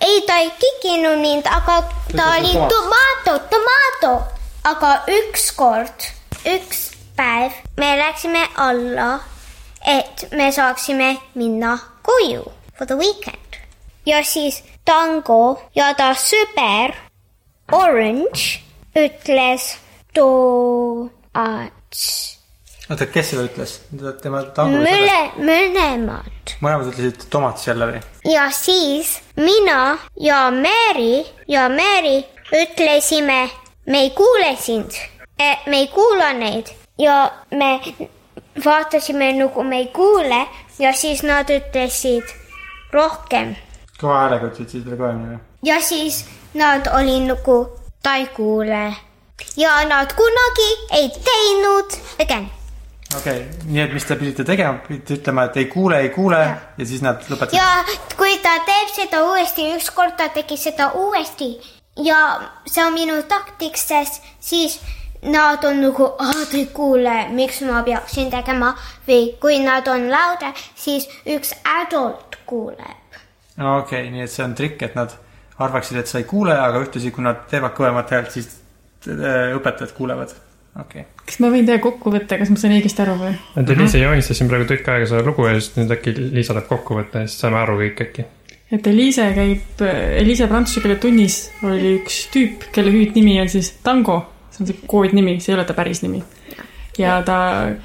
ei, 0.08 0.20
ta 0.26 0.40
ei 0.42 0.50
kikinud 0.58 1.22
mind, 1.22 1.46
aga 1.46 1.82
ta 1.86 1.92
ütles 2.10 2.38
oli 2.38 2.52
tomaat. 2.52 2.74
tomato, 2.74 3.38
tomato, 3.54 4.14
aga 4.72 4.94
ükskord, 5.20 6.08
üks 6.56 6.88
päev 7.16 7.54
me 7.78 7.94
läksime 8.00 8.42
alla, 8.56 9.12
et 9.86 10.26
me 10.34 10.50
saaksime 10.52 11.14
minna 11.38 11.78
koju 12.02 12.42
for 12.74 12.90
the 12.90 12.98
weekend 12.98 13.60
ja 14.06 14.24
siis 14.24 14.64
tango 14.90 15.60
ja 15.76 15.92
ta 15.94 16.10
sõber 16.18 16.96
Orange 17.70 18.58
ütles 18.98 19.68
toats, 20.16 22.02
oota, 22.90 23.06
kes 23.06 23.30
seda 23.30 23.44
ütles? 23.46 23.76
tema 24.22 24.42
tango 24.56 24.80
mõle, 24.82 25.20
mõlemad. 25.38 26.56
Mõlemad 26.64 26.90
ütlesid 26.90 27.28
tomats 27.30 27.68
jälle 27.68 27.86
või? 27.92 28.02
ja 28.26 28.48
siis 28.54 29.20
mina 29.38 29.98
ja 30.18 30.42
Mary 30.50 31.22
ja 31.48 31.68
Mary 31.70 32.18
ütlesime, 32.50 33.44
me 33.86 34.04
ei 34.08 34.10
kuule 34.18 34.56
sind, 34.58 34.98
me 35.38 35.84
ei 35.84 35.88
kuula 35.94 36.32
neid. 36.34 36.74
Ja 37.00 37.30
me 37.56 37.78
vaatasime 38.64 39.30
nagu 39.38 39.62
me 39.64 39.78
ei 39.84 39.86
kuule 39.94 40.42
ja 40.78 40.92
siis 40.92 41.22
nad 41.22 41.48
ütlesid 41.48 42.34
rohkem 42.92 43.54
kõva 44.00 44.22
häälega 44.24 44.50
ütlesid 44.50 44.76
siis 44.76 44.86
veel 44.86 44.98
kõvemini 44.98 45.34
või? 45.34 45.42
ja 45.70 45.80
siis 45.84 46.24
nad 46.54 46.88
oli 46.96 47.18
nagu 47.26 47.58
ta 48.02 48.16
ei 48.20 48.26
kuule 48.36 48.86
ja 49.56 49.76
nad 49.88 50.14
kunagi 50.16 50.70
ei 51.00 51.10
teinud 51.24 52.00
again 52.20 52.48
okei 53.16 53.40
okay,, 53.40 53.66
nii 53.66 53.82
et 53.84 53.92
mis 53.94 54.06
te 54.06 54.16
pidite 54.16 54.44
tegema, 54.46 54.78
pidite 54.86 55.18
ütlema, 55.18 55.48
et 55.48 55.58
ei 55.62 55.66
kuule, 55.72 55.98
ei 56.04 56.12
kuule 56.14 56.38
ja, 56.38 56.54
ja 56.78 56.86
siis 56.86 57.02
nad 57.04 57.22
lõpetasid. 57.28 57.58
ja 57.58 58.16
kui 58.18 58.38
ta 58.44 58.56
teeb 58.66 58.94
seda 58.94 59.24
uuesti, 59.26 59.72
ükskord 59.76 60.16
ta 60.20 60.30
tegi 60.34 60.58
seda 60.60 60.92
uuesti 60.98 61.52
ja 62.04 62.22
see 62.66 62.84
on 62.84 62.94
minu 62.94 63.20
taktik, 63.28 63.76
sest 63.80 64.22
siis 64.40 64.80
nad 65.22 65.64
on 65.64 65.82
nagu, 65.84 66.12
ta 66.18 66.56
ei 66.56 66.66
kuule, 66.74 67.16
miks 67.36 67.60
ma 67.68 67.82
peaksin 67.84 68.30
tegema 68.32 68.72
või 69.08 69.34
kui 69.42 69.60
nad 69.64 69.88
on 69.88 70.08
lauda, 70.12 70.54
siis 70.74 71.08
üks 71.26 71.52
adult 71.66 72.38
kuuleb. 72.46 72.99
Okei 73.60 74.00
okay,, 74.06 74.10
nii 74.12 74.24
et 74.24 74.32
see 74.32 74.44
on 74.44 74.54
trikk, 74.56 74.82
et 74.86 74.96
nad 74.98 75.12
arvaksid, 75.60 76.00
et 76.00 76.10
sa 76.10 76.20
ei 76.20 76.28
kuule, 76.28 76.54
aga 76.56 76.80
ühtlasi, 76.84 77.12
kui 77.14 77.24
nad 77.24 77.44
teevad 77.50 77.74
kõvemat 77.76 78.14
häält, 78.14 78.32
siis 78.34 78.48
äh, 79.08 79.52
õpetajad 79.56 79.92
kuulevad. 79.96 80.34
okei 80.80 81.04
okay., 81.04 81.24
kas 81.26 81.40
ma 81.42 81.50
võin 81.52 81.68
teha 81.68 81.82
kokkuvõtte, 81.82 82.38
kas 82.40 82.52
ma 82.52 82.60
sain 82.60 82.76
õigesti 82.76 83.04
aru 83.04 83.16
või? 83.20 83.32
et 83.60 83.72
Eliise 83.76 84.02
joonistas 84.02 84.40
siin 84.40 84.50
praegu 84.50 84.68
tükk 84.70 84.92
aega 84.92 85.08
seda 85.10 85.24
lugu 85.26 85.46
ja 85.48 85.56
siis 85.58 85.72
nüüd 85.76 85.94
äkki 85.96 86.14
Liisa 86.20 86.56
teeb 86.56 86.68
kokkuvõtte 86.70 87.24
ja 87.24 87.30
siis 87.30 87.42
saame 87.44 87.60
aru 87.60 87.76
kõik 87.82 88.04
äkki. 88.06 88.26
et 88.78 88.90
Eliise 88.92 89.26
käib, 89.36 89.84
Eliise 90.22 90.48
prantsuse 90.50 90.84
keele 90.84 90.96
tunnis 91.02 91.42
oli 91.66 91.96
üks 91.98 92.22
tüüp, 92.34 92.70
kelle 92.74 92.94
hüüdnimi 92.94 93.40
on 93.42 93.52
siis 93.52 93.74
Tango, 93.84 94.22
see 94.54 94.64
on 94.64 94.72
see 94.72 94.88
koodnimi, 94.94 95.38
see 95.42 95.52
ei 95.52 95.58
ole 95.58 95.68
ta 95.68 95.76
päris 95.76 96.04
nimi. 96.06 96.22
ja 96.98 97.20
ta 97.26 97.38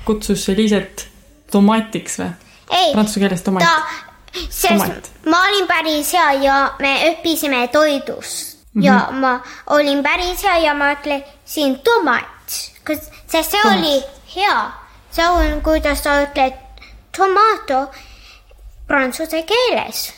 kutsus 0.07 0.47
Eliiset 0.53 1.09
tomaatiks 1.51 2.21
või? 2.21 2.31
ei, 2.71 2.91
Prantsuse 2.93 3.25
keeles 3.25 3.43
tomat. 3.45 3.65
ta, 3.65 4.04
sest 4.49 5.11
ma 5.25 5.41
olin 5.49 5.67
päris 5.67 6.13
hea 6.13 6.31
ja 6.43 6.57
me 6.79 6.93
õppisime 7.11 7.67
toidust 7.71 8.55
mm 8.73 8.81
-hmm. 8.81 8.85
ja 8.85 9.07
ma 9.11 9.39
olin 9.67 10.03
päris 10.03 10.43
hea 10.43 10.57
ja 10.57 10.73
ma 10.73 10.93
ütlesin 10.93 11.79
tomat, 11.83 12.25
sest 13.27 13.51
see 13.51 13.61
Tomat. 13.61 13.77
oli 13.77 14.03
hea. 14.35 14.71
see 15.11 15.29
on, 15.29 15.61
kuidas 15.61 16.03
sa 16.03 16.21
ütled 16.23 16.53
tomato 17.17 17.91
prantsuse 18.87 19.43
keeles. 19.43 20.13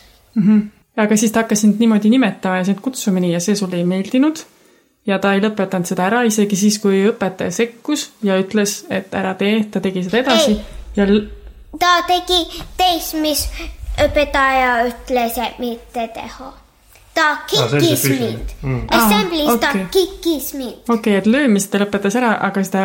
aga 0.97 1.17
siis 1.17 1.31
ta 1.31 1.39
hakkas 1.39 1.61
sind 1.61 1.79
niimoodi 1.79 2.09
nimetama 2.09 2.57
ja 2.57 2.63
sind 2.63 2.79
kutsuma 2.81 3.19
nii 3.19 3.33
ja 3.33 3.39
see 3.39 3.55
sulle 3.55 3.75
ei 3.75 3.85
meeldinud. 3.85 4.37
ja 5.05 5.19
ta 5.19 5.33
ei 5.33 5.41
lõpetanud 5.41 5.85
seda 5.85 6.05
ära 6.05 6.21
isegi 6.27 6.55
siis, 6.55 6.79
kui 6.79 7.05
õpetaja 7.09 7.51
sekkus 7.51 8.11
ja 8.23 8.39
ütles, 8.39 8.85
et 8.89 9.13
ära 9.13 9.33
tee, 9.33 9.63
ta 9.71 9.79
tegi 9.79 10.03
seda 10.03 10.17
edasi 10.17 10.51
Ei. 10.51 10.61
ja 10.95 11.05
ta 11.79 12.01
tegi 12.07 12.63
teist, 12.77 13.13
mis 13.13 13.47
õpetaja 14.05 14.71
ütles, 14.87 15.37
et 15.37 15.59
mitte 15.59 16.07
teha. 16.13 16.53
ta 17.17 17.27
see 17.49 17.57
kikkis 17.57 18.01
füüsiline. 18.01 18.27
mind 18.27 18.55
Mm. 18.61 18.71
mm.. 18.71 18.87
Assembly's 18.93 19.49
Aa, 19.49 19.57
ta 19.57 19.69
okei. 19.69 19.85
kikkis 19.91 20.53
mind. 20.53 20.81
okei 20.89 20.95
okay,, 20.95 21.15
et 21.17 21.25
löömist 21.25 21.71
ta 21.71 21.81
lõpetas 21.81 22.17
ära, 22.19 22.35
aga 22.45 22.63
seda 22.63 22.83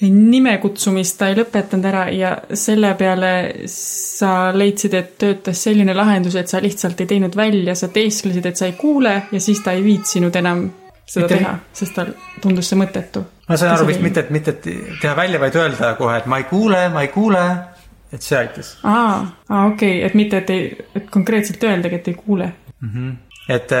nime 0.00 0.58
kutsumist 0.58 1.18
ta 1.18 1.28
ei 1.30 1.36
lõpetanud 1.38 1.86
ära 1.86 2.04
ja 2.12 2.32
selle 2.58 2.90
peale 2.98 3.32
sa 3.70 4.50
leidsid, 4.52 4.94
et 4.98 5.12
töötas 5.18 5.62
selline 5.64 5.94
lahendus, 5.94 6.34
et 6.34 6.50
sa 6.50 6.60
lihtsalt 6.60 7.00
ei 7.00 7.06
teinud 7.14 7.36
välja, 7.38 7.76
sa 7.78 7.88
teesklesid, 7.88 8.46
et 8.46 8.56
sa 8.60 8.66
ei 8.66 8.74
kuule 8.78 9.14
ja 9.32 9.40
siis 9.40 9.62
ta 9.64 9.72
ei 9.72 9.84
viitsinud 9.84 10.36
enam 10.36 10.66
seda 11.06 11.28
Mitte- 11.28 11.38
teha, 11.38 11.54
sest 11.72 11.94
tal 11.94 12.12
tundus 12.42 12.68
see 12.68 12.80
mõttetu. 12.80 13.22
ma 13.48 13.56
sain 13.56 13.72
aru 13.72 13.86
vist 13.86 14.00
mitte, 14.00 14.20
et 14.20 14.30
mitte 14.30 14.50
et 14.50 14.66
teha 15.00 15.14
välja, 15.16 15.40
vaid 15.40 15.54
öelda 15.54 15.94
kohe, 15.98 16.16
et 16.18 16.26
ma 16.26 16.38
ei 16.42 16.44
kuule, 16.50 16.88
ma 16.88 17.02
ei 17.04 17.08
kuule, 17.08 17.44
et 18.12 18.22
see 18.22 18.38
aitas. 18.38 18.76
aa, 18.82 19.14
aa 19.48 19.66
okei 19.66 19.98
okay., 19.98 20.02
et 20.06 20.14
mitte, 20.18 20.42
et 20.42 20.50
ei, 20.50 20.66
et 20.94 21.08
konkreetselt 21.10 21.62
öeldagi, 21.64 22.00
et 22.00 22.08
ei 22.12 22.14
kuule. 22.18 22.50
et, 23.48 23.72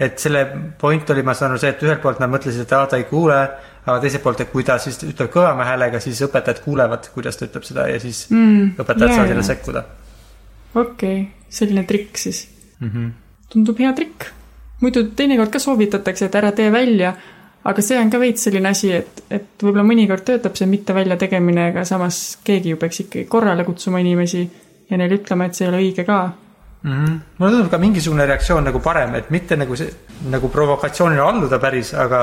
et 0.00 0.18
selle 0.18 0.44
point 0.80 1.10
oli, 1.10 1.22
ma 1.22 1.34
saan 1.34 1.54
aru 1.54 1.62
see, 1.62 1.72
et 1.74 1.86
ühelt 1.86 2.02
poolt 2.02 2.20
nad 2.22 2.32
mõtlesid, 2.32 2.66
et 2.66 2.76
aa, 2.76 2.86
ta 2.90 3.00
ei 3.00 3.08
kuule, 3.10 3.38
aga 3.86 3.98
teiselt 4.02 4.24
poolt, 4.24 4.42
et 4.42 4.50
kui 4.52 4.66
ta 4.66 4.78
siis 4.82 4.98
ütleb 5.06 5.30
kõvema 5.34 5.66
häälega, 5.68 6.00
siis 6.02 6.22
õpetajad 6.26 6.62
kuulevad, 6.64 7.10
kuidas 7.14 7.38
ta 7.38 7.46
ütleb 7.48 7.66
seda 7.68 7.86
ja 7.90 8.00
siis 8.02 8.26
mm, 8.32 8.74
õpetajad 8.82 9.12
jaa, 9.12 9.20
saavad 9.20 9.34
jälle 9.34 9.46
sekkuda. 9.46 9.84
okei 10.74 11.20
okay., 11.20 11.50
selline 11.56 11.86
trikk 11.86 12.18
siis 12.18 12.48
mm. 12.80 12.90
-hmm. 12.90 13.10
tundub 13.52 13.78
hea 13.78 13.92
trikk. 13.92 14.30
muidu 14.80 15.04
teinekord 15.16 15.50
ka 15.50 15.58
soovitatakse, 15.62 16.26
et 16.26 16.34
ära 16.34 16.52
tee 16.52 16.72
välja, 16.72 17.14
aga 17.66 17.82
see 17.82 17.98
on 17.98 18.10
ka 18.12 18.20
veits 18.22 18.46
selline 18.46 18.70
asi, 18.70 18.92
et, 18.94 19.22
et 19.30 19.62
võib-olla 19.62 19.84
mõnikord 19.86 20.24
töötab 20.26 20.56
see 20.58 20.68
mitte 20.70 20.94
välja 20.96 21.18
tegemine, 21.20 21.70
aga 21.72 21.84
samas 21.88 22.38
keegi 22.46 22.74
ju 22.74 22.80
peaks 22.80 23.02
ikkagi 23.06 23.26
korrale 23.30 23.66
kutsuma 23.66 24.02
inimesi 24.02 24.44
ja 24.90 24.98
neile 25.00 25.18
ütlema, 25.18 25.48
et 25.48 25.58
see 25.58 25.66
ei 25.66 25.72
ole 25.72 25.80
õige 25.82 26.04
ka. 26.06 26.18
mm. 26.82 26.92
-hmm. 26.92 27.16
mulle 27.38 27.52
tundub 27.52 27.70
ka 27.70 27.78
mingisugune 27.82 28.26
reaktsioon 28.26 28.64
nagu 28.70 28.80
parem, 28.80 29.14
et 29.14 29.30
mitte 29.30 29.56
nagu 29.56 29.76
see, 29.76 29.90
nagu 30.30 30.48
provokatsioonile 30.48 31.22
alluda 31.22 31.58
päris, 31.58 31.94
aga 31.94 32.20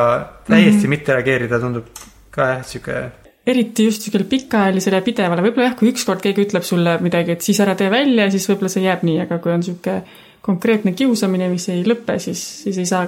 täiesti 0.47 0.71
mm 0.71 0.83
-hmm. 0.83 0.95
mitte 0.95 1.13
reageerida 1.13 1.59
tundub 1.59 1.85
ka 2.31 2.47
jah, 2.53 2.65
sihuke. 2.65 3.03
eriti 3.45 3.85
just 3.85 3.99
niisugusele 4.01 4.29
pikaajalisele 4.29 4.95
ja 4.95 5.01
pidevale, 5.01 5.41
võib-olla 5.41 5.67
jah, 5.67 5.75
kui 5.75 5.89
ükskord 5.91 6.21
keegi 6.21 6.45
ütleb 6.45 6.63
sulle 6.63 6.97
midagi, 7.01 7.31
et 7.31 7.41
siis 7.41 7.59
ära 7.59 7.75
tee 7.75 7.89
välja, 7.91 8.29
siis 8.31 8.47
võib-olla 8.49 8.69
see 8.69 8.83
jääb 8.83 9.03
nii, 9.03 9.19
aga 9.25 9.37
kui 9.43 9.51
on 9.51 9.59
niisugune 9.59 10.03
konkreetne 10.41 10.91
kiusamine, 10.91 11.49
mis 11.49 11.69
ei 11.69 11.83
lõpe, 11.87 12.19
siis, 12.19 12.63
siis 12.63 12.77
ei 12.77 12.85
saa 12.85 13.07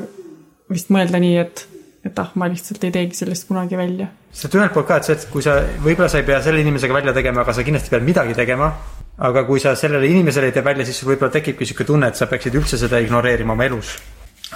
vist 0.72 0.90
mõelda 0.90 1.20
nii, 1.20 1.38
et, 1.38 1.68
et 2.06 2.20
ah, 2.22 2.30
ma 2.38 2.48
lihtsalt 2.50 2.84
ei 2.86 2.94
teegi 2.94 3.18
sellest 3.22 3.48
kunagi 3.50 3.78
välja. 3.78 4.08
sest 4.36 4.54
ühelt 4.56 4.74
poolt 4.76 4.88
ka, 4.88 5.00
et 5.02 5.08
see, 5.08 5.16
et 5.18 5.26
kui 5.32 5.42
sa, 5.46 5.56
võib-olla 5.82 6.10
sa 6.12 6.22
ei 6.22 6.28
pea 6.28 6.42
selle 6.46 6.62
inimesega 6.62 6.94
välja 6.94 7.16
tegema, 7.18 7.42
aga 7.42 7.56
sa 7.58 7.66
kindlasti 7.66 7.94
pead 7.94 8.06
midagi 8.06 8.36
tegema. 8.38 8.70
aga 9.18 9.46
kui 9.48 9.64
sa 9.64 9.76
sellele 9.80 10.08
inimesele 10.12 10.52
ei 10.52 10.56
tee 10.56 10.64
välja, 10.64 10.86
siis 10.86 11.00
sul 11.02 11.10
võib-olla 11.14 11.34
tekibki 11.34 11.66
sihuke 11.66 11.88
tunne, 11.88 12.12
et 12.12 12.20
sa 12.20 12.28
peaksid 12.30 12.56
üldse 12.60 12.78
seda 12.78 13.00
ignoreerima 13.02 13.56
oma 13.58 13.66
elus. 13.66 13.96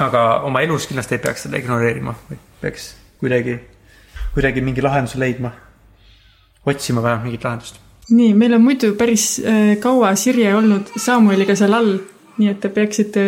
aga 0.05 0.43
oma 0.45 0.61
elus 0.61 0.85
kindlasti 0.91 1.17
ei 1.17 1.25
peaks 1.25 1.47
seda 1.47 1.57
ignoreerima, 1.57 2.15
vaid 2.29 2.45
peaks 2.61 2.93
kuidagi, 3.19 3.57
kuidagi 4.35 4.61
mingi 4.61 4.85
lahenduse 4.85 5.19
leidma. 5.19 5.51
otsima 6.65 7.01
vähemalt 7.01 7.25
mingit 7.25 7.43
lahendust. 7.43 7.81
nii, 8.09 8.33
meil 8.33 8.53
on 8.53 8.61
muidu 8.61 8.93
päris 8.93 9.39
äh, 9.41 9.75
kaua 9.81 10.13
Sirje 10.15 10.53
olnud 10.55 10.93
Samueliga 10.97 11.55
seal 11.55 11.73
all, 11.73 11.97
nii 12.37 12.53
et 12.53 12.61
te 12.61 12.69
peaksite 12.69 13.21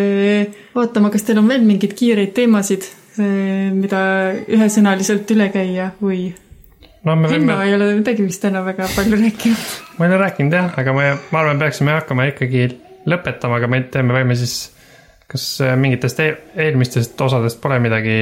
vaatama, 0.75 1.09
kas 1.09 1.23
teil 1.25 1.41
on 1.41 1.47
veel 1.49 1.65
mingeid 1.65 1.97
kiireid 1.97 2.35
teemasid, 2.37 2.85
mida 3.17 4.01
ühesõnaliselt 4.47 5.31
üle 5.35 5.49
käia 5.51 5.91
või 5.99 6.29
no 7.03 7.15
me 7.17 7.31
Henno 7.31 7.55
võime, 7.55 7.65
ei 7.67 7.75
ole 7.75 7.89
midagi 7.97 8.25
vist 8.25 8.43
täna 8.43 8.61
väga 8.65 8.89
palju 8.95 9.19
rääkinud. 9.19 9.65
ma 9.97 10.05
ei 10.05 10.11
ole 10.11 10.21
rääkinud 10.21 10.55
jah, 10.57 10.69
aga 10.83 10.93
me, 10.95 11.07
ma 11.33 11.41
arvan, 11.41 11.59
peaksime 11.61 11.95
hakkama 11.97 12.29
ikkagi 12.31 12.67
lõpetama, 13.09 13.57
aga 13.57 13.71
me 13.71 13.81
teeme, 13.91 14.15
võime 14.15 14.37
siis, 14.37 14.55
kas 15.31 15.45
äh, 15.65 15.75
mingitest 15.79 16.21
e 16.21 16.29
eelmistest 16.67 17.21
osadest 17.25 17.61
pole 17.63 17.79
midagi 17.83 18.15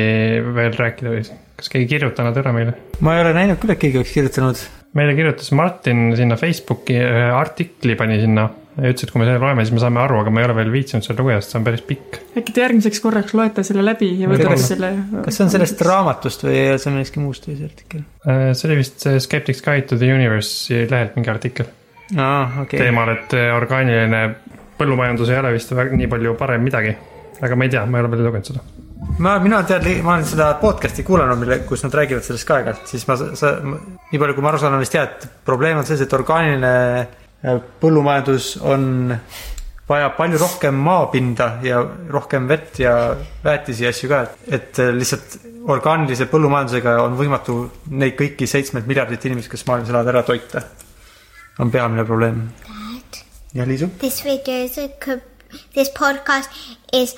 veel 0.56 0.76
rääkida 0.78 1.16
või 1.16 1.24
kas 1.60 1.72
keegi 1.74 1.90
kirjutanud 1.96 2.44
ära 2.44 2.56
meile? 2.56 2.78
ma 3.04 3.18
ei 3.18 3.26
ole 3.26 3.36
näinud 3.36 3.60
küll, 3.62 3.76
et 3.76 3.82
keegi 3.82 4.02
oleks 4.02 4.16
kirjutanud. 4.16 4.68
Meile 4.98 5.14
kirjutas 5.18 5.52
Martin 5.58 6.10
sinna 6.18 6.38
Facebooki 6.40 6.98
ühe 6.98 7.30
artikli 7.36 7.96
pani 8.00 8.18
sinna 8.22 8.48
ja 8.80 8.92
ütles, 8.94 9.06
et 9.06 9.12
kui 9.12 9.22
me 9.22 9.28
selle 9.28 9.42
loeme, 9.42 9.66
siis 9.66 9.76
me 9.76 9.82
saame 9.84 10.00
aru, 10.02 10.22
aga 10.22 10.32
ma 10.34 10.42
ei 10.42 10.48
ole 10.48 10.56
veel 10.60 10.72
viitsinud 10.74 11.06
seda 11.06 11.20
lugeda, 11.22 11.42
sest 11.44 11.54
see 11.54 11.60
on 11.60 11.66
päris 11.68 11.84
pikk. 11.86 12.20
äkki 12.40 12.56
te 12.56 12.64
järgmiseks 12.64 13.04
korraks 13.04 13.36
loete 13.38 13.66
selle 13.68 13.84
läbi 13.86 14.12
ja 14.22 14.30
võtate 14.32 14.60
selle. 14.64 14.92
kas 15.26 15.40
see 15.40 15.46
on 15.46 15.54
sellest 15.54 15.84
raamatust 15.86 16.46
või 16.48 16.62
see 16.76 16.92
on 16.92 16.98
millestki 16.98 17.24
muust 17.24 17.50
või 17.50 17.58
see 17.60 17.70
artikkel? 17.70 18.06
Äh, 18.26 18.46
see 18.54 18.70
oli 18.70 18.80
vist 18.82 19.04
see 19.06 19.20
Skeptics 19.26 19.62
Guide 19.66 19.90
to 19.90 20.00
the 20.00 20.10
Universe'i 20.14 20.86
lehelt 20.90 21.20
mingi 21.20 21.34
artikkel 21.34 21.70
aa, 22.16 22.64
okei 22.64 22.64
okay.. 22.64 22.86
teemal, 22.86 23.14
et 23.18 23.38
äh, 23.38 23.52
orgaaniline 23.58 24.24
põllumajandus 24.80 25.34
ei 25.34 25.42
ole 25.42 25.54
vist 25.58 25.74
väga, 25.76 25.98
nii 26.00 26.10
palju 26.12 26.36
parem 26.40 26.64
midagi. 26.64 26.96
aga 27.42 27.56
ma 27.56 27.68
ei 27.68 27.76
tea, 27.76 27.86
ma 27.86 28.00
ei 28.00 28.06
ole 28.06 28.14
veel 28.16 28.30
lugenud 28.30 28.54
seda. 28.54 28.64
ma, 29.20 29.38
mina 29.40 29.62
tean, 29.68 29.86
ma 30.04 30.16
olen 30.16 30.28
seda 30.28 30.50
podcast'i 30.62 31.06
kuulanud, 31.08 31.40
mille, 31.40 31.62
kus 31.68 31.84
nad 31.86 31.96
räägivad 31.96 32.26
sellest 32.26 32.48
ka 32.48 32.60
aeg-ajalt, 32.60 32.90
siis 32.90 33.06
ma, 33.10 33.16
sa, 33.40 33.54
nii 33.64 34.20
palju, 34.20 34.36
kui 34.38 34.46
ma 34.46 34.52
aru 34.54 34.62
saan, 34.62 34.76
on 34.76 34.84
vist 34.84 34.96
jah, 34.96 35.08
et 35.08 35.28
probleem 35.48 35.80
on 35.80 35.88
selles, 35.88 36.04
et 36.06 36.16
orgaaniline 36.18 36.74
äh, 36.74 37.62
põllumajandus 37.82 38.52
on, 38.68 38.90
vajab 39.90 40.18
palju 40.20 40.42
rohkem 40.42 40.82
maapinda 40.86 41.52
ja 41.66 41.80
rohkem 42.14 42.50
vett 42.50 42.82
ja 42.84 42.96
väetisi 43.44 43.88
ja 43.88 43.94
asju 43.94 44.12
ka, 44.12 44.22
et, 44.28 44.52
et 44.60 44.84
äh, 44.84 44.92
lihtsalt 44.96 45.40
orgaanilise 45.70 46.30
põllumajandusega 46.32 47.00
on 47.04 47.18
võimatu 47.20 47.58
neid 47.92 48.16
kõiki 48.20 48.48
seitsmet 48.50 48.88
miljardit 48.90 49.26
inimest, 49.30 49.52
kes 49.52 49.66
maailmas 49.68 49.92
elavad, 49.92 50.14
ära 50.14 50.24
toita. 50.28 50.64
on 51.60 51.72
peamine 51.72 52.06
probleem. 52.06 52.46
jah, 53.54 53.68
Liisu? 53.68 53.90
This 54.00 54.24
video 54.24 54.64
is 54.64 54.78
a 54.78 54.88
this 55.74 55.90
podcast 55.90 56.50
is 56.94 57.16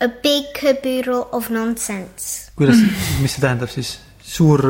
a 0.00 0.08
big 0.08 0.52
caboodle 0.60 1.28
of 1.32 1.50
nonsense. 1.50 2.52
kuidas, 2.56 2.76
mis 3.22 3.36
see 3.36 3.42
tähendab 3.42 3.72
siis? 3.72 3.98
suur 4.26 4.62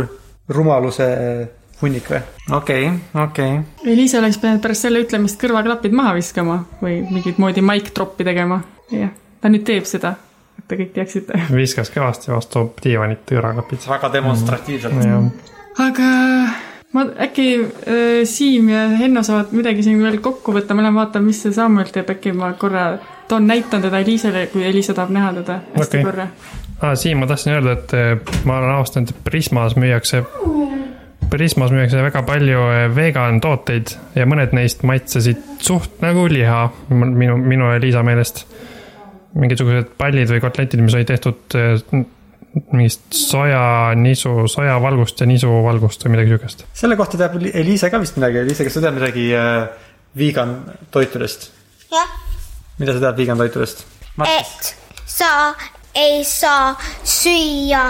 rumaluse 0.53 1.07
hunnik 1.81 2.11
või? 2.11 2.21
okei, 2.57 2.91
okei. 3.23 3.57
Liisa 3.89 4.21
oleks 4.21 4.39
pidanud 4.43 4.63
pärast 4.65 4.87
selle 4.87 5.03
ütlemist 5.05 5.41
kõrvaklapid 5.41 5.97
maha 5.97 6.15
viskama 6.19 6.61
või 6.83 7.01
mingit 7.11 7.41
moodi 7.43 7.65
mic 7.65 7.91
drop'i 7.97 8.27
tegema. 8.27 8.61
jah, 8.93 9.11
ta 9.41 9.53
nüüd 9.53 9.67
teeb 9.67 9.89
seda, 9.89 10.15
et 10.61 10.69
te 10.71 10.79
kõik 10.83 10.95
teaksite. 10.97 11.43
viskas 11.63 11.91
kõvasti 11.95 12.33
vastu 12.35 12.69
diivanit 12.83 13.27
kõrvaklapid. 13.29 13.89
väga 13.97 14.13
demonstratiivselt. 14.21 15.05
jah, 15.05 15.29
aga 15.89 16.11
ma 16.93 17.05
äkki 17.27 17.49
äh, 17.65 18.25
Siim 18.25 18.69
ja 18.69 18.87
Henno 18.99 19.23
saavad 19.27 19.53
midagi 19.57 19.83
siin 19.87 20.03
veel 20.03 20.21
kokku 20.25 20.55
võtta, 20.55 20.77
ma 20.77 20.87
lähen 20.87 20.97
vaatan, 20.97 21.25
mis 21.27 21.43
see 21.43 21.55
Samuel 21.55 21.91
teeb, 21.93 22.11
äkki 22.15 22.33
ma 22.37 22.53
korra 22.59 22.87
toon, 23.29 23.47
näitan 23.47 23.83
teda 23.83 23.99
Eliisale, 24.05 24.47
kui 24.53 24.65
Eliisa 24.67 24.95
tahab 24.95 25.13
näha 25.15 25.33
teda 25.41 25.61
hästi 25.75 25.99
okay. 25.99 26.05
korra. 26.05 26.29
ah,. 26.81 26.95
Siim, 26.95 27.19
ma 27.19 27.27
tahtsin 27.27 27.57
öelda, 27.57 27.77
et 27.77 27.95
eh, 27.97 28.41
ma 28.45 28.61
olen 28.61 28.75
avastanud, 28.77 29.13
et 29.13 29.25
Prismas 29.25 29.77
müüakse, 29.77 30.23
Prismas 31.31 31.75
müüakse 31.75 32.03
väga 32.07 32.23
palju 32.27 32.67
eh, 32.73 32.87
vegan 32.97 33.41
tooteid 33.43 33.97
ja 34.15 34.27
mõned 34.29 34.55
neist 34.57 34.87
maitsesid 34.87 35.43
suht 35.59 36.01
nagu 36.05 36.29
liha 36.31 36.69
minu, 36.91 37.37
minu 37.43 37.73
ja 37.73 37.83
Liisa 37.83 38.05
meelest. 38.07 38.47
mingisugused 39.37 39.91
pallid 40.01 40.31
või 40.33 40.41
kotletid, 40.41 40.81
mis 40.81 40.95
olid 40.97 41.11
tehtud 41.11 41.57
eh, 41.59 42.05
mingist 42.73 43.03
soja, 43.13 43.93
nisu, 43.99 44.47
sojavalgust 44.49 45.21
ja 45.21 45.27
nisuvalgust 45.29 46.05
või 46.07 46.15
midagi 46.17 46.33
siukest. 46.35 46.65
selle 46.75 46.97
kohta 46.97 47.19
teab 47.21 47.35
Li- 47.43 47.53
Liisa 47.67 47.91
ka 47.93 48.01
vist 48.01 48.17
midagi, 48.17 48.45
Liisa, 48.49 48.65
kas 48.65 48.77
sa 48.79 48.81
tead 48.87 48.97
midagi 48.97 49.27
äh, 49.37 49.69
vegan 50.17 50.55
toitudest? 50.95 51.51
jah, 51.93 52.09
mida 52.81 52.95
sa 52.97 53.03
tead 53.05 53.21
vegan 53.21 53.39
toitudest? 53.43 53.85
et 54.25 54.71
sa 55.07 55.31
ei 55.95 56.25
saa 56.25 56.75
süüa 57.05 57.85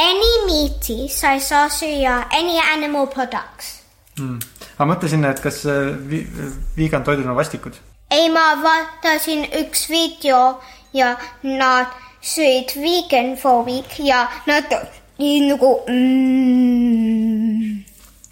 any 0.00 0.30
meat'i, 0.48 1.08
sa 1.12 1.32
ei 1.36 1.40
saa 1.44 1.68
süüa 1.72 2.18
any 2.36 2.58
animal 2.74 3.06
products. 3.12 3.78
ma 4.78 4.84
mõtlesin, 4.92 5.24
et 5.30 5.40
kas 5.40 5.62
äh, 5.64 5.94
vi- 6.10 6.26
vegan 6.76 7.04
toidud 7.08 7.24
on 7.26 7.36
vastikud? 7.40 7.80
ei, 8.10 8.28
ma 8.28 8.50
vaatasin 8.62 9.46
üks 9.64 9.88
video 9.88 10.60
ja 10.92 11.14
nad 11.42 11.88
sõid 12.20 12.74
vegan 12.76 13.36
for 13.40 13.64
week 13.64 13.96
ja 14.04 14.28
nad 14.48 14.68
olid 14.76 15.46
nagu 15.48 15.70
mm,. 15.88 17.84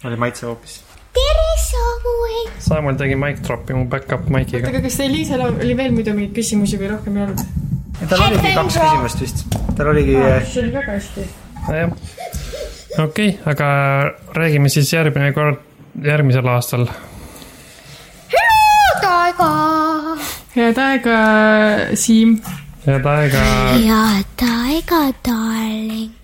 oli 0.05 0.15
maitse 0.21 0.45
hoopis. 0.45 0.83
tere, 1.17 1.47
Samuel. 1.63 2.51
Samuel 2.61 2.99
tegi 3.01 3.15
mic 3.17 3.41
drop'i 3.45 3.73
mu 3.73 3.87
back-up 3.89 4.29
mic'iga. 4.29 4.69
aga 4.69 4.81
kas 4.85 4.99
Eliisal 5.05 5.41
oli 5.49 5.73
veel 5.77 5.91
muidu 5.95 6.13
mingeid 6.13 6.35
küsimusi 6.37 6.77
või 6.81 6.93
rohkem 6.93 7.17
ei 7.17 7.23
olnud? 7.25 7.41
tal 8.05 8.25
oligi 8.27 8.53
kaks 8.55 8.77
küsimust 8.77 9.25
vist, 9.25 9.37
tal 9.77 9.87
oligi 9.95 10.15
äh, 10.21 10.39
see 10.45 10.63
oli 10.63 10.71
väga 10.77 10.91
hästi. 10.99 11.21
jah, 11.73 11.89
okei 13.01 13.05
okay,, 13.05 13.29
aga 13.49 13.67
räägime 14.37 14.69
siis 14.69 14.93
järgmine 14.93 15.33
kord, 15.33 15.57
järgmisel 16.05 16.47
aastal 16.53 16.85
head 18.37 19.03
aega. 19.11 19.51
head 20.55 20.77
aega, 20.85 21.19
Siim. 21.97 22.37
Head 22.89 23.05
aega 23.15 23.43
head 23.89 24.41
aega, 24.51 25.01
darling. 25.23 26.18